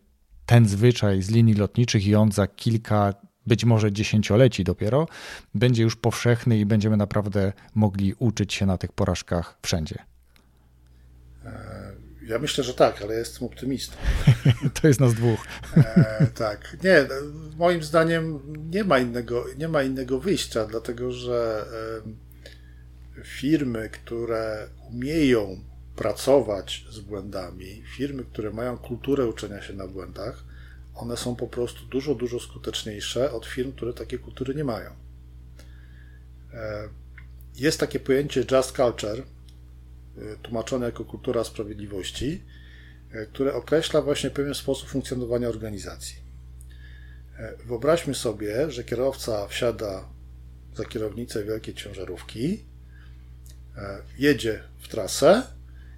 ten 0.47 0.69
zwyczaj 0.69 1.23
z 1.23 1.31
linii 1.31 1.55
lotniczych 1.55 2.07
i 2.07 2.15
on 2.15 2.33
za 2.33 2.47
kilka 2.47 3.15
być 3.47 3.64
może 3.64 3.92
dziesięcioleci 3.92 4.64
dopiero, 4.64 5.09
będzie 5.55 5.82
już 5.82 5.97
powszechny 5.97 6.59
i 6.59 6.66
będziemy 6.66 6.97
naprawdę 6.97 7.53
mogli 7.74 8.14
uczyć 8.18 8.55
się 8.55 8.66
na 8.66 8.78
tych 8.78 8.92
porażkach 8.92 9.59
wszędzie. 9.62 9.99
E, 11.44 11.92
ja 12.26 12.38
myślę, 12.38 12.64
że 12.64 12.74
tak, 12.74 13.03
ale 13.03 13.14
jestem 13.14 13.49
optymistą. 13.49 13.97
to 14.80 14.88
jest 14.88 15.01
nas 15.01 15.14
dwóch. 15.14 15.47
E, 15.76 16.26
tak. 16.34 16.76
Nie, 16.84 17.07
moim 17.57 17.82
zdaniem 17.82 18.40
nie 18.70 18.84
ma 18.84 18.99
innego, 18.99 19.44
nie 19.59 19.68
ma 19.68 19.82
innego 19.82 20.20
wyjścia, 20.20 20.66
dlatego 20.66 21.12
że 21.12 21.64
e, 23.18 23.24
firmy, 23.24 23.88
które 23.88 24.68
umieją 24.90 25.61
pracować 25.97 26.84
z 26.90 27.01
błędami, 27.01 27.82
firmy, 27.97 28.24
które 28.24 28.51
mają 28.51 28.78
kulturę 28.78 29.26
uczenia 29.26 29.62
się 29.62 29.72
na 29.72 29.86
błędach, 29.86 30.44
one 30.97 31.16
są 31.16 31.36
po 31.36 31.47
prostu 31.47 31.86
dużo, 31.86 32.14
dużo 32.14 32.40
skuteczniejsze 32.40 33.32
od 33.32 33.47
firm, 33.47 33.72
które 33.72 33.92
takie 33.92 34.18
kultury 34.18 34.55
nie 34.55 34.64
mają. 34.64 34.90
E, 36.53 36.88
jest 37.57 37.80
takie 37.80 38.01
pojęcie 38.01 38.44
just 38.51 38.76
culture, 38.76 39.18
e, 39.18 40.36
tłumaczone 40.42 40.86
jako 40.86 41.05
kultura 41.05 41.44
sprawiedliwości, 41.44 42.42
e, 43.12 43.26
które 43.26 43.55
określa 43.55 44.03
właśnie 44.03 44.30
pewien 44.30 44.55
sposób 44.55 44.88
funkcjonowania 44.88 45.49
organizacji. 45.49 46.26
Wyobraźmy 47.64 48.14
sobie, 48.14 48.70
że 48.70 48.84
kierowca 48.84 49.49
wsiada 49.49 50.09
za 50.74 50.84
kierownicę 50.84 51.44
wielkiej 51.44 51.74
ciężarówki, 51.74 52.64
jedzie 54.18 54.62
w 54.78 54.88
trasę 54.88 55.42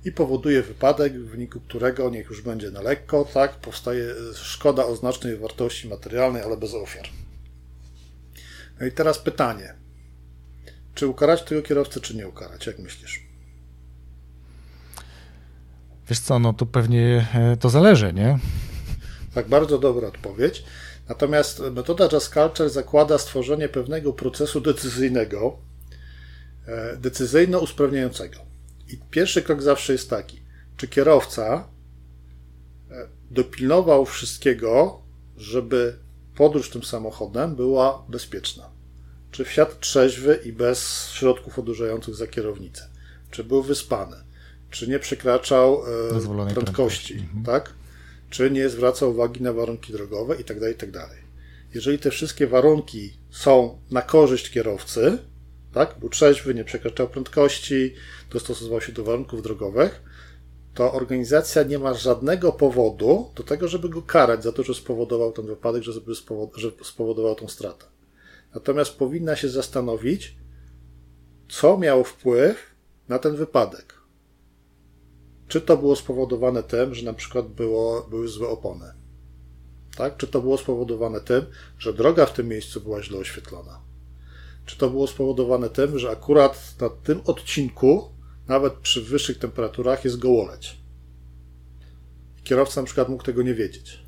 i 0.04 0.12
powoduje 0.12 0.62
wypadek, 0.62 1.12
w 1.12 1.30
wyniku 1.30 1.60
którego, 1.60 2.10
niech 2.10 2.26
już 2.26 2.42
będzie 2.42 2.70
na 2.70 2.80
lekko, 2.82 3.24
tak, 3.34 3.56
powstaje 3.56 4.14
szkoda 4.34 4.86
o 4.86 4.96
znacznej 4.96 5.36
wartości 5.36 5.88
materialnej, 5.88 6.42
ale 6.42 6.56
bez 6.56 6.74
ofiar. 6.74 7.08
No 8.80 8.86
i 8.86 8.92
teraz 8.92 9.18
pytanie. 9.18 9.74
Czy 10.94 11.06
ukarać 11.06 11.42
tego 11.42 11.62
kierowcę, 11.62 12.00
czy 12.00 12.16
nie 12.16 12.28
ukarać? 12.28 12.66
Jak 12.66 12.78
myślisz? 12.78 13.28
Wiesz 16.08 16.20
co, 16.20 16.38
no 16.38 16.52
to 16.52 16.66
pewnie 16.66 17.26
e, 17.34 17.56
to 17.56 17.70
zależy, 17.70 18.12
nie? 18.12 18.38
Tak, 19.34 19.48
bardzo 19.48 19.78
dobra 19.78 20.08
odpowiedź. 20.08 20.64
Natomiast 21.08 21.60
metoda 21.60 22.08
Just 22.12 22.34
Culture 22.34 22.70
zakłada 22.70 23.18
stworzenie 23.18 23.68
pewnego 23.68 24.12
procesu 24.12 24.60
decyzyjnego, 24.60 25.58
e, 26.66 26.96
decyzyjno 26.96 27.58
usprawniającego. 27.58 28.47
I 28.88 28.98
pierwszy 29.10 29.42
krok 29.42 29.62
zawsze 29.62 29.92
jest 29.92 30.10
taki: 30.10 30.40
czy 30.76 30.88
kierowca 30.88 31.68
e, 32.90 33.08
dopilnował 33.30 34.06
wszystkiego, 34.06 35.02
żeby 35.36 35.98
podróż 36.34 36.70
tym 36.70 36.82
samochodem 36.82 37.56
była 37.56 38.06
bezpieczna? 38.08 38.70
Czy 39.30 39.44
wsiadł 39.44 39.72
trzeźwy 39.80 40.40
i 40.44 40.52
bez 40.52 41.10
środków 41.10 41.58
odurzających 41.58 42.14
za 42.14 42.26
kierownicę? 42.26 42.88
Czy 43.30 43.44
był 43.44 43.62
wyspany? 43.62 44.16
Czy 44.70 44.88
nie 44.88 44.98
przekraczał 44.98 45.74
e, 45.74 46.10
prędkości, 46.10 46.54
prędkości. 46.54 47.14
Mhm. 47.14 47.44
tak? 47.44 47.72
Czy 48.30 48.50
nie 48.50 48.68
zwracał 48.68 49.10
uwagi 49.10 49.42
na 49.42 49.52
warunki 49.52 49.92
drogowe 49.92 50.36
i 50.36 50.44
tak 50.44 50.60
dalej, 50.60 50.74
i 50.74 50.78
tak 50.78 50.90
dalej. 50.90 51.18
Jeżeli 51.74 51.98
te 51.98 52.10
wszystkie 52.10 52.46
warunki 52.46 53.12
są 53.30 53.78
na 53.90 54.02
korzyść 54.02 54.50
kierowcy, 54.50 55.18
tak? 55.72 55.98
Był 55.98 56.08
trzeźwy, 56.08 56.54
nie 56.54 56.64
przekraczał 56.64 57.08
prędkości, 57.08 57.94
dostosował 58.30 58.80
się 58.80 58.92
do 58.92 59.04
warunków 59.04 59.42
drogowych, 59.42 60.02
to 60.74 60.92
organizacja 60.92 61.62
nie 61.62 61.78
ma 61.78 61.94
żadnego 61.94 62.52
powodu 62.52 63.30
do 63.34 63.42
tego, 63.42 63.68
żeby 63.68 63.88
go 63.88 64.02
karać 64.02 64.42
za 64.42 64.52
to, 64.52 64.62
że 64.62 64.74
spowodował 64.74 65.32
ten 65.32 65.46
wypadek, 65.46 65.82
że, 65.82 65.92
że 66.56 66.70
spowodował 66.84 67.34
tą 67.34 67.48
stratę. 67.48 67.84
Natomiast 68.54 68.96
powinna 68.96 69.36
się 69.36 69.48
zastanowić, 69.48 70.36
co 71.48 71.78
miało 71.78 72.04
wpływ 72.04 72.56
na 73.08 73.18
ten 73.18 73.36
wypadek. 73.36 73.94
Czy 75.48 75.60
to 75.60 75.76
było 75.76 75.96
spowodowane 75.96 76.62
tym, 76.62 76.94
że 76.94 77.04
na 77.04 77.12
przykład 77.12 77.48
było, 77.48 78.06
były 78.10 78.28
złe 78.28 78.48
opony? 78.48 78.92
Tak? 79.96 80.16
Czy 80.16 80.26
to 80.26 80.40
było 80.40 80.58
spowodowane 80.58 81.20
tym, 81.20 81.46
że 81.78 81.92
droga 81.92 82.26
w 82.26 82.32
tym 82.32 82.48
miejscu 82.48 82.80
była 82.80 83.02
źle 83.02 83.18
oświetlona? 83.18 83.87
Czy 84.68 84.78
to 84.78 84.90
było 84.90 85.06
spowodowane 85.06 85.70
tym, 85.70 85.98
że 85.98 86.10
akurat 86.10 86.74
na 86.80 86.88
tym 86.88 87.20
odcinku, 87.26 88.08
nawet 88.48 88.74
przy 88.74 89.02
wyższych 89.02 89.38
temperaturach, 89.38 90.04
jest 90.04 90.18
gołoleć? 90.18 90.78
Kierowca 92.44 92.80
na 92.80 92.84
przykład 92.84 93.08
mógł 93.08 93.22
tego 93.22 93.42
nie 93.42 93.54
wiedzieć. 93.54 94.02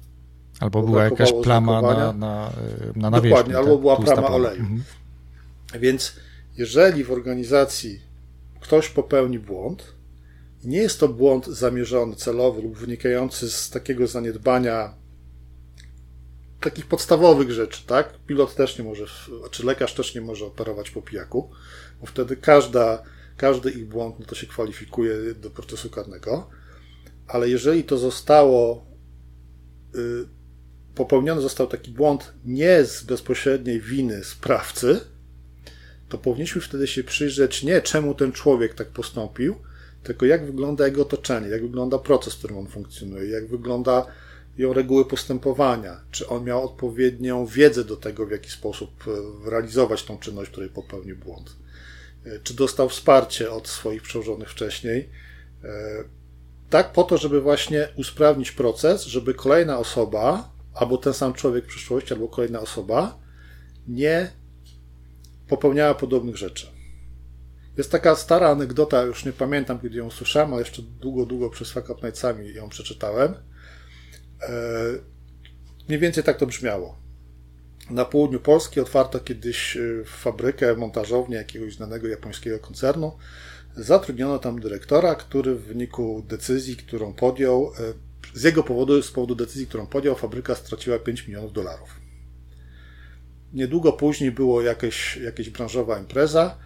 Albo 0.60 0.82
była 0.82 1.04
jakaś 1.04 1.32
plama 1.42 1.82
na, 1.82 2.12
na, 2.12 2.52
na 2.96 3.10
nawierzchni. 3.10 3.30
Dokładnie, 3.30 3.56
albo 3.56 3.70
tak? 3.70 3.80
była 3.80 3.96
plama 3.96 4.28
oleju. 4.28 4.60
Mhm. 4.60 4.82
Więc 5.80 6.16
jeżeli 6.56 7.04
w 7.04 7.12
organizacji 7.12 8.00
ktoś 8.60 8.88
popełni 8.88 9.38
błąd, 9.38 9.94
nie 10.64 10.78
jest 10.78 11.00
to 11.00 11.08
błąd 11.08 11.46
zamierzony, 11.46 12.16
celowy 12.16 12.62
lub 12.62 12.76
wynikający 12.76 13.50
z 13.50 13.70
takiego 13.70 14.06
zaniedbania 14.06 14.94
takich 16.60 16.86
podstawowych 16.86 17.50
rzeczy, 17.50 17.86
tak? 17.86 18.18
Pilot 18.26 18.54
też 18.54 18.78
nie 18.78 18.84
może, 18.84 19.04
czy 19.50 19.66
lekarz 19.66 19.94
też 19.94 20.14
nie 20.14 20.20
może 20.20 20.46
operować 20.46 20.90
po 20.90 21.02
pijaku, 21.02 21.50
bo 22.00 22.06
wtedy 22.06 22.36
każda, 22.36 23.02
każdy 23.36 23.70
ich 23.70 23.86
błąd 23.86 24.18
no 24.18 24.26
to 24.26 24.34
się 24.34 24.46
kwalifikuje 24.46 25.34
do 25.34 25.50
procesu 25.50 25.90
karnego. 25.90 26.50
Ale 27.26 27.48
jeżeli 27.48 27.84
to 27.84 27.98
zostało 27.98 28.86
y, 29.94 30.28
popełniony 30.94 31.40
został 31.40 31.66
taki 31.66 31.90
błąd 31.90 32.32
nie 32.44 32.84
z 32.84 33.02
bezpośredniej 33.02 33.80
winy 33.80 34.24
sprawcy, 34.24 35.00
to 36.08 36.18
powinniśmy 36.18 36.60
wtedy 36.60 36.86
się 36.86 37.04
przyjrzeć 37.04 37.62
nie 37.62 37.82
czemu 37.82 38.14
ten 38.14 38.32
człowiek 38.32 38.74
tak 38.74 38.88
postąpił, 38.88 39.56
tylko 40.02 40.26
jak 40.26 40.46
wygląda 40.46 40.86
jego 40.86 41.02
otoczenie, 41.02 41.48
jak 41.48 41.62
wygląda 41.62 41.98
proces, 41.98 42.34
w 42.34 42.38
którym 42.38 42.58
on 42.58 42.66
funkcjonuje, 42.66 43.30
jak 43.30 43.48
wygląda 43.48 44.06
ją 44.60 44.72
reguły 44.72 45.04
postępowania, 45.04 46.00
czy 46.10 46.28
on 46.28 46.44
miał 46.44 46.64
odpowiednią 46.64 47.46
wiedzę 47.46 47.84
do 47.84 47.96
tego, 47.96 48.26
w 48.26 48.30
jaki 48.30 48.50
sposób 48.50 48.90
e, 49.06 49.50
realizować 49.50 50.02
tą 50.02 50.18
czynność, 50.18 50.50
której 50.50 50.70
popełnił 50.70 51.16
błąd, 51.16 51.56
e, 52.26 52.40
czy 52.42 52.54
dostał 52.54 52.88
wsparcie 52.88 53.50
od 53.50 53.68
swoich 53.68 54.02
przełożonych 54.02 54.50
wcześniej, 54.50 55.08
e, 55.64 55.68
tak 56.70 56.92
po 56.92 57.04
to, 57.04 57.18
żeby 57.18 57.40
właśnie 57.40 57.88
usprawnić 57.96 58.52
proces, 58.52 59.04
żeby 59.04 59.34
kolejna 59.34 59.78
osoba, 59.78 60.50
albo 60.74 60.98
ten 60.98 61.14
sam 61.14 61.32
człowiek 61.32 61.64
w 61.64 61.68
przyszłości, 61.68 62.14
albo 62.14 62.28
kolejna 62.28 62.60
osoba, 62.60 63.18
nie 63.88 64.30
popełniała 65.48 65.94
podobnych 65.94 66.36
rzeczy. 66.36 66.66
Jest 67.76 67.92
taka 67.92 68.16
stara 68.16 68.48
anegdota, 68.48 69.02
już 69.02 69.24
nie 69.24 69.32
pamiętam, 69.32 69.80
kiedy 69.80 69.98
ją 69.98 70.10
słyszałem, 70.10 70.52
ale 70.52 70.62
jeszcze 70.62 70.82
długo, 70.82 71.26
długo 71.26 71.50
przez 71.50 71.70
Fuck 71.70 71.88
ją 72.54 72.68
przeczytałem. 72.68 73.34
E, 74.42 74.52
mniej 75.88 76.00
więcej 76.00 76.24
tak 76.24 76.38
to 76.38 76.46
brzmiało. 76.46 77.00
Na 77.90 78.04
południu 78.04 78.40
Polski 78.40 78.80
otwarto 78.80 79.20
kiedyś 79.20 79.76
e, 79.76 79.80
fabrykę, 80.04 80.76
montażownię 80.76 81.36
jakiegoś 81.36 81.74
znanego 81.74 82.08
japońskiego 82.08 82.58
koncernu. 82.58 83.12
Zatrudniono 83.76 84.38
tam 84.38 84.60
dyrektora, 84.60 85.14
który 85.14 85.54
w 85.54 85.64
wyniku 85.64 86.24
decyzji, 86.28 86.76
którą 86.76 87.12
podjął, 87.12 87.72
e, 87.78 88.10
z 88.34 88.42
jego 88.42 88.62
powodu, 88.62 89.02
z 89.02 89.10
powodu 89.12 89.34
decyzji, 89.34 89.66
którą 89.66 89.86
podjął, 89.86 90.14
fabryka 90.14 90.54
straciła 90.54 90.98
5 90.98 91.26
milionów 91.28 91.52
dolarów. 91.52 92.00
Niedługo 93.52 93.92
później 93.92 94.30
było 94.30 94.62
jakieś, 94.62 95.16
jakaś 95.16 95.50
branżowa 95.50 95.98
impreza, 95.98 96.58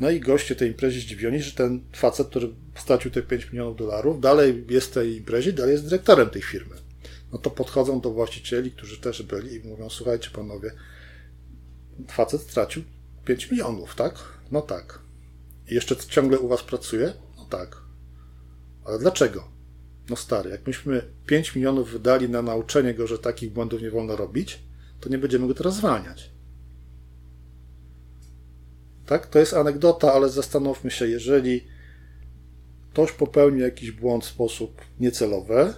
no 0.00 0.10
i 0.10 0.20
goście 0.20 0.56
tej 0.56 0.68
imprezy 0.68 1.00
zdziwioni, 1.00 1.42
że 1.42 1.52
ten 1.52 1.80
facet, 1.92 2.28
który 2.28 2.48
stracił 2.74 3.10
te 3.10 3.22
5 3.22 3.52
milionów 3.52 3.76
dolarów, 3.76 4.20
dalej 4.20 4.64
jest 4.68 4.90
w 4.90 4.94
tej 4.94 5.16
imprezie, 5.16 5.52
dalej 5.52 5.72
jest 5.72 5.84
dyrektorem 5.84 6.30
tej 6.30 6.42
firmy. 6.42 6.89
No 7.32 7.38
to 7.38 7.50
podchodzą 7.50 8.00
do 8.00 8.10
właścicieli, 8.10 8.72
którzy 8.72 9.00
też 9.00 9.22
byli 9.22 9.54
i 9.54 9.68
mówią, 9.68 9.90
słuchajcie 9.90 10.30
panowie, 10.30 10.72
facet 12.08 12.40
stracił 12.40 12.82
5 13.24 13.50
milionów, 13.50 13.94
tak? 13.94 14.14
No 14.50 14.62
tak. 14.62 14.98
I 15.68 15.74
jeszcze 15.74 15.96
ciągle 15.96 16.38
u 16.38 16.48
was 16.48 16.62
pracuje? 16.62 17.12
No 17.36 17.44
tak. 17.44 17.76
Ale 18.84 18.98
dlaczego? 18.98 19.48
No 20.10 20.16
stary, 20.16 20.50
jak 20.50 20.66
myśmy 20.66 21.02
5 21.26 21.56
milionów 21.56 21.90
wydali 21.90 22.28
na 22.28 22.42
nauczenie 22.42 22.94
go, 22.94 23.06
że 23.06 23.18
takich 23.18 23.52
błędów 23.52 23.82
nie 23.82 23.90
wolno 23.90 24.16
robić, 24.16 24.62
to 25.00 25.08
nie 25.08 25.18
będziemy 25.18 25.48
go 25.48 25.54
teraz 25.54 25.76
zwalniać. 25.76 26.30
Tak? 29.06 29.26
To 29.26 29.38
jest 29.38 29.54
anegdota, 29.54 30.12
ale 30.12 30.28
zastanówmy 30.28 30.90
się, 30.90 31.08
jeżeli 31.08 31.66
ktoś 32.92 33.12
popełnił 33.12 33.60
jakiś 33.60 33.90
błąd 33.90 34.24
w 34.24 34.28
sposób 34.28 34.80
niecelowy, 35.00 35.74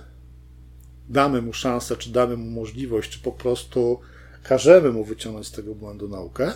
damy 1.13 1.43
mu 1.43 1.53
szansę, 1.53 1.97
czy 1.97 2.13
damy 2.13 2.37
mu 2.37 2.51
możliwość, 2.51 3.11
czy 3.11 3.19
po 3.19 3.33
prostu 3.33 4.01
każemy 4.43 4.93
mu 4.93 5.05
wyciągnąć 5.05 5.47
z 5.47 5.53
tego 5.53 5.75
błędu 5.75 6.09
naukę 6.09 6.53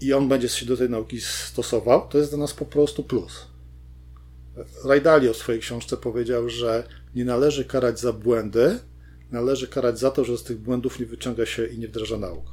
i 0.00 0.12
on 0.12 0.28
będzie 0.28 0.48
się 0.48 0.66
do 0.66 0.76
tej 0.76 0.90
nauki 0.90 1.20
stosował, 1.20 2.08
to 2.08 2.18
jest 2.18 2.30
dla 2.30 2.38
nas 2.38 2.54
po 2.54 2.64
prostu 2.64 3.04
plus. 3.04 3.46
Rajdalio 4.84 5.32
w 5.32 5.36
swojej 5.36 5.60
książce 5.60 5.96
powiedział, 5.96 6.48
że 6.48 6.88
nie 7.14 7.24
należy 7.24 7.64
karać 7.64 8.00
za 8.00 8.12
błędy, 8.12 8.78
należy 9.30 9.68
karać 9.68 9.98
za 9.98 10.10
to, 10.10 10.24
że 10.24 10.38
z 10.38 10.42
tych 10.42 10.58
błędów 10.58 11.00
nie 11.00 11.06
wyciąga 11.06 11.46
się 11.46 11.66
i 11.66 11.78
nie 11.78 11.88
wdraża 11.88 12.18
nauk. 12.18 12.44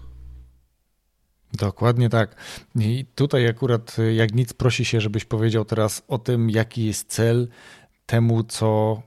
Dokładnie 1.53 2.09
tak. 2.09 2.35
I 2.75 3.05
tutaj 3.15 3.47
akurat 3.47 3.97
jak 4.15 4.33
nic 4.33 4.53
prosi 4.53 4.85
się, 4.85 5.01
żebyś 5.01 5.25
powiedział 5.25 5.65
teraz 5.65 6.03
o 6.07 6.17
tym, 6.17 6.49
jaki 6.49 6.85
jest 6.85 7.07
cel 7.07 7.47
temu, 8.05 8.43
co 8.43 9.01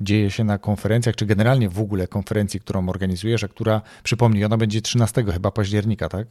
dzieje 0.00 0.30
się 0.30 0.44
na 0.44 0.58
konferencjach, 0.58 1.16
czy 1.16 1.26
generalnie 1.26 1.68
w 1.68 1.80
ogóle 1.80 2.08
konferencji, 2.08 2.60
którą 2.60 2.88
organizujesz, 2.88 3.44
a 3.44 3.48
która, 3.48 3.82
przypomnij, 4.02 4.44
ona 4.44 4.56
będzie 4.56 4.82
13 4.82 5.24
chyba 5.32 5.50
października, 5.50 6.08
tak? 6.08 6.26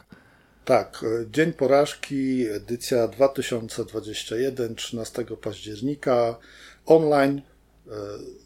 Tak, 0.65 1.05
Dzień 1.31 1.53
Porażki, 1.53 2.47
edycja 2.47 3.07
2021, 3.07 4.75
13 4.75 5.25
października, 5.41 6.37
online, 6.85 7.41
e, 7.87 7.91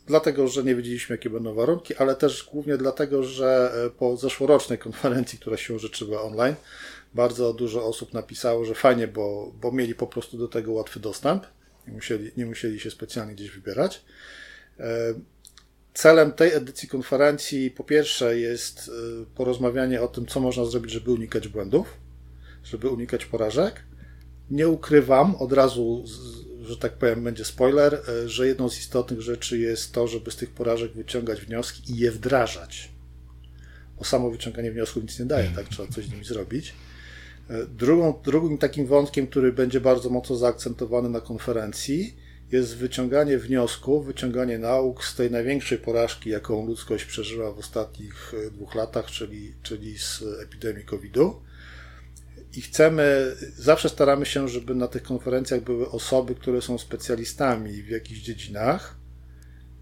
dlatego, 0.07 0.47
że 0.47 0.63
nie 0.63 0.75
wiedzieliśmy, 0.75 1.13
jakie 1.13 1.29
będą 1.29 1.53
warunki, 1.53 1.95
ale 1.95 2.15
też 2.15 2.49
głównie 2.51 2.77
dlatego, 2.77 3.23
że 3.23 3.71
e, 3.85 3.89
po 3.89 4.17
zeszłorocznej 4.17 4.79
konferencji, 4.79 5.39
która 5.39 5.57
się 5.57 5.79
życzyła 5.79 6.21
online, 6.21 6.55
bardzo 7.13 7.53
dużo 7.53 7.85
osób 7.85 8.13
napisało, 8.13 8.65
że 8.65 8.75
fajnie, 8.75 9.07
bo, 9.07 9.51
bo 9.61 9.71
mieli 9.71 9.95
po 9.95 10.07
prostu 10.07 10.37
do 10.37 10.47
tego 10.47 10.71
łatwy 10.71 10.99
dostęp, 10.99 11.45
nie 11.87 11.93
musieli, 11.93 12.31
nie 12.37 12.45
musieli 12.45 12.79
się 12.79 12.91
specjalnie 12.91 13.35
gdzieś 13.35 13.51
wybierać. 13.51 14.01
E, 14.79 15.13
celem 15.93 16.31
tej 16.31 16.53
edycji 16.53 16.87
konferencji 16.87 17.71
po 17.71 17.83
pierwsze 17.83 18.39
jest 18.39 18.89
e, 18.89 19.25
porozmawianie 19.35 20.01
o 20.01 20.07
tym, 20.07 20.25
co 20.25 20.39
można 20.39 20.65
zrobić, 20.65 20.91
żeby 20.91 21.11
unikać 21.11 21.47
błędów, 21.47 21.97
żeby 22.63 22.89
unikać 22.89 23.25
porażek. 23.25 23.83
Nie 24.51 24.67
ukrywam, 24.67 25.35
od 25.35 25.53
razu, 25.53 26.03
że 26.61 26.77
tak 26.77 26.93
powiem, 26.93 27.23
będzie 27.23 27.45
spoiler, 27.45 27.93
e, 27.93 28.29
że 28.29 28.47
jedną 28.47 28.69
z 28.69 28.79
istotnych 28.79 29.21
rzeczy 29.21 29.59
jest 29.59 29.91
to, 29.91 30.07
żeby 30.07 30.31
z 30.31 30.35
tych 30.35 30.49
porażek 30.49 30.91
wyciągać 30.91 31.41
wnioski 31.41 31.93
i 31.93 31.97
je 31.97 32.11
wdrażać. 32.11 32.91
Bo 33.97 34.05
samo 34.05 34.31
wyciąganie 34.31 34.71
wniosków 34.71 35.03
nic 35.03 35.19
nie 35.19 35.25
daje, 35.25 35.51
tak? 35.55 35.67
Trzeba 35.67 35.91
coś 35.91 36.05
z 36.05 36.11
nimi 36.11 36.25
zrobić. 36.25 36.73
Drugą, 37.69 38.21
drugim 38.23 38.57
takim 38.57 38.85
wątkiem, 38.85 39.27
który 39.27 39.53
będzie 39.53 39.81
bardzo 39.81 40.09
mocno 40.09 40.35
zaakcentowany 40.35 41.09
na 41.09 41.21
konferencji, 41.21 42.15
jest 42.51 42.77
wyciąganie 42.77 43.37
wniosków, 43.37 44.05
wyciąganie 44.05 44.59
nauk 44.59 45.05
z 45.05 45.15
tej 45.15 45.31
największej 45.31 45.77
porażki, 45.77 46.29
jaką 46.29 46.65
ludzkość 46.65 47.05
przeżyła 47.05 47.51
w 47.51 47.59
ostatnich 47.59 48.33
e, 48.47 48.51
dwóch 48.51 48.75
latach, 48.75 49.05
czyli, 49.05 49.53
czyli 49.63 49.97
z 49.97 50.23
epidemii 50.43 50.85
COVID-u. 50.85 51.41
I 52.55 52.61
chcemy, 52.61 53.35
zawsze 53.57 53.89
staramy 53.89 54.25
się, 54.25 54.49
żeby 54.49 54.75
na 54.75 54.87
tych 54.87 55.03
konferencjach 55.03 55.63
były 55.63 55.89
osoby, 55.89 56.35
które 56.35 56.61
są 56.61 56.77
specjalistami 56.77 57.83
w 57.83 57.89
jakichś 57.89 58.19
dziedzinach 58.19 58.97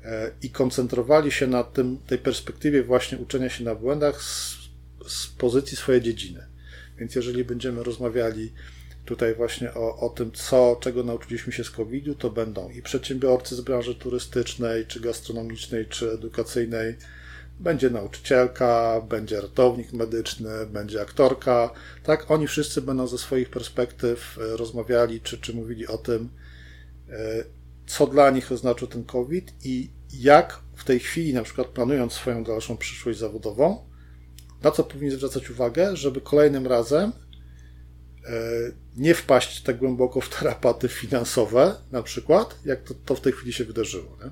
e, 0.03 0.31
i 0.41 0.49
koncentrowali 0.49 1.31
się 1.31 1.47
na 1.47 1.63
tym, 1.63 1.97
tej 1.97 2.17
perspektywie 2.17 2.83
właśnie 2.83 3.17
uczenia 3.17 3.49
się 3.49 3.63
na 3.63 3.75
błędach 3.75 4.21
z, 4.21 4.57
z 5.07 5.27
pozycji 5.27 5.77
swojej 5.77 6.01
dziedziny. 6.01 6.47
Więc 6.97 7.15
jeżeli 7.15 7.43
będziemy 7.43 7.83
rozmawiali 7.83 8.53
tutaj 9.07 9.35
właśnie 9.35 9.73
o, 9.73 9.97
o 9.97 10.09
tym, 10.09 10.31
co, 10.31 10.77
czego 10.79 11.03
nauczyliśmy 11.03 11.53
się 11.53 11.63
z 11.63 11.69
COVID-u, 11.69 12.15
to 12.15 12.29
będą 12.29 12.69
i 12.69 12.81
przedsiębiorcy 12.81 13.55
z 13.55 13.61
branży 13.61 13.95
turystycznej, 13.95 14.85
czy 14.85 14.99
gastronomicznej, 14.99 15.85
czy 15.85 16.11
edukacyjnej, 16.11 16.95
będzie 17.59 17.89
nauczycielka, 17.89 19.01
będzie 19.09 19.41
ratownik 19.41 19.93
medyczny, 19.93 20.49
będzie 20.65 21.01
aktorka, 21.01 21.69
tak? 22.03 22.31
Oni 22.31 22.47
wszyscy 22.47 22.81
będą 22.81 23.07
ze 23.07 23.17
swoich 23.17 23.49
perspektyw 23.49 24.37
e, 24.37 24.57
rozmawiali, 24.57 25.21
czy, 25.21 25.37
czy 25.37 25.53
mówili 25.53 25.87
o 25.87 25.97
tym, 25.97 26.29
e, 27.09 27.43
co 27.87 28.07
dla 28.07 28.29
nich 28.29 28.51
oznaczył 28.51 28.87
ten 28.87 29.03
COVID 29.03 29.53
i 29.63 29.89
jak 30.13 30.59
w 30.75 30.83
tej 30.83 30.99
chwili, 30.99 31.33
na 31.33 31.43
przykład 31.43 31.67
planując 31.67 32.13
swoją 32.13 32.43
dalszą 32.43 32.77
przyszłość 32.77 33.19
zawodową, 33.19 33.87
na 34.63 34.71
co 34.71 34.83
powinni 34.83 35.15
zwracać 35.15 35.49
uwagę, 35.49 35.95
żeby 35.95 36.21
kolejnym 36.21 36.67
razem 36.67 37.11
nie 38.97 39.13
wpaść 39.13 39.61
tak 39.61 39.77
głęboko 39.77 40.21
w 40.21 40.29
tarapaty 40.29 40.87
finansowe, 40.87 41.75
na 41.91 42.03
przykład, 42.03 42.59
jak 42.65 42.83
to, 42.83 42.93
to 43.05 43.15
w 43.15 43.21
tej 43.21 43.33
chwili 43.33 43.53
się 43.53 43.65
wydarzyło. 43.65 44.17
Nie? 44.23 44.29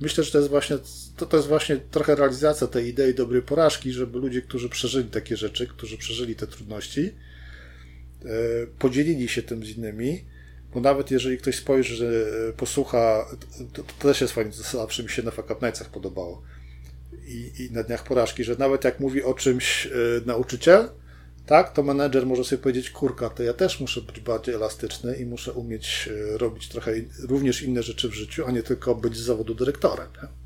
Myślę, 0.00 0.24
że 0.24 0.32
to 0.32 0.38
jest, 0.38 0.50
właśnie, 0.50 0.78
to, 1.16 1.26
to 1.26 1.36
jest 1.36 1.48
właśnie 1.48 1.76
trochę 1.76 2.14
realizacja 2.14 2.66
tej 2.66 2.88
idei 2.88 3.14
dobrej 3.14 3.42
porażki, 3.42 3.92
żeby 3.92 4.18
ludzie, 4.18 4.42
którzy 4.42 4.68
przeżyli 4.68 5.10
takie 5.10 5.36
rzeczy, 5.36 5.66
którzy 5.66 5.98
przeżyli 5.98 6.36
te 6.36 6.46
trudności, 6.46 7.14
podzielili 8.78 9.28
się 9.28 9.42
tym 9.42 9.64
z 9.64 9.68
innymi, 9.68 10.24
bo 10.74 10.80
nawet 10.80 11.10
jeżeli 11.10 11.38
ktoś 11.38 11.56
spojrzy, 11.56 12.26
posłucha, 12.56 13.26
to, 13.72 13.82
to 13.82 13.92
też 13.98 14.20
jest 14.20 14.32
fajnie, 14.32 14.52
zawsze 14.52 15.02
mi 15.02 15.08
się 15.08 15.22
na 15.22 15.30
Fuck 15.30 15.48
podobało 15.92 16.42
i, 17.26 17.52
i 17.58 17.72
na 17.72 17.82
dniach 17.82 18.04
porażki, 18.04 18.44
że 18.44 18.56
nawet 18.56 18.84
jak 18.84 19.00
mówi 19.00 19.22
o 19.22 19.34
czymś 19.34 19.88
nauczyciel, 20.26 20.88
tak, 21.50 21.72
to 21.72 21.82
menedżer 21.82 22.26
może 22.26 22.44
sobie 22.44 22.62
powiedzieć, 22.62 22.90
kurka, 22.90 23.30
to 23.30 23.42
ja 23.42 23.54
też 23.54 23.80
muszę 23.80 24.00
być 24.00 24.20
bardziej 24.20 24.54
elastyczny 24.54 25.16
i 25.16 25.26
muszę 25.26 25.52
umieć 25.52 26.08
e, 26.34 26.38
robić 26.38 26.68
trochę 26.68 26.92
również 27.28 27.62
inne 27.62 27.82
rzeczy 27.82 28.08
w 28.08 28.14
życiu, 28.14 28.44
a 28.46 28.50
nie 28.50 28.62
tylko 28.62 28.94
być 28.94 29.16
z 29.16 29.20
zawodu 29.20 29.54
dyrektorem. 29.54 30.08
Nie? 30.22 30.39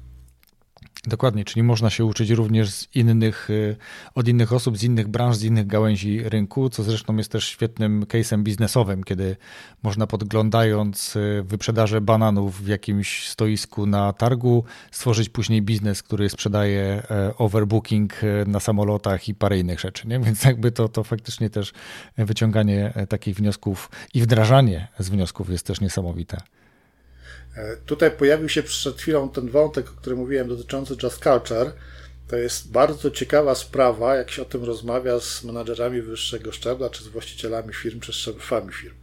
Dokładnie, 1.07 1.45
czyli 1.45 1.63
można 1.63 1.91
się 1.91 2.05
uczyć 2.05 2.31
również 2.31 2.71
z 2.71 2.97
innych, 2.97 3.51
y, 3.51 3.77
od 4.15 4.29
innych 4.29 4.53
osób, 4.53 4.79
z 4.79 4.83
innych 4.83 5.09
branż, 5.09 5.37
z 5.37 5.43
innych 5.43 5.67
gałęzi 5.67 6.23
rynku, 6.23 6.71
co 6.71 6.83
zresztą 6.83 7.17
jest 7.17 7.33
też 7.33 7.49
świetnym 7.49 8.05
case'em 8.05 8.43
biznesowym, 8.43 9.05
kiedy 9.05 9.37
można 9.83 10.07
podglądając 10.07 11.17
y, 11.17 11.43
wyprzedaże 11.47 12.01
bananów 12.01 12.63
w 12.63 12.69
jakimś 12.69 13.29
stoisku 13.29 13.87
na 13.87 14.13
targu, 14.13 14.65
stworzyć 14.91 15.29
później 15.29 15.63
biznes, 15.63 16.03
który 16.03 16.29
sprzedaje 16.29 17.03
e, 17.11 17.37
overbooking 17.39 18.25
e, 18.25 18.45
na 18.47 18.61
samolotach 18.61 19.29
i 19.29 19.35
parę 19.35 19.59
innych 19.59 19.81
rzeczy. 19.81 20.09
Nie? 20.09 20.21
Więc 20.21 20.45
jakby 20.45 20.73
to, 20.73 20.89
to 20.89 21.05
faktycznie 21.05 21.51
też 21.51 21.73
wyciąganie 22.17 22.93
e, 22.95 23.07
takich 23.07 23.37
wniosków 23.37 23.91
i 24.15 24.23
wdrażanie 24.23 24.89
z 24.99 25.09
wniosków 25.09 25.51
jest 25.51 25.67
też 25.67 25.81
niesamowite. 25.81 26.41
E, 27.57 27.77
tutaj 27.77 28.11
pojawił 28.11 28.49
się 28.49 28.63
przed 28.63 29.01
chwilą 29.01 29.29
ten 29.29 29.49
wątek, 29.49 29.91
o 29.91 29.95
którym 29.95 30.19
mówiłem, 30.19 30.49
dotyczący 30.49 30.97
Just 31.03 31.23
Culture. 31.23 31.73
To 32.29 32.37
jest 32.37 32.71
bardzo 32.71 33.11
ciekawa 33.11 33.55
sprawa, 33.55 34.17
jak 34.17 34.31
się 34.31 34.43
o 34.43 34.45
tym 34.45 34.65
rozmawia 34.65 35.21
z 35.21 35.45
menadżerami 35.45 36.03
wyższego 36.03 36.53
szczebla, 36.53 36.91
czy 36.91 37.05
z 37.05 37.09
właścicielami 37.09 37.75
firm, 37.75 38.01
czy 38.01 38.13
z 38.13 38.17
szefami 38.17 38.73
firm. 38.73 38.95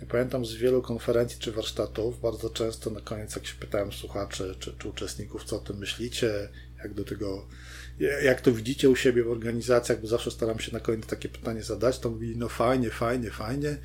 Ja 0.00 0.06
pamiętam 0.06 0.44
z 0.44 0.54
wielu 0.54 0.82
konferencji 0.82 1.38
czy 1.40 1.52
warsztatów, 1.52 2.20
bardzo 2.20 2.50
często 2.50 2.90
na 2.90 3.00
koniec, 3.00 3.36
jak 3.36 3.46
się 3.46 3.54
pytałem 3.54 3.92
słuchaczy 3.92 4.54
czy, 4.58 4.72
czy 4.78 4.88
uczestników, 4.88 5.44
co 5.44 5.56
o 5.56 5.58
tym 5.58 5.78
myślicie, 5.78 6.48
jak 6.82 6.94
do 6.94 7.04
tego, 7.04 7.46
jak 8.22 8.40
to 8.40 8.52
widzicie 8.52 8.90
u 8.90 8.96
siebie 8.96 9.24
w 9.24 9.30
organizacjach, 9.30 10.00
bo 10.00 10.06
zawsze 10.06 10.30
staram 10.30 10.58
się 10.58 10.72
na 10.72 10.80
koniec 10.80 11.06
takie 11.06 11.28
pytanie 11.28 11.62
zadać, 11.62 11.98
to 11.98 12.10
mówili, 12.10 12.36
no 12.36 12.48
fajnie, 12.48 12.90
fajnie, 12.90 13.30
fajnie 13.30 13.78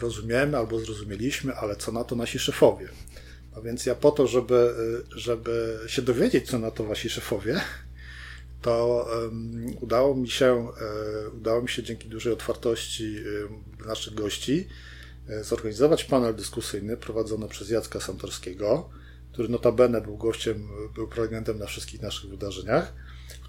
rozumiemy 0.00 0.58
albo 0.58 0.80
zrozumieliśmy, 0.80 1.54
ale 1.54 1.76
co 1.76 1.92
na 1.92 2.04
to 2.04 2.16
nasi 2.16 2.38
szefowie. 2.38 2.88
No 3.56 3.62
więc 3.62 3.86
ja 3.86 3.94
po 3.94 4.10
to, 4.10 4.26
żeby, 4.26 4.74
e, 5.14 5.18
żeby 5.18 5.78
się 5.86 6.02
dowiedzieć, 6.02 6.50
co 6.50 6.58
na 6.58 6.70
to 6.70 6.84
wasi 6.84 7.10
szefowie, 7.10 7.60
to 8.62 9.06
udało 9.80 10.14
mi 10.14 10.30
się, 10.30 10.54
um, 10.54 11.36
udało 11.36 11.62
mi 11.62 11.68
się 11.68 11.82
dzięki 11.82 12.08
dużej 12.08 12.32
otwartości 12.32 13.16
naszych 13.86 14.14
gości 14.14 14.68
zorganizować 15.42 16.04
panel 16.04 16.34
dyskusyjny 16.34 16.96
prowadzony 16.96 17.48
przez 17.48 17.70
Jacka 17.70 18.00
Santorskiego, 18.00 18.90
który 19.32 19.48
notabene 19.48 20.00
był 20.00 20.16
gościem, 20.16 20.68
był 20.94 21.08
prelegentem 21.08 21.58
na 21.58 21.66
wszystkich 21.66 22.02
naszych 22.02 22.30
wydarzeniach 22.30 22.94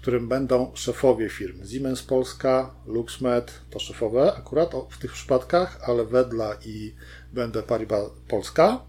którym 0.04 0.28
będą 0.28 0.72
szefowie 0.74 1.28
firm. 1.28 1.66
Siemens 1.66 2.02
Polska, 2.02 2.74
LuxMed 2.86 3.60
to 3.70 3.78
szefowe 3.78 4.34
akurat 4.36 4.72
w 4.90 4.98
tych 4.98 5.12
przypadkach, 5.12 5.78
ale 5.82 6.04
Wedla 6.04 6.56
i 6.64 6.94
będę 7.32 7.62
Paribas 7.62 8.10
Polska 8.28 8.84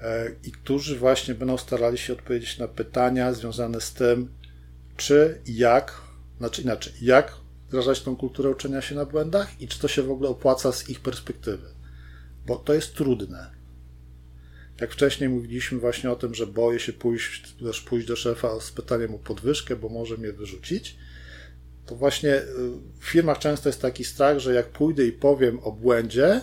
e, 0.00 0.30
i 0.44 0.52
którzy 0.52 0.98
właśnie 0.98 1.34
będą 1.34 1.56
starali 1.56 1.98
się 1.98 2.12
odpowiedzieć 2.12 2.58
na 2.58 2.68
pytania 2.68 3.32
związane 3.32 3.80
z 3.80 3.92
tym, 3.92 4.34
czy 4.96 5.40
i 5.46 5.56
jak, 5.56 6.00
znaczy 6.38 6.62
inaczej, 6.62 6.92
jak 7.02 7.32
wdrażać 7.68 8.02
tą 8.02 8.16
kulturę 8.16 8.50
uczenia 8.50 8.82
się 8.82 8.94
na 8.94 9.04
błędach 9.04 9.60
i 9.60 9.68
czy 9.68 9.80
to 9.80 9.88
się 9.88 10.02
w 10.02 10.10
ogóle 10.10 10.28
opłaca 10.28 10.72
z 10.72 10.88
ich 10.88 11.00
perspektywy. 11.00 11.68
Bo 12.46 12.56
to 12.56 12.74
jest 12.74 12.94
trudne. 12.94 13.59
Jak 14.80 14.92
wcześniej 14.92 15.28
mówiliśmy 15.28 15.78
właśnie 15.78 16.10
o 16.10 16.16
tym, 16.16 16.34
że 16.34 16.46
boję 16.46 16.80
się 16.80 16.92
pójść, 16.92 17.54
też 17.54 17.80
pójść 17.80 18.06
do 18.06 18.16
szefa 18.16 18.60
z 18.60 18.70
pytaniem 18.70 19.14
o 19.14 19.18
podwyżkę, 19.18 19.76
bo 19.76 19.88
może 19.88 20.16
mnie 20.16 20.32
wyrzucić, 20.32 20.96
to 21.86 21.96
właśnie 21.96 22.34
y, 22.34 22.44
w 23.00 23.04
firmach 23.04 23.38
często 23.38 23.68
jest 23.68 23.82
taki 23.82 24.04
strach, 24.04 24.38
że 24.38 24.54
jak 24.54 24.68
pójdę 24.68 25.06
i 25.06 25.12
powiem 25.12 25.58
o 25.62 25.72
błędzie, 25.72 26.40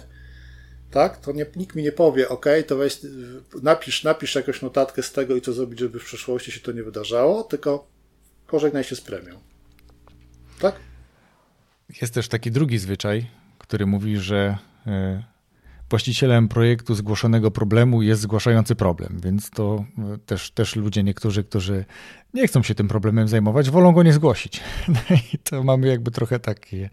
tak, 0.91 1.17
to 1.17 1.31
nie, 1.31 1.45
nikt 1.55 1.75
mi 1.75 1.83
nie 1.83 1.91
powie, 1.91 2.29
ok, 2.29 2.45
to 2.67 2.77
weź, 2.77 2.99
napisz, 3.63 4.03
napisz 4.03 4.35
jakąś 4.35 4.61
notatkę 4.61 5.03
z 5.03 5.11
tego 5.11 5.35
i 5.35 5.41
co 5.41 5.53
zrobić, 5.53 5.79
żeby 5.79 5.99
w 5.99 6.05
przyszłości 6.05 6.51
się 6.51 6.59
to 6.59 6.71
nie 6.71 6.83
wydarzało, 6.83 7.43
tylko 7.43 7.87
pożegnaj 8.47 8.83
się 8.83 8.95
z 8.95 9.01
premią. 9.01 9.39
Tak? 10.59 10.75
Jest 12.01 12.13
też 12.13 12.27
taki 12.27 12.51
drugi 12.51 12.77
zwyczaj, 12.77 13.27
który 13.59 13.85
mówi, 13.85 14.17
że 14.17 14.57
y, 14.87 15.36
właścicielem 15.89 16.47
projektu 16.47 16.95
zgłoszonego 16.95 17.51
problemu 17.51 18.01
jest 18.01 18.21
zgłaszający 18.21 18.75
problem, 18.75 19.19
więc 19.23 19.49
to 19.49 19.85
e, 20.13 20.17
też, 20.17 20.51
też 20.51 20.75
ludzie 20.75 21.03
niektórzy, 21.03 21.43
którzy 21.43 21.85
nie 22.33 22.47
chcą 22.47 22.63
się 22.63 22.75
tym 22.75 22.87
problemem 22.87 23.27
zajmować, 23.27 23.69
wolą 23.69 23.91
go 23.91 24.03
nie 24.03 24.13
zgłosić. 24.13 24.61
No 24.87 25.15
I 25.33 25.37
to 25.37 25.63
mamy 25.63 25.87
jakby 25.87 26.11
trochę 26.11 26.39
takie 26.39 26.89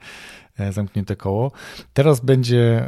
e, 0.58 0.72
zamknięte 0.72 1.16
koło. 1.16 1.52
Teraz 1.92 2.20
będzie 2.20 2.86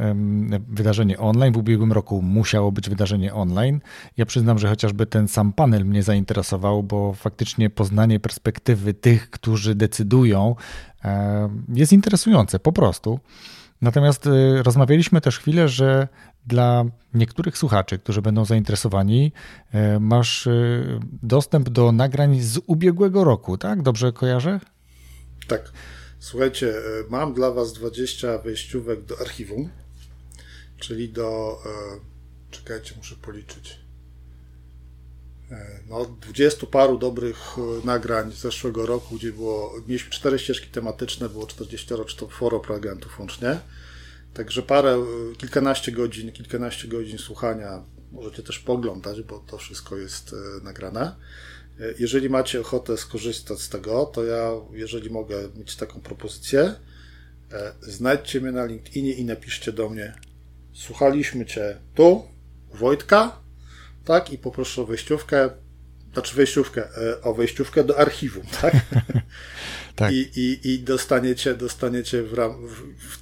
wydarzenie 0.68 1.18
online. 1.18 1.52
W 1.52 1.56
ubiegłym 1.56 1.92
roku 1.92 2.22
musiało 2.22 2.72
być 2.72 2.88
wydarzenie 2.88 3.34
online. 3.34 3.80
Ja 4.16 4.26
przyznam, 4.26 4.58
że 4.58 4.68
chociażby 4.68 5.06
ten 5.06 5.28
sam 5.28 5.52
panel 5.52 5.84
mnie 5.84 6.02
zainteresował, 6.02 6.82
bo 6.82 7.12
faktycznie 7.12 7.70
poznanie 7.70 8.20
perspektywy 8.20 8.94
tych, 8.94 9.30
którzy 9.30 9.74
decydują, 9.74 10.56
e, 11.04 11.48
jest 11.68 11.92
interesujące 11.92 12.58
po 12.58 12.72
prostu. 12.72 13.20
Natomiast 13.80 14.26
y, 14.26 14.62
rozmawialiśmy 14.62 15.20
też 15.20 15.38
chwilę, 15.38 15.68
że 15.68 16.08
dla 16.46 16.84
niektórych 17.14 17.58
słuchaczy, 17.58 17.98
którzy 17.98 18.22
będą 18.22 18.44
zainteresowani, 18.44 19.32
y, 19.74 20.00
masz 20.00 20.46
y, 20.46 21.00
dostęp 21.22 21.68
do 21.68 21.92
nagrań 21.92 22.40
z 22.40 22.60
ubiegłego 22.66 23.24
roku, 23.24 23.58
tak? 23.58 23.82
Dobrze 23.82 24.12
kojarzę? 24.12 24.60
Tak. 25.48 25.72
Słuchajcie, 26.18 26.74
mam 27.08 27.34
dla 27.34 27.50
Was 27.50 27.72
20 27.72 28.38
wejściówek 28.38 29.04
do 29.04 29.20
archiwum, 29.20 29.70
czyli 30.76 31.08
do. 31.08 31.58
Czekajcie, 32.50 32.94
muszę 32.96 33.14
policzyć. 33.16 33.85
No, 35.88 36.04
dwudziestu 36.20 36.66
paru 36.66 36.98
dobrych 36.98 37.56
nagrań 37.84 38.32
z 38.32 38.34
zeszłego 38.34 38.86
roku, 38.86 39.16
gdzie 39.16 39.32
było, 39.32 39.74
mieliśmy 39.86 40.10
cztery 40.10 40.38
ścieżki 40.38 40.66
tematyczne, 40.70 41.28
było 41.28 41.46
40 41.46 41.94
foro 42.30 42.60
prelegentów 42.60 43.18
łącznie. 43.18 43.58
Także 44.34 44.62
parę, 44.62 45.06
kilkanaście 45.38 45.92
godzin, 45.92 46.32
kilkanaście 46.32 46.88
godzin 46.88 47.18
słuchania 47.18 47.82
możecie 48.12 48.42
też 48.42 48.58
poglądać, 48.58 49.22
bo 49.22 49.38
to 49.38 49.58
wszystko 49.58 49.96
jest 49.96 50.32
e, 50.32 50.64
nagrane. 50.64 51.16
E, 51.80 51.94
jeżeli 51.98 52.30
macie 52.30 52.60
ochotę 52.60 52.96
skorzystać 52.96 53.60
z 53.60 53.68
tego, 53.68 54.06
to 54.06 54.24
ja, 54.24 54.50
jeżeli 54.72 55.10
mogę 55.10 55.48
mieć 55.56 55.76
taką 55.76 56.00
propozycję, 56.00 56.74
e, 57.52 57.72
znajdźcie 57.80 58.40
mnie 58.40 58.52
na 58.52 58.64
LinkedInie 58.64 59.12
i 59.12 59.24
napiszcie 59.24 59.72
do 59.72 59.88
mnie. 59.88 60.14
Słuchaliśmy 60.72 61.46
Cię 61.46 61.76
tu, 61.94 62.24
Wojtka, 62.74 63.40
tak, 64.06 64.32
i 64.32 64.38
poproszę 64.38 64.82
o 64.82 64.86
wejściówkę, 64.86 65.50
znaczy 66.12 66.36
wejściówkę, 66.36 66.88
o 67.22 67.34
wejściówkę 67.34 67.84
do 67.84 67.98
archiwum, 67.98 68.46
tak? 68.62 68.74
tak. 69.96 70.12
I, 70.12 70.16
i, 70.36 70.70
i 70.70 70.78
dostaniecie, 70.78 71.54
dostaniecie 71.54 72.22
w, 72.22 72.32
ram, 72.34 72.68
w, 72.68 72.74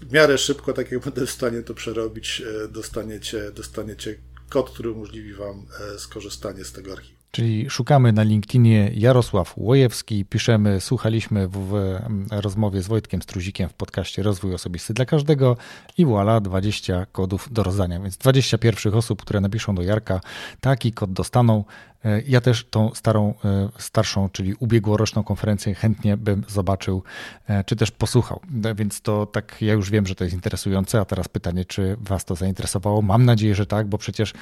w 0.09 0.13
miarę 0.13 0.39
szybko, 0.39 0.73
tak 0.73 0.93
jak 0.93 1.01
będę 1.01 1.27
w 1.27 1.31
stanie 1.31 1.63
to 1.63 1.75
przerobić, 1.75 2.43
e, 2.65 2.69
dostaniecie, 2.69 3.51
dostaniecie 3.51 4.19
kod, 4.49 4.71
który 4.71 4.91
umożliwi 4.91 5.35
Wam 5.35 5.67
e, 5.95 5.99
skorzystanie 5.99 6.65
z 6.65 6.73
tego 6.73 6.93
archiwum. 6.93 7.24
Czyli 7.35 7.71
szukamy 7.71 8.13
na 8.13 8.23
LinkedInie 8.23 8.91
Jarosław 8.95 9.55
Łojewski, 9.57 10.25
piszemy, 10.25 10.81
słuchaliśmy 10.81 11.49
w, 11.49 11.99
rozmowie 12.31 12.83
z 12.83 12.87
Wojtkiem 12.87 13.23
Struzikiem 13.23 13.69
w 13.69 13.75
podcaście 13.75 14.23
Rozwój 14.23 14.55
Osobisty 14.55 14.95
dla 14.95 15.05
Każdego 15.05 15.57
i 15.99 16.07
voilà, 16.07 16.41
20 16.41 17.07
kodów 17.13 17.53
do 17.53 17.63
rozdania. 17.63 18.01
Więc 18.01 18.17
20 18.17 18.59
pierwszych 18.59 18.97
osób, 18.97 19.23
które 19.23 19.41
napiszą 19.41 19.75
do 19.75 19.83
Jarka, 19.83 20.21
taki 20.61 20.93
kod 20.93 21.13
dostaną. 21.13 21.65
E, 22.05 22.23
ja 22.27 22.41
też 22.41 22.67
tą 22.71 22.95
starą, 22.95 23.35
e, 23.45 23.69
starszą, 23.79 24.29
czyli 24.29 24.55
ubiegłoroczną 24.55 25.25
konferencję 25.25 25.75
chętnie 25.75 26.17
bym 26.17 26.45
zobaczył, 26.49 27.03
e, 27.49 27.65
czy 27.65 27.77
też 27.77 27.91
posłuchał. 27.91 28.41
Więc 28.77 29.01
to 29.01 29.27
tak, 29.27 29.57
ja 29.61 29.73
już 29.73 29.91
wiem, 29.91 30.07
że 30.07 30.15
to 30.15 30.25
jest 30.25 30.35
interesujące, 30.35 31.01
a 31.01 31.05
teraz 31.05 31.29
pytanie, 31.29 31.65
czy 31.65 31.97
Was 32.01 32.25
to 32.25 32.35
zainteresowało? 32.35 33.03
Mam 33.03 33.25
nadzieję, 33.25 33.55
że 33.55 33.67
tak, 33.67 33.87
bo 33.87 33.99
przecież 33.99 34.33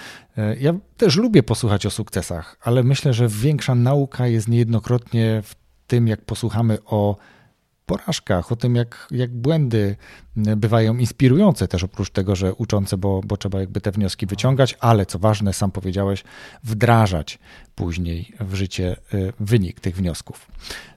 ja 0.60 0.74
też 0.96 1.16
lubię 1.16 1.42
posłuchać 1.42 1.86
o 1.86 1.90
sukcesach, 1.90 2.56
ale 2.62 2.82
myślę, 2.82 3.12
że 3.12 3.28
większa 3.28 3.74
nauka 3.74 4.26
jest 4.26 4.48
niejednokrotnie 4.48 5.42
w 5.44 5.54
tym, 5.86 6.08
jak 6.08 6.24
posłuchamy 6.24 6.78
o 6.86 7.16
porażkach, 7.86 8.52
o 8.52 8.56
tym, 8.56 8.76
jak, 8.76 9.08
jak 9.10 9.30
błędy 9.30 9.96
bywają 10.36 10.96
inspirujące 10.96 11.68
też 11.68 11.84
oprócz 11.84 12.10
tego, 12.10 12.36
że 12.36 12.54
uczące, 12.54 12.96
bo, 12.96 13.20
bo 13.24 13.36
trzeba 13.36 13.60
jakby 13.60 13.80
te 13.80 13.90
wnioski 13.90 14.26
wyciągać, 14.26 14.76
ale 14.80 15.06
co 15.06 15.18
ważne, 15.18 15.52
sam 15.52 15.70
powiedziałeś, 15.70 16.24
wdrażać 16.64 17.38
później 17.74 18.32
w 18.40 18.54
życie 18.54 18.96
y, 19.14 19.32
wynik 19.40 19.80
tych 19.80 19.96
wniosków. 19.96 20.48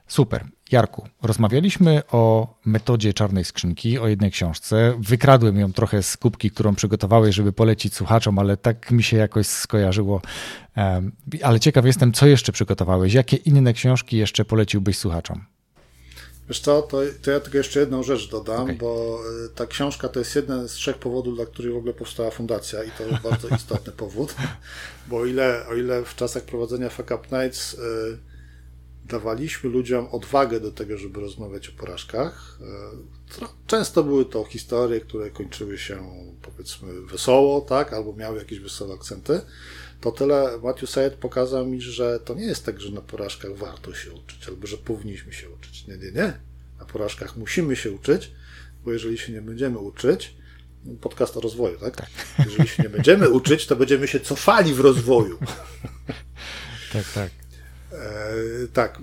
Super. 0.06 0.44
Jarku, 0.72 1.08
rozmawialiśmy 1.22 2.02
o 2.12 2.54
metodzie 2.64 3.14
czarnej 3.14 3.44
skrzynki, 3.44 3.98
o 3.98 4.08
jednej 4.08 4.30
książce. 4.30 4.94
Wykradłem 4.98 5.58
ją 5.58 5.72
trochę 5.72 6.02
z 6.02 6.16
kubki, 6.16 6.50
którą 6.50 6.74
przygotowałeś, 6.74 7.34
żeby 7.34 7.52
polecić 7.52 7.94
słuchaczom, 7.94 8.38
ale 8.38 8.56
tak 8.56 8.90
mi 8.90 9.02
się 9.02 9.16
jakoś 9.16 9.46
skojarzyło. 9.46 10.20
Ale 11.42 11.60
ciekaw 11.60 11.86
jestem, 11.86 12.12
co 12.12 12.26
jeszcze 12.26 12.52
przygotowałeś? 12.52 13.14
Jakie 13.14 13.36
inne 13.36 13.72
książki 13.72 14.16
jeszcze 14.16 14.44
poleciłbyś 14.44 14.98
słuchaczom? 14.98 15.44
Wiesz 16.48 16.60
co, 16.60 16.82
to, 16.82 17.00
to 17.22 17.30
ja 17.30 17.40
tylko 17.40 17.58
jeszcze 17.58 17.80
jedną 17.80 18.02
rzecz 18.02 18.30
dodam, 18.30 18.62
okay. 18.62 18.74
bo 18.74 19.20
e, 19.44 19.48
ta 19.48 19.66
książka 19.66 20.08
to 20.08 20.18
jest 20.18 20.36
jeden 20.36 20.68
z 20.68 20.72
trzech 20.72 20.98
powodów, 20.98 21.36
dla 21.36 21.46
których 21.46 21.72
w 21.72 21.76
ogóle 21.76 21.94
powstała 21.94 22.30
fundacja 22.30 22.84
i 22.84 22.90
to 22.90 23.02
jest 23.02 23.22
bardzo 23.22 23.48
istotny 23.56 23.92
powód, 23.92 24.34
bo 25.06 25.16
o 25.16 25.26
ile, 25.26 25.66
o 25.68 25.74
ile 25.74 26.04
w 26.04 26.14
czasach 26.14 26.42
prowadzenia 26.42 26.88
Fuck 26.90 27.10
Up 27.10 27.42
Nights 27.42 27.74
y, 27.74 27.78
dawaliśmy 29.04 29.70
ludziom 29.70 30.08
odwagę 30.08 30.60
do 30.60 30.72
tego, 30.72 30.98
żeby 30.98 31.20
rozmawiać 31.20 31.68
o 31.68 31.72
porażkach, 31.72 32.58
y, 33.42 33.46
często 33.66 34.04
były 34.04 34.24
to 34.24 34.44
historie, 34.44 35.00
które 35.00 35.30
kończyły 35.30 35.78
się 35.78 36.10
powiedzmy 36.42 37.00
wesoło, 37.00 37.60
tak, 37.60 37.92
albo 37.92 38.12
miały 38.12 38.38
jakieś 38.38 38.60
wesołe 38.60 38.94
akcenty, 38.94 39.40
to 40.06 40.12
tyle 40.12 40.58
Matthew 40.62 40.90
Syed 40.90 41.14
pokazał 41.14 41.66
mi, 41.66 41.80
że 41.80 42.20
to 42.20 42.34
nie 42.34 42.44
jest 42.44 42.66
tak, 42.66 42.80
że 42.80 42.92
na 42.92 43.00
porażkach 43.00 43.56
warto 43.56 43.94
się 43.94 44.12
uczyć, 44.12 44.48
albo 44.48 44.66
że 44.66 44.76
powinniśmy 44.76 45.32
się 45.32 45.50
uczyć. 45.50 45.86
Nie, 45.86 45.96
nie, 45.96 46.12
nie. 46.12 46.32
Na 46.78 46.84
porażkach 46.84 47.36
musimy 47.36 47.76
się 47.76 47.92
uczyć, 47.92 48.30
bo 48.84 48.92
jeżeli 48.92 49.18
się 49.18 49.32
nie 49.32 49.42
będziemy 49.42 49.78
uczyć, 49.78 50.36
podcast 51.00 51.36
o 51.36 51.40
rozwoju, 51.40 51.78
tak? 51.78 51.96
tak. 51.96 52.08
Jeżeli 52.44 52.68
się 52.68 52.82
nie 52.82 52.88
będziemy 52.88 53.30
uczyć, 53.30 53.66
to 53.66 53.76
będziemy 53.76 54.08
się 54.08 54.20
cofali 54.20 54.74
w 54.74 54.80
rozwoju. 54.80 55.38
tak, 56.92 57.04
tak. 57.14 57.30
E, 57.92 58.68
tak. 58.72 58.98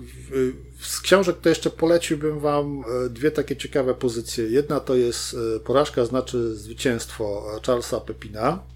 Z 0.80 1.00
książek 1.00 1.36
to 1.40 1.48
jeszcze 1.48 1.70
poleciłbym 1.70 2.40
Wam 2.40 2.84
e, 3.06 3.08
dwie 3.08 3.30
takie 3.30 3.56
ciekawe 3.56 3.94
pozycje. 3.94 4.44
Jedna 4.44 4.80
to 4.80 4.94
jest 4.94 5.36
e, 5.56 5.60
Porażka 5.60 6.04
znaczy 6.04 6.54
zwycięstwo 6.54 7.46
Charlesa 7.66 8.00
Pepina. 8.00 8.73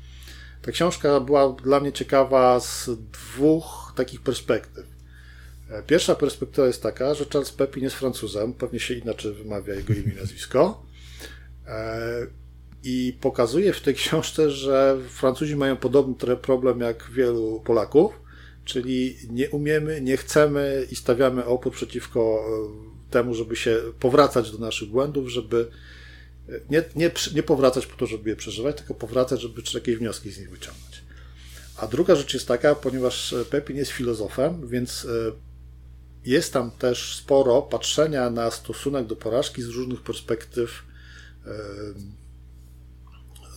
Ta 0.62 0.72
książka 0.72 1.20
była 1.20 1.52
dla 1.52 1.80
mnie 1.80 1.92
ciekawa 1.92 2.61
z 2.61 2.90
dwóch 3.12 3.92
takich 3.96 4.20
perspektyw. 4.20 4.86
E, 5.70 5.82
pierwsza 5.82 6.14
perspektywa 6.14 6.66
jest 6.66 6.82
taka, 6.82 7.14
że 7.14 7.24
Charles 7.24 7.52
Pepin 7.52 7.84
jest 7.84 7.96
Francuzem, 7.96 8.52
pewnie 8.52 8.80
się 8.80 8.94
inaczej 8.94 9.32
wymawia 9.32 9.74
jego 9.74 9.92
imię 9.92 10.12
i 10.12 10.20
nazwisko. 10.20 10.82
E, 11.66 12.26
I 12.84 13.16
pokazuje 13.20 13.72
w 13.72 13.80
tej 13.80 13.94
książce, 13.94 14.50
że 14.50 14.98
Francuzi 15.09 15.56
mają 15.56 15.76
podobny 15.76 16.14
problem 16.42 16.80
jak 16.80 17.11
wielu 17.11 17.62
Polaków, 17.64 18.20
czyli 18.64 19.16
nie 19.30 19.50
umiemy, 19.50 20.00
nie 20.00 20.16
chcemy 20.16 20.86
i 20.90 20.96
stawiamy 20.96 21.44
opór 21.44 21.72
przeciwko 21.72 22.44
e, 22.44 23.11
temu, 23.11 23.34
żeby 23.34 23.56
się 23.56 23.76
powracać 24.00 24.50
do 24.50 24.59
naszych 24.59 24.88
błędów, 24.88 25.28
żeby 25.28 25.70
nie, 26.70 26.84
nie, 26.96 27.11
nie 27.34 27.42
powracać 27.42 27.86
po 27.86 27.96
to, 27.96 28.07
żeby 28.07 28.30
je 28.30 28.36
przeżywać, 28.36 28.76
tylko 28.76 28.94
powracać, 28.94 29.40
żeby 29.40 29.62
jakieś 29.74 29.96
wnioski 29.96 30.30
z 30.30 30.38
nich 30.38 30.51
wyciągnąć. 30.51 31.03
A 31.76 31.86
druga 31.86 32.14
rzecz 32.14 32.34
jest 32.34 32.49
taka, 32.49 32.74
ponieważ 32.74 33.34
Pepin 33.51 33.76
jest 33.76 33.90
filozofem, 33.90 34.68
więc 34.68 35.05
e, 35.05 35.32
jest 36.24 36.53
tam 36.53 36.70
też 36.70 37.16
sporo 37.16 37.62
patrzenia 37.62 38.30
na 38.30 38.51
stosunek 38.51 39.07
do 39.07 39.16
porażki 39.16 39.62
z 39.62 39.68
różnych 39.68 40.03
perspektyw 40.03 40.82
e, 41.46 41.51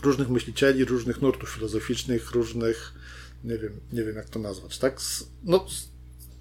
różnych 0.04 0.30
myślicieli, 0.30 0.86
różnych 0.86 1.22
nurtów 1.22 1.50
filozoficznych, 1.50 2.32
różnych, 2.32 2.94
nie 3.44 3.58
wiem, 3.58 3.80
nie 3.94 4.04
wiem 4.04 4.16
jak 4.16 4.30
to 4.30 4.40
nazwać, 4.40 4.78
tak? 4.78 5.02
No, 5.44 5.68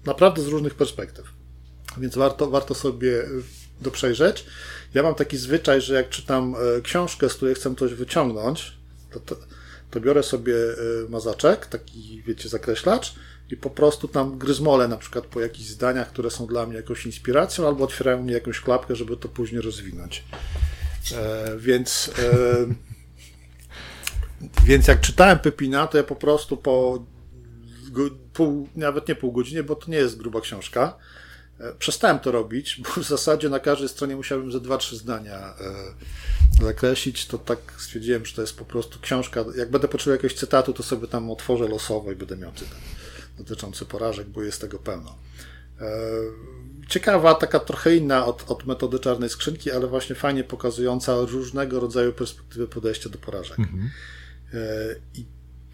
naprawdę 0.05 0.41
z 0.41 0.47
różnych 0.47 0.75
perspektyw. 0.75 1.25
Więc 1.97 2.15
warto, 2.15 2.49
warto 2.49 2.75
sobie 2.75 3.23
do 3.81 3.91
przejrzeć. 3.91 4.45
Ja 4.93 5.03
mam 5.03 5.15
taki 5.15 5.37
zwyczaj, 5.37 5.81
że 5.81 5.93
jak 5.93 6.09
czytam 6.09 6.55
e, 6.77 6.81
książkę, 6.81 7.29
z 7.29 7.33
której 7.33 7.55
chcę 7.55 7.75
coś 7.75 7.93
wyciągnąć, 7.93 8.77
to, 9.11 9.19
to, 9.19 9.35
to 9.91 9.99
biorę 9.99 10.23
sobie 10.23 10.55
e, 10.55 11.09
mazaczek, 11.09 11.65
taki, 11.65 12.23
wiecie, 12.27 12.49
zakreślacz 12.49 13.15
i 13.51 13.57
po 13.57 13.69
prostu 13.69 14.07
tam 14.07 14.37
gryzmolę 14.37 14.87
na 14.87 14.97
przykład 14.97 15.25
po 15.25 15.41
jakichś 15.41 15.69
zdaniach, 15.69 16.09
które 16.09 16.31
są 16.31 16.47
dla 16.47 16.65
mnie 16.65 16.75
jakąś 16.75 17.05
inspiracją, 17.05 17.67
albo 17.67 17.83
otwierają 17.83 18.23
mi 18.23 18.33
jakąś 18.33 18.59
klapkę, 18.59 18.95
żeby 18.95 19.17
to 19.17 19.29
później 19.29 19.61
rozwinąć. 19.61 20.23
E, 21.15 21.57
więc, 21.57 22.11
e, 22.19 22.65
więc 24.65 24.87
jak 24.87 25.01
czytałem 25.01 25.39
Pepina, 25.39 25.87
to 25.87 25.97
ja 25.97 26.03
po 26.03 26.15
prostu 26.15 26.57
po 26.57 27.05
pół, 28.33 28.67
nawet 28.75 29.07
nie 29.07 29.15
pół 29.15 29.31
godziny, 29.31 29.63
bo 29.63 29.75
to 29.75 29.91
nie 29.91 29.97
jest 29.97 30.17
gruba 30.17 30.41
książka, 30.41 30.97
przestałem 31.79 32.19
to 32.19 32.31
robić, 32.31 32.81
bo 32.83 33.03
w 33.03 33.07
zasadzie 33.07 33.49
na 33.49 33.59
każdej 33.59 33.89
stronie 33.89 34.15
musiałbym 34.15 34.51
ze 34.51 34.59
dwa, 34.59 34.77
trzy 34.77 34.97
zdania 34.97 35.37
e, 36.59 36.63
zakreślić. 36.63 37.25
To 37.25 37.37
tak 37.37 37.59
stwierdziłem, 37.77 38.25
że 38.25 38.35
to 38.35 38.41
jest 38.41 38.57
po 38.57 38.65
prostu 38.65 38.99
książka. 38.99 39.45
Jak 39.55 39.71
będę 39.71 39.87
potrzebował 39.87 40.15
jakiegoś 40.15 40.39
cytatu, 40.39 40.73
to 40.73 40.83
sobie 40.83 41.07
tam 41.07 41.31
otworzę 41.31 41.67
losowo 41.67 42.11
i 42.11 42.15
będę 42.15 42.37
miał 42.37 42.51
cytat 42.51 42.77
dotyczący 43.37 43.85
porażek, 43.85 44.27
bo 44.27 44.43
jest 44.43 44.61
tego 44.61 44.79
pełno. 44.79 45.17
E, 45.81 45.87
ciekawa, 46.89 47.35
taka 47.35 47.59
trochę 47.59 47.95
inna 47.95 48.25
od, 48.25 48.51
od 48.51 48.65
metody 48.65 48.99
czarnej 48.99 49.29
skrzynki, 49.29 49.71
ale 49.71 49.87
właśnie 49.87 50.15
fajnie 50.15 50.43
pokazująca 50.43 51.15
różnego 51.15 51.79
rodzaju 51.79 52.13
perspektywy 52.13 52.67
podejścia 52.67 53.09
do 53.09 53.17
porażek. 53.17 53.59
Mhm. 53.59 53.89
I 55.13 55.25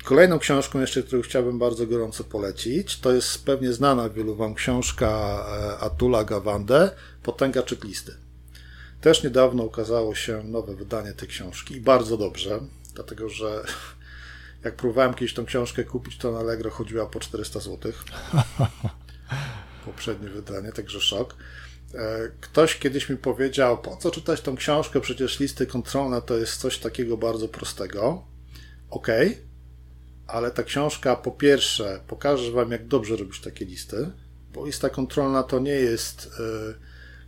Kolejną 0.07 0.39
książką 0.39 0.79
jeszcze, 0.81 1.03
którą 1.03 1.21
chciałbym 1.21 1.59
bardzo 1.59 1.87
gorąco 1.87 2.23
polecić, 2.23 2.99
to 2.99 3.13
jest 3.13 3.45
pewnie 3.45 3.73
znana 3.73 4.09
wielu 4.09 4.35
Wam 4.35 4.55
książka 4.55 5.07
e, 5.09 5.79
Atula 5.79 6.23
Gawande, 6.23 6.91
Potęga 7.23 7.63
czeklisty. 7.63 8.13
Też 9.01 9.23
niedawno 9.23 9.63
ukazało 9.63 10.15
się 10.15 10.43
nowe 10.43 10.75
wydanie 10.75 11.13
tej 11.13 11.27
książki 11.27 11.75
i 11.75 11.81
bardzo 11.81 12.17
dobrze, 12.17 12.59
dlatego 12.93 13.29
że 13.29 13.63
jak 14.65 14.75
próbowałem 14.75 15.13
kiedyś 15.13 15.33
tą 15.33 15.45
książkę 15.45 15.83
kupić, 15.83 16.17
to 16.17 16.31
na 16.31 16.39
Allegro 16.39 16.69
chodziła 16.69 17.05
po 17.05 17.19
400 17.19 17.59
zł. 17.59 17.91
Poprzednie 19.85 20.29
wydanie, 20.29 20.71
także 20.71 21.01
szok. 21.01 21.35
E, 21.93 22.31
ktoś 22.41 22.79
kiedyś 22.79 23.09
mi 23.09 23.17
powiedział, 23.17 23.77
po 23.77 23.97
co 23.97 24.11
czytać 24.11 24.41
tą 24.41 24.55
książkę, 24.55 25.01
przecież 25.01 25.39
listy 25.39 25.65
kontrolne 25.65 26.21
to 26.21 26.37
jest 26.37 26.57
coś 26.57 26.77
takiego 26.77 27.17
bardzo 27.17 27.47
prostego. 27.47 28.23
Okej, 28.89 29.27
okay 29.27 29.47
ale 30.27 30.51
ta 30.51 30.63
książka 30.63 31.15
po 31.15 31.31
pierwsze 31.31 31.99
pokaże 32.07 32.51
Wam, 32.51 32.71
jak 32.71 32.87
dobrze 32.87 33.15
robić 33.15 33.41
takie 33.41 33.65
listy, 33.65 34.11
bo 34.53 34.65
lista 34.65 34.89
kontrolna 34.89 35.43
to 35.43 35.59
nie 35.59 35.71
jest 35.71 36.25
y, 36.25 36.29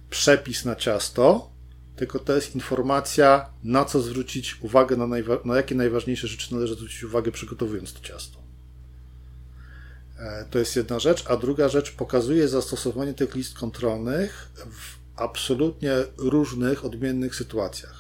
przepis 0.10 0.66
na 0.66 0.76
ciasto, 0.76 1.50
tylko 1.95 2.20
to 2.20 2.36
jest 2.36 2.56
informacja, 2.56 3.50
na 3.64 3.86
co 3.86 4.02
zwrócić 4.02 4.58
uwagę, 4.62 4.97
na, 4.97 5.08
najwa- 5.08 5.45
na 5.45 5.56
jakie 5.56 5.76
najważniejsze 5.76 6.28
rzeczy 6.28 6.54
należy 6.54 6.76
zwrócić 6.76 7.04
uwagę, 7.04 7.32
przygotowując 7.32 7.93
to 7.93 8.00
ciasto. 8.00 8.39
E, 10.20 10.45
to 10.50 10.60
jest 10.60 10.76
jedna 10.76 11.00
rzecz, 11.00 11.24
a 11.28 11.38
druga 11.38 11.70
rzecz 11.70 11.91
pokazuje 11.91 12.47
zastosowanie 12.47 13.14
tych 13.14 13.36
list 13.36 13.58
kontrolnych 13.60 14.50
w 14.56 15.00
absolutnie 15.16 15.93
różnych, 16.18 16.86
odmiennych 16.86 17.36
sytuacjach. 17.36 17.99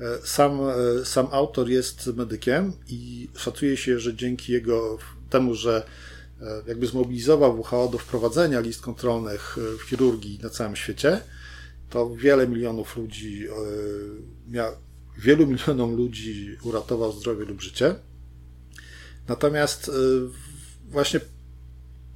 E, 0.00 0.26
sam, 0.26 0.60
e, 0.60 1.04
sam 1.04 1.28
autor 1.30 1.68
jest 1.68 2.06
medykiem 2.06 2.72
i 2.88 3.28
szacuje 3.36 3.76
się, 3.76 3.98
że 3.98 4.14
dzięki 4.14 4.52
jego 4.52 4.98
temu, 5.30 5.54
że 5.54 5.86
e, 6.40 6.62
jakby 6.66 6.86
zmobilizował 6.86 7.60
WHO 7.60 7.88
do 7.92 7.98
wprowadzenia 7.98 8.60
list 8.60 8.80
kontrolnych 8.80 9.56
w 9.78 9.88
chirurgii 9.88 10.38
na 10.42 10.50
całym 10.50 10.76
świecie, 10.76 11.20
to 11.90 12.16
wiele 12.16 12.48
milionów 12.48 12.96
ludzi, 12.96 13.46
wielu 15.18 15.46
milionom 15.46 15.96
ludzi 15.96 16.56
uratował 16.62 17.12
zdrowie 17.12 17.44
lub 17.44 17.60
życie. 17.60 17.94
Natomiast 19.28 19.90
właśnie 20.88 21.20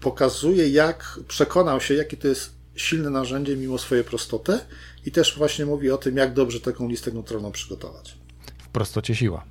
pokazuje, 0.01 0.69
jak 0.69 1.19
przekonał 1.29 1.81
się, 1.81 1.95
jakie 1.95 2.17
to 2.17 2.29
jest 2.29 2.51
silne 2.75 3.11
narzędzie 3.11 3.57
mimo 3.57 3.79
swojej 3.79 4.05
prostoty 4.05 4.59
i 5.07 5.13
też 5.13 5.39
właśnie 5.39 5.67
mówi 5.67 5.91
o 5.91 5.99
tym, 5.99 6.17
jak 6.17 6.35
dobrze 6.35 6.61
taką 6.61 6.89
listę 6.89 7.11
kontrolną 7.11 7.53
przygotować. 7.53 8.19
W 8.59 8.69
prostocie 8.69 9.15
siła. 9.15 9.45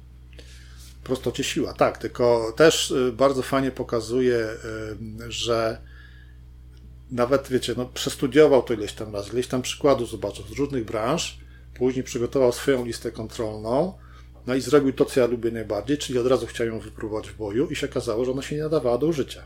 W 1.02 1.04
prostocie 1.04 1.44
siła, 1.44 1.74
tak, 1.74 1.98
tylko 1.98 2.54
też 2.56 2.92
y, 2.92 3.12
bardzo 3.12 3.42
fajnie 3.42 3.72
pokazuje, 3.72 4.36
y, 4.38 5.32
że 5.32 5.82
nawet, 7.12 7.48
wiecie, 7.50 7.74
no, 7.78 7.86
przestudiował 7.86 8.64
to 8.64 8.74
ileś 8.74 8.94
tam 8.94 9.14
razy, 9.14 9.32
ileś 9.34 9.48
tam 9.48 9.62
przykładów 9.62 10.10
zobaczył 10.10 10.46
z 10.46 10.52
różnych 10.52 10.86
branż, 10.86 11.38
później 11.74 12.04
przygotował 12.04 12.52
swoją 12.52 12.86
listę 12.86 13.12
kontrolną, 13.12 13.94
no 14.48 14.56
i 14.56 14.62
zrobił 14.62 14.94
to, 14.94 15.06
co 15.06 15.20
ja 15.20 15.26
lubię 15.26 15.52
najbardziej, 15.52 15.98
czyli 15.98 16.20
od 16.20 16.28
razu 16.28 16.48
chciał 16.48 16.68
ją 16.68 16.80
wypróbować 16.80 17.30
w 17.30 17.38
boju 17.38 17.68
i 17.68 17.76
się 17.76 17.90
okazało, 17.90 18.26
że 18.26 18.32
ona 18.32 18.42
się 18.42 18.56
nie 18.56 18.64
nadawała 18.64 18.98
do 18.98 19.08
użycia. 19.08 19.44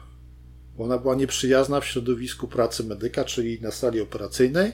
Ona 0.78 0.98
była 0.98 1.16
nieprzyjazna 1.16 1.80
w 1.80 1.86
środowisku 1.86 2.48
pracy 2.48 2.84
medyka, 2.84 3.24
czyli 3.24 3.62
na 3.62 3.72
sali 3.72 4.02
operacyjnej, 4.02 4.72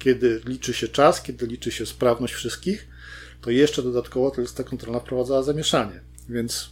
kiedy 0.00 0.40
liczy 0.44 0.74
się 0.74 0.88
czas, 0.88 1.22
kiedy 1.22 1.46
liczy 1.46 1.72
się 1.72 1.86
sprawność 1.86 2.34
wszystkich, 2.34 2.88
to 3.40 3.50
jeszcze 3.50 3.82
dodatkowo 3.82 4.30
ta 4.30 4.42
lista 4.42 4.64
kontrolna 4.64 5.00
wprowadzała 5.00 5.42
zamieszanie. 5.42 6.00
Więc 6.28 6.70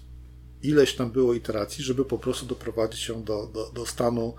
ileś 0.62 0.95
tam 0.95 1.11
było 1.11 1.35
iteracji, 1.35 1.85
żeby 1.85 2.05
po 2.05 2.18
prostu 2.18 2.47
doprowadzić 2.47 3.09
ją 3.09 3.24
do, 3.24 3.47
do, 3.47 3.70
do 3.70 3.87
stanu 3.87 4.35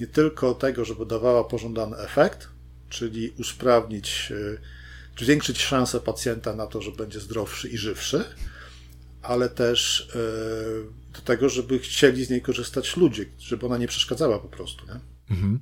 nie 0.00 0.06
tylko 0.06 0.54
tego, 0.54 0.84
żeby 0.84 1.06
dawała 1.06 1.44
pożądany 1.44 1.96
efekt, 1.96 2.48
czyli 2.88 3.30
usprawnić, 3.38 4.32
e, 5.16 5.24
zwiększyć 5.24 5.62
szanse 5.62 6.00
pacjenta 6.00 6.56
na 6.56 6.66
to, 6.66 6.82
że 6.82 6.92
będzie 6.92 7.20
zdrowszy 7.20 7.68
i 7.68 7.78
żywszy, 7.78 8.24
ale 9.22 9.48
też 9.48 10.08
e, 10.14 11.14
do 11.14 11.20
tego, 11.20 11.48
żeby 11.48 11.78
chcieli 11.78 12.24
z 12.24 12.30
niej 12.30 12.42
korzystać 12.42 12.96
ludzie, 12.96 13.26
żeby 13.38 13.66
ona 13.66 13.78
nie 13.78 13.88
przeszkadzała 13.88 14.38
po 14.38 14.48
prostu. 14.48 14.86
Nie? 14.86 15.00
Mhm. 15.30 15.60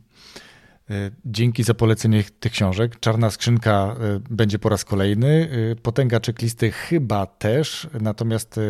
E, 0.91 1.11
dzięki 1.25 1.63
za 1.63 1.75
polecenie 1.75 2.25
tych 2.41 2.53
książek. 2.53 3.01
Czarna 3.01 3.31
skrzynka 3.31 3.97
e, 4.01 4.21
będzie 4.31 4.59
po 4.59 4.69
raz 4.69 4.85
kolejny. 4.85 5.49
E, 5.73 5.77
potęga 5.77 6.21
checklisty 6.27 6.71
chyba 6.71 7.27
też. 7.27 7.89
Natomiast 8.01 8.61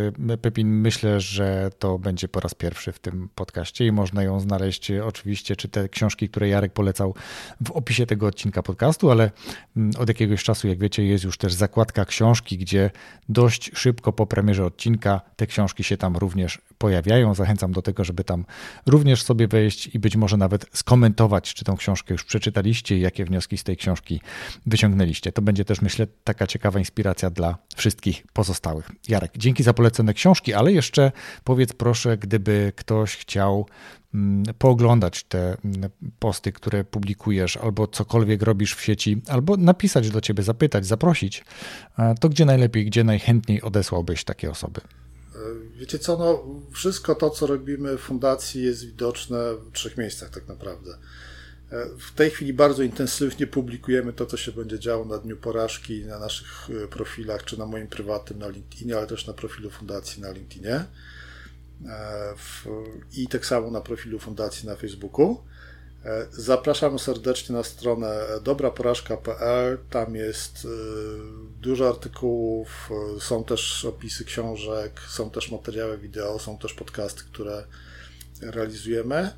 Pepin 0.42 0.68
myślę, 0.68 1.20
że 1.20 1.70
to 1.78 1.98
będzie 1.98 2.28
po 2.28 2.40
raz 2.40 2.54
pierwszy 2.54 2.92
w 2.92 2.98
tym 2.98 3.28
podcaście 3.34 3.86
i 3.86 3.92
można 3.92 4.22
ją 4.22 4.40
znaleźć 4.40 4.90
oczywiście, 4.90 5.56
czy 5.56 5.68
te 5.68 5.88
książki, 5.88 6.28
które 6.28 6.48
Jarek 6.48 6.72
polecał 6.72 7.14
w 7.60 7.70
opisie 7.70 8.06
tego 8.06 8.26
odcinka 8.26 8.62
podcastu, 8.62 9.10
ale 9.10 9.30
mm, 9.76 9.90
od 9.98 10.08
jakiegoś 10.08 10.44
czasu, 10.44 10.68
jak 10.68 10.78
wiecie, 10.78 11.04
jest 11.04 11.24
już 11.24 11.38
też 11.38 11.52
zakładka 11.52 12.04
książki, 12.04 12.58
gdzie 12.58 12.90
dość 13.28 13.70
szybko 13.74 14.12
po 14.12 14.26
premierze 14.26 14.64
odcinka 14.64 15.20
te 15.36 15.46
książki 15.46 15.84
się 15.84 15.96
tam 15.96 16.16
również 16.16 16.60
pojawiają. 16.78 17.34
Zachęcam 17.34 17.72
do 17.72 17.82
tego, 17.82 18.04
żeby 18.04 18.24
tam 18.24 18.44
również 18.86 19.22
sobie 19.22 19.48
wejść 19.48 19.86
i 19.86 19.98
być 19.98 20.16
może 20.16 20.36
nawet 20.36 20.66
skomentować, 20.72 21.54
czy 21.54 21.64
tą 21.64 21.76
książkę 21.76 22.01
już 22.11 22.24
przeczytaliście 22.24 22.96
i 22.96 23.00
jakie 23.00 23.24
wnioski 23.24 23.59
z 23.59 23.64
tej 23.64 23.76
książki 23.76 24.20
wyciągnęliście. 24.66 25.32
To 25.32 25.42
będzie 25.42 25.64
też, 25.64 25.82
myślę, 25.82 26.07
taka 26.24 26.46
ciekawa 26.46 26.78
inspiracja 26.78 27.30
dla 27.30 27.59
wszystkich 27.76 28.24
pozostałych. 28.32 28.90
Jarek, 29.09 29.32
dzięki 29.36 29.62
za 29.62 29.72
polecone 29.72 30.14
książki, 30.14 30.55
ale 30.55 30.72
jeszcze 30.72 31.12
powiedz 31.44 31.72
proszę, 31.72 32.18
gdyby 32.18 32.72
ktoś 32.76 33.16
chciał 33.16 33.66
mm, 34.14 34.55
pooglądać 34.59 35.24
te 35.24 35.57
mm, 35.64 35.90
posty, 36.18 36.53
które 36.53 36.84
publikujesz, 36.84 37.57
albo 37.57 37.86
cokolwiek 37.86 38.42
robisz 38.42 38.74
w 38.74 38.82
sieci, 38.82 39.22
albo 39.28 39.57
napisać 39.57 40.11
do 40.11 40.20
ciebie, 40.20 40.42
zapytać, 40.42 40.86
zaprosić, 40.86 41.44
to 42.20 42.28
gdzie 42.28 42.44
najlepiej, 42.44 42.86
gdzie 42.86 43.05
najchętniej 43.05 43.62
odesłałbyś 43.62 44.24
takie 44.24 44.50
osoby? 44.50 44.80
Wiecie 45.76 45.98
co, 45.98 46.16
no, 46.16 46.44
wszystko 46.72 47.14
to, 47.14 47.30
co 47.30 47.46
robimy 47.46 47.98
w 47.98 48.00
fundacji 48.00 48.62
jest 48.62 48.86
widoczne 48.86 49.55
w 49.55 49.72
trzech 49.72 49.96
miejscach 49.98 50.30
tak 50.30 50.48
naprawdę. 50.48 50.90
E, 51.72 51.86
w 51.98 52.12
tej 52.12 52.30
chwili 52.30 52.52
bardzo 52.52 52.82
intensywnie 52.82 53.46
publikujemy 53.46 54.12
to, 54.12 54.26
co 54.26 54.36
się 54.36 54.52
będzie 54.52 54.78
działo 54.78 55.04
na 55.04 55.18
Dniu 55.18 55.36
Porażki 55.36 56.04
na 56.04 56.18
naszych 56.18 56.68
e, 56.84 56.88
profilach, 56.88 57.44
czy 57.44 57.58
na 57.58 57.66
moim 57.66 57.88
prywatnym 57.88 58.38
na 58.38 58.48
LinkedInie, 58.48 58.96
ale 58.96 59.06
też 59.06 59.26
na 59.26 59.32
profilu 59.32 59.70
fundacji 59.70 60.22
na 60.22 60.30
LinkedInie. 60.30 60.74
E, 60.74 62.34
I 63.12 63.28
tak 63.28 63.46
samo 63.46 63.70
na 63.70 63.80
profilu 63.80 64.18
fundacji 64.18 64.68
na 64.68 64.76
Facebooku. 64.76 65.42
Zapraszam 66.30 66.98
serdecznie 66.98 67.56
na 67.56 67.62
stronę 67.62 68.20
dobraporażka.pl. 68.42 69.78
Tam 69.90 70.14
jest 70.14 70.66
dużo 71.60 71.88
artykułów, 71.88 72.90
są 73.20 73.44
też 73.44 73.84
opisy 73.84 74.24
książek, 74.24 75.00
są 75.08 75.30
też 75.30 75.50
materiały 75.50 75.98
wideo, 75.98 76.38
są 76.38 76.58
też 76.58 76.74
podcasty, 76.74 77.24
które 77.24 77.64
realizujemy. 78.40 79.30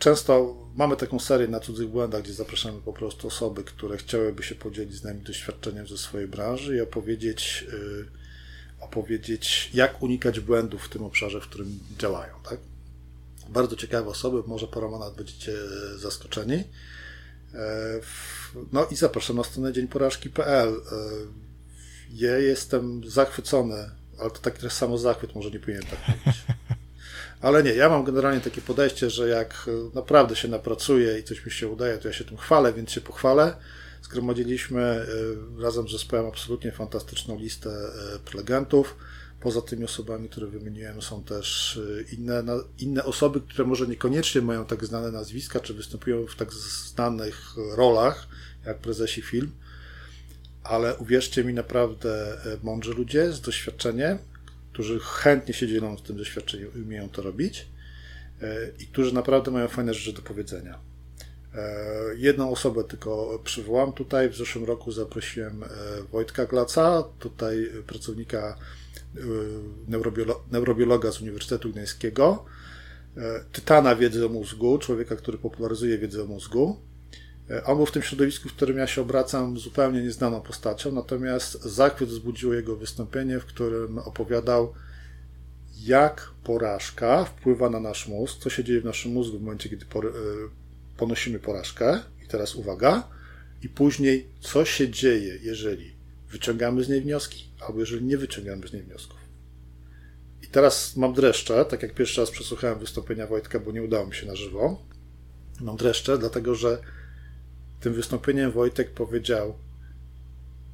Często 0.00 0.56
mamy 0.76 0.96
taką 0.96 1.18
serię 1.18 1.48
na 1.48 1.60
cudzych 1.60 1.88
błędach, 1.88 2.22
gdzie 2.22 2.32
zapraszamy 2.32 2.80
po 2.80 2.92
prostu 2.92 3.28
osoby, 3.28 3.64
które 3.64 3.96
chciałyby 3.96 4.42
się 4.42 4.54
podzielić 4.54 4.94
z 4.94 5.04
nami 5.04 5.20
doświadczeniem 5.20 5.86
ze 5.86 5.98
swojej 5.98 6.28
branży 6.28 6.76
i 6.76 6.80
opowiedzieć, 6.80 7.64
yy, 7.72 8.06
opowiedzieć 8.80 9.70
jak 9.74 10.02
unikać 10.02 10.40
błędów 10.40 10.84
w 10.84 10.88
tym 10.88 11.04
obszarze, 11.04 11.40
w 11.40 11.48
którym 11.48 11.78
działają. 11.98 12.34
Tak? 12.48 12.58
Bardzo 13.48 13.76
ciekawe 13.76 14.08
osoby, 14.08 14.42
może 14.46 14.66
paroma 14.66 14.98
nawet 14.98 15.14
będziecie 15.14 15.52
zaskoczeni. 15.96 16.56
Yy, 16.56 17.60
no 18.72 18.86
i 18.86 18.96
zapraszam 18.96 19.36
na 19.36 19.44
stronę 19.44 19.72
dzienporażki.pl. 19.72 20.72
Yy, 20.72 20.78
ja 22.10 22.38
jestem 22.38 23.10
zachwycony, 23.10 23.90
ale 24.18 24.30
to 24.30 24.38
taki 24.38 24.70
samo 24.70 24.98
zachwyt, 24.98 25.34
może 25.34 25.50
nie 25.50 25.60
powinienem 25.60 25.88
tak 25.88 26.08
mówić. 26.08 26.42
Ale 27.40 27.62
nie, 27.62 27.70
ja 27.70 27.88
mam 27.88 28.04
generalnie 28.04 28.40
takie 28.40 28.60
podejście, 28.60 29.10
że 29.10 29.28
jak 29.28 29.68
e, 29.68 29.94
naprawdę 29.94 30.36
się 30.36 30.48
napracuje 30.48 31.18
i 31.18 31.24
coś 31.24 31.46
mi 31.46 31.52
się 31.52 31.68
udaje, 31.68 31.98
to 31.98 32.08
ja 32.08 32.14
się 32.14 32.24
tym 32.24 32.36
chwalę, 32.36 32.72
więc 32.72 32.90
się 32.90 33.00
pochwalę. 33.00 33.56
Zgromadziliśmy 34.02 34.80
e, 34.80 35.06
razem 35.62 35.88
z 35.88 35.92
zespołem 35.92 36.26
absolutnie 36.26 36.72
fantastyczną 36.72 37.38
listę 37.38 37.70
e, 37.70 38.18
prelegentów. 38.18 38.96
Poza 39.40 39.62
tymi 39.62 39.84
osobami, 39.84 40.28
które 40.28 40.46
wymieniłem, 40.46 41.02
są 41.02 41.24
też 41.24 41.80
inne, 42.12 42.42
inne 42.78 43.04
osoby, 43.04 43.40
które 43.40 43.64
może 43.64 43.86
niekoniecznie 43.86 44.40
mają 44.40 44.64
tak 44.64 44.84
znane 44.84 45.10
nazwiska, 45.10 45.60
czy 45.60 45.74
występują 45.74 46.26
w 46.26 46.36
tak 46.36 46.52
znanych 46.52 47.54
rolach, 47.76 48.28
jak 48.66 48.78
prezesi 48.78 49.22
film, 49.22 49.52
ale 50.64 50.96
uwierzcie 50.96 51.44
mi, 51.44 51.54
naprawdę 51.54 52.38
mądrzy 52.62 52.94
ludzie 52.94 53.32
z 53.32 53.40
doświadczeniem, 53.40 54.18
którzy 54.80 55.00
chętnie 55.00 55.54
się 55.54 55.68
dzielą 55.68 55.98
z 55.98 56.02
tym 56.02 56.16
doświadczeniem 56.16 56.70
i 56.76 56.82
umieją 56.82 57.08
to 57.08 57.22
robić 57.22 57.68
e, 58.42 58.70
i 58.78 58.86
którzy 58.86 59.14
naprawdę 59.14 59.50
mają 59.50 59.68
fajne 59.68 59.94
rzeczy 59.94 60.12
do 60.12 60.22
powiedzenia. 60.22 60.78
E, 61.54 61.60
jedną 62.16 62.50
osobę 62.50 62.84
tylko 62.84 63.40
przywołam 63.44 63.92
tutaj. 63.92 64.28
W 64.28 64.36
zeszłym 64.36 64.64
roku 64.64 64.92
zaprosiłem 64.92 65.62
e, 65.62 65.66
Wojtka 66.12 66.46
Glaca, 66.46 67.04
tutaj 67.18 67.70
pracownika 67.86 68.56
neurobiologa 70.50 71.12
z 71.12 71.20
Uniwersytetu 71.20 71.70
Gdańskiego, 71.70 72.44
tytana 73.52 73.96
wiedzy 73.96 74.26
o 74.26 74.28
mózgu, 74.28 74.78
człowieka, 74.78 75.16
który 75.16 75.38
popularyzuje 75.38 75.98
wiedzę 75.98 76.22
o 76.22 76.26
mózgu. 76.26 76.76
On 77.64 77.76
był 77.76 77.86
w 77.86 77.92
tym 77.92 78.02
środowisku, 78.02 78.48
w 78.48 78.52
którym 78.52 78.78
ja 78.78 78.86
się 78.86 79.02
obracam, 79.02 79.58
zupełnie 79.58 80.02
nieznaną 80.02 80.40
postacią, 80.40 80.92
natomiast 80.92 81.62
zachwyt 81.62 82.08
wzbudziło 82.08 82.54
jego 82.54 82.76
wystąpienie, 82.76 83.40
w 83.40 83.46
którym 83.46 83.98
opowiadał, 83.98 84.74
jak 85.80 86.30
porażka 86.44 87.24
wpływa 87.24 87.70
na 87.70 87.80
nasz 87.80 88.08
mózg, 88.08 88.38
co 88.38 88.50
się 88.50 88.64
dzieje 88.64 88.80
w 88.80 88.84
naszym 88.84 89.12
mózgu 89.12 89.38
w 89.38 89.42
momencie, 89.42 89.68
kiedy 89.68 89.84
e, 89.84 89.88
ponosimy 90.96 91.38
porażkę. 91.38 92.00
I 92.24 92.28
teraz 92.28 92.54
uwaga. 92.54 93.08
I 93.62 93.68
później, 93.68 94.28
co 94.40 94.64
się 94.64 94.88
dzieje, 94.88 95.38
jeżeli 95.42 95.94
wyciągamy 96.30 96.84
z 96.84 96.88
niej 96.88 97.00
wnioski, 97.00 97.44
albo 97.60 97.80
jeżeli 97.80 98.04
nie 98.04 98.18
wyciągamy 98.18 98.68
z 98.68 98.72
niej 98.72 98.82
wniosków. 98.82 99.18
I 100.42 100.46
teraz 100.46 100.96
mam 100.96 101.14
dreszcze, 101.14 101.64
tak 101.64 101.82
jak 101.82 101.94
pierwszy 101.94 102.20
raz 102.20 102.30
przesłuchałem 102.30 102.78
wystąpienia 102.78 103.26
Wojtka, 103.26 103.60
bo 103.60 103.72
nie 103.72 103.82
udało 103.82 104.06
mi 104.06 104.14
się 104.14 104.26
na 104.26 104.36
żywo. 104.36 104.82
Mam 105.60 105.76
dreszcze, 105.76 106.18
dlatego 106.18 106.54
że 106.54 106.78
tym 107.80 107.94
wystąpieniem 107.94 108.50
Wojtek 108.50 108.90
powiedział 108.90 109.54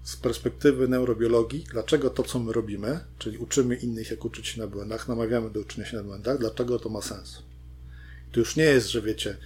z 0.05 0.17
perspektywy 0.17 0.89
neurobiologii, 0.89 1.65
dlaczego 1.71 2.11
to, 2.11 2.23
co 2.23 2.39
my 2.39 2.53
robimy, 2.53 3.01
czyli 3.19 3.39
uczymy 3.39 3.77
innych, 3.77 4.11
jak 4.11 4.25
uczyć 4.25 4.49
się 4.49 4.61
na 4.61 4.67
błędach, 4.67 5.09
namawiamy 5.09 5.51
do 5.51 5.61
uczenia 5.61 5.87
się 5.87 5.97
na 5.97 6.03
błędach, 6.03 6.39
dlaczego 6.39 6.79
to 6.79 6.89
ma 6.89 7.03
sens. 7.03 7.43
To 8.33 8.41
już 8.41 8.57
nie 8.57 8.65
jest, 8.65 8.89
że 8.89 9.03
wiecie, 9.03 9.37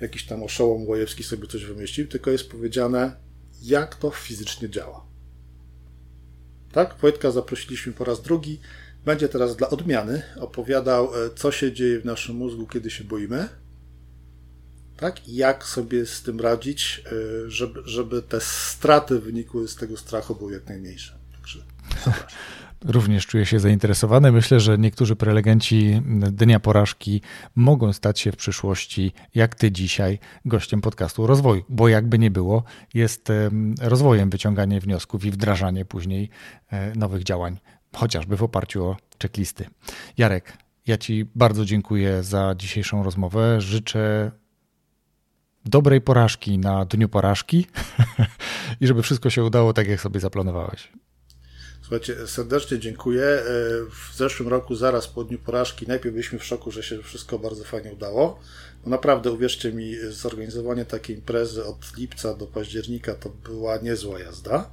jakiś 0.00 0.26
tam 0.26 0.42
oszołom 0.42 0.86
Łojewski 0.86 1.24
sobie 1.24 1.46
coś 1.46 1.64
wymyślił, 1.64 2.08
tylko 2.08 2.30
jest 2.30 2.50
powiedziane, 2.50 3.16
jak 3.62 3.94
to 3.96 4.10
fizycznie 4.10 4.70
działa. 4.70 5.04
Tak? 6.72 6.96
Wojtka 7.02 7.30
zaprosiliśmy 7.30 7.92
po 7.92 8.04
raz 8.04 8.22
drugi. 8.22 8.60
Będzie 9.04 9.28
teraz 9.28 9.56
dla 9.56 9.70
odmiany 9.70 10.22
opowiadał, 10.36 11.24
e, 11.24 11.30
co 11.36 11.52
się 11.52 11.72
dzieje 11.72 12.00
w 12.00 12.04
naszym 12.04 12.36
mózgu, 12.36 12.66
kiedy 12.66 12.90
się 12.90 13.04
boimy 13.04 13.48
tak? 15.04 15.28
I 15.28 15.36
jak 15.36 15.64
sobie 15.64 16.06
z 16.06 16.22
tym 16.22 16.40
radzić, 16.40 17.02
y, 17.12 17.50
żeby, 17.50 17.82
żeby 17.84 18.22
te 18.22 18.40
straty 18.40 19.20
wynikły 19.20 19.68
z 19.68 19.76
tego 19.76 19.96
strachu 19.96 20.34
były 20.34 20.52
jak 20.52 20.68
najmniejsze. 20.68 21.18
Także 21.32 21.64
Również 22.84 23.26
czuję 23.26 23.46
się 23.46 23.60
zainteresowany. 23.60 24.32
Myślę, 24.32 24.60
że 24.60 24.78
niektórzy 24.78 25.16
prelegenci 25.16 26.02
Dnia 26.32 26.60
Porażki 26.60 27.20
mogą 27.54 27.92
stać 27.92 28.20
się 28.20 28.32
w 28.32 28.36
przyszłości, 28.36 29.12
jak 29.34 29.54
ty 29.54 29.72
dzisiaj, 29.72 30.18
gościem 30.44 30.80
podcastu 30.80 31.26
Rozwoju, 31.26 31.62
bo 31.68 31.88
jakby 31.88 32.18
nie 32.18 32.30
było, 32.30 32.64
jest 32.94 33.28
rozwojem 33.80 34.30
wyciąganie 34.30 34.80
wniosków 34.80 35.24
i 35.24 35.30
wdrażanie 35.30 35.84
później 35.84 36.30
e, 36.70 36.94
nowych 36.94 37.22
działań, 37.22 37.58
chociażby 37.94 38.36
w 38.36 38.42
oparciu 38.42 38.84
o 38.84 38.96
checklisty. 39.22 39.66
Jarek, 40.18 40.58
ja 40.86 40.98
Ci 40.98 41.26
bardzo 41.34 41.64
dziękuję 41.64 42.22
za 42.22 42.54
dzisiejszą 42.58 43.02
rozmowę. 43.02 43.60
Życzę 43.60 44.32
dobrej 45.64 46.00
porażki 46.00 46.58
na 46.58 46.84
dniu 46.84 47.08
porażki 47.08 47.66
i 48.80 48.86
żeby 48.86 49.02
wszystko 49.02 49.30
się 49.30 49.44
udało 49.44 49.72
tak, 49.72 49.88
jak 49.88 50.00
sobie 50.00 50.20
zaplanowałeś. 50.20 50.92
Słuchajcie, 51.84 52.26
serdecznie 52.26 52.78
dziękuję. 52.78 53.24
E, 53.24 53.42
w 53.90 54.16
zeszłym 54.16 54.48
roku, 54.48 54.74
zaraz 54.74 55.08
po 55.08 55.24
dniu 55.24 55.38
porażki, 55.38 55.86
najpierw 55.88 56.14
byliśmy 56.14 56.38
w 56.38 56.44
szoku, 56.44 56.70
że 56.70 56.82
się 56.82 57.02
wszystko 57.02 57.38
bardzo 57.38 57.64
fajnie 57.64 57.92
udało. 57.92 58.40
No 58.84 58.90
naprawdę, 58.90 59.32
uwierzcie 59.32 59.72
mi, 59.72 59.96
zorganizowanie 60.10 60.84
takiej 60.84 61.16
imprezy 61.16 61.64
od 61.64 61.96
lipca 61.96 62.34
do 62.34 62.46
października 62.46 63.14
to 63.14 63.28
była 63.28 63.76
niezła 63.76 64.20
jazda. 64.20 64.70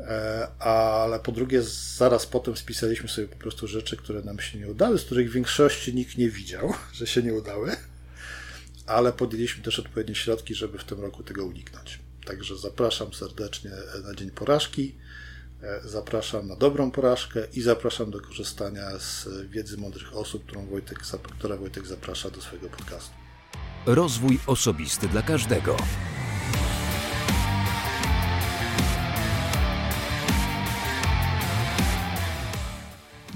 E, 0.00 0.48
ale 0.58 1.20
po 1.20 1.32
drugie, 1.32 1.62
zaraz 1.96 2.26
potem 2.26 2.56
spisaliśmy 2.56 3.08
sobie 3.08 3.28
po 3.28 3.36
prostu 3.36 3.66
rzeczy, 3.66 3.96
które 3.96 4.22
nam 4.22 4.40
się 4.40 4.58
nie 4.58 4.68
udały, 4.68 4.98
z 4.98 5.04
których 5.04 5.30
w 5.30 5.34
większości 5.34 5.94
nikt 5.94 6.18
nie 6.18 6.30
widział, 6.30 6.72
że 6.92 7.06
się 7.06 7.22
nie 7.22 7.34
udały, 7.34 7.76
ale 8.86 9.12
podjęliśmy 9.12 9.64
też 9.64 9.78
odpowiednie 9.78 10.14
środki, 10.14 10.54
żeby 10.54 10.78
w 10.78 10.84
tym 10.84 11.00
roku 11.00 11.22
tego 11.22 11.44
uniknąć. 11.44 11.98
Także 12.24 12.56
zapraszam 12.56 13.14
serdecznie 13.14 13.70
na 14.04 14.14
Dzień 14.14 14.30
Porażki, 14.30 14.94
e, 15.62 15.80
zapraszam 15.84 16.48
na 16.48 16.56
dobrą 16.56 16.90
porażkę 16.90 17.46
i 17.52 17.62
zapraszam 17.62 18.10
do 18.10 18.20
korzystania 18.20 18.98
z 18.98 19.28
wiedzy 19.50 19.76
mądrych 19.76 20.16
osób, 20.16 20.46
którą 20.46 20.66
Wojtek, 20.66 20.98
która 21.38 21.56
Wojtek 21.56 21.86
zaprasza 21.86 22.30
do 22.30 22.40
swojego 22.40 22.68
podcastu. 22.68 23.14
Rozwój 23.86 24.38
osobisty 24.46 25.08
dla 25.08 25.22
każdego. 25.22 25.76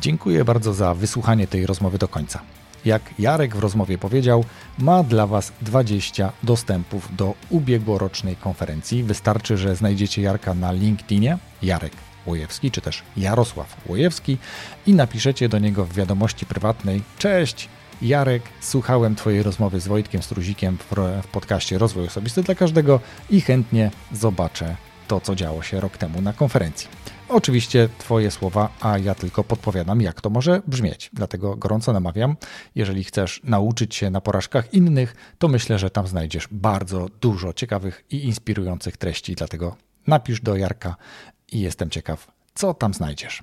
Dziękuję 0.01 0.44
bardzo 0.44 0.74
za 0.74 0.94
wysłuchanie 0.94 1.46
tej 1.46 1.66
rozmowy 1.66 1.99
do 1.99 2.09
końca. 2.09 2.42
Jak 2.85 3.03
Jarek 3.18 3.57
w 3.57 3.59
rozmowie 3.59 3.99
powiedział, 3.99 4.45
ma 4.79 5.03
dla 5.03 5.26
Was 5.26 5.53
20 5.62 6.33
dostępów 6.43 7.16
do 7.16 7.35
ubiegłorocznej 7.51 8.37
konferencji. 8.37 9.03
Wystarczy, 9.03 9.57
że 9.57 9.76
znajdziecie 9.76 10.22
Jarka 10.22 10.55
na 10.55 10.72
LinkedInie, 10.72 11.39
Jarek 11.62 11.93
Łojewski, 12.26 12.70
czy 12.70 12.81
też 12.81 13.03
Jarosław 13.16 13.76
Łojewski 13.87 14.39
i 14.87 14.95
napiszecie 14.95 15.49
do 15.49 15.59
niego 15.59 15.85
w 15.85 15.93
wiadomości 15.93 16.47
prywatnej 16.47 17.03
Cześć, 17.18 17.68
Jarek, 18.03 18.43
słuchałem 18.61 19.14
Twojej 19.14 19.43
rozmowy 19.43 19.81
z 19.81 19.89
Wojtkiem 19.89 20.22
Struzikiem 20.22 20.79
w 21.22 21.26
podcaście 21.26 21.79
Rozwój 21.79 22.07
Osobisty 22.07 22.43
dla 22.43 22.55
Każdego 22.55 23.01
i 23.31 23.41
chętnie 23.41 23.91
zobaczę 24.12 24.76
to, 25.09 25.20
co 25.20 25.35
działo 25.35 25.62
się 25.62 25.81
rok 25.81 25.99
temu 25.99 26.20
na 26.20 26.33
konferencji. 26.33 26.89
Oczywiście 27.29 27.89
Twoje 27.99 28.31
słowa, 28.31 28.68
a 28.81 28.99
ja 28.99 29.14
tylko 29.14 29.45
podpowiadam, 29.45 30.01
jak 30.01 30.20
to 30.20 30.31
może 30.31 30.62
brzmieć. 30.66 31.11
Dlatego 31.12 31.57
gorąco 31.57 31.93
namawiam, 31.93 32.37
jeżeli 32.74 33.05
chcesz 33.05 33.41
nauczyć 33.45 33.95
się 33.95 34.11
na 34.11 34.20
porażkach 34.20 34.74
innych, 34.74 35.16
to 35.39 35.49
myślę, 35.49 35.79
że 35.79 35.91
tam 35.91 36.07
znajdziesz 36.07 36.49
bardzo 36.51 37.07
dużo 37.20 37.53
ciekawych 37.53 38.05
i 38.11 38.24
inspirujących 38.24 38.97
treści. 38.97 39.35
Dlatego 39.35 39.76
napisz 40.07 40.41
do 40.41 40.57
Jarka 40.57 40.97
i 41.53 41.61
jestem 41.61 41.91
ciekaw, 41.91 42.26
co 42.55 42.74
tam 42.74 42.95
znajdziesz. 42.95 43.43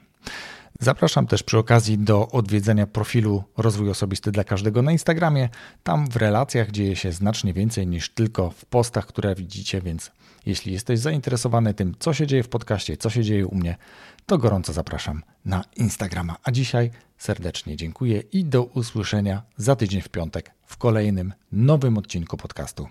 Zapraszam 0.79 1.27
też 1.27 1.43
przy 1.43 1.57
okazji 1.57 1.97
do 1.97 2.27
odwiedzenia 2.27 2.87
profilu 2.87 3.43
Rozwój 3.57 3.89
Osobisty 3.89 4.31
dla 4.31 4.43
każdego 4.43 4.81
na 4.81 4.91
Instagramie. 4.91 5.49
Tam 5.83 6.09
w 6.09 6.15
relacjach 6.15 6.71
dzieje 6.71 6.95
się 6.95 7.11
znacznie 7.11 7.53
więcej 7.53 7.87
niż 7.87 8.09
tylko 8.09 8.49
w 8.49 8.65
postach, 8.65 9.05
które 9.05 9.35
widzicie, 9.35 9.81
więc 9.81 10.11
jeśli 10.45 10.73
jesteś 10.73 10.99
zainteresowany 10.99 11.73
tym, 11.73 11.95
co 11.99 12.13
się 12.13 12.27
dzieje 12.27 12.43
w 12.43 12.49
podcaście, 12.49 12.97
co 12.97 13.09
się 13.09 13.23
dzieje 13.23 13.47
u 13.47 13.55
mnie, 13.55 13.77
to 14.25 14.37
gorąco 14.37 14.73
zapraszam 14.73 15.23
na 15.45 15.63
Instagrama. 15.75 16.35
A 16.43 16.51
dzisiaj 16.51 16.91
serdecznie 17.17 17.75
dziękuję 17.75 18.23
i 18.31 18.45
do 18.45 18.63
usłyszenia 18.63 19.43
za 19.57 19.75
tydzień 19.75 20.01
w 20.01 20.09
piątek 20.09 20.51
w 20.65 20.77
kolejnym 20.77 21.33
nowym 21.51 21.97
odcinku 21.97 22.37
podcastu. 22.37 22.87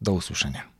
Do 0.00 0.12
usłyszenia. 0.12 0.73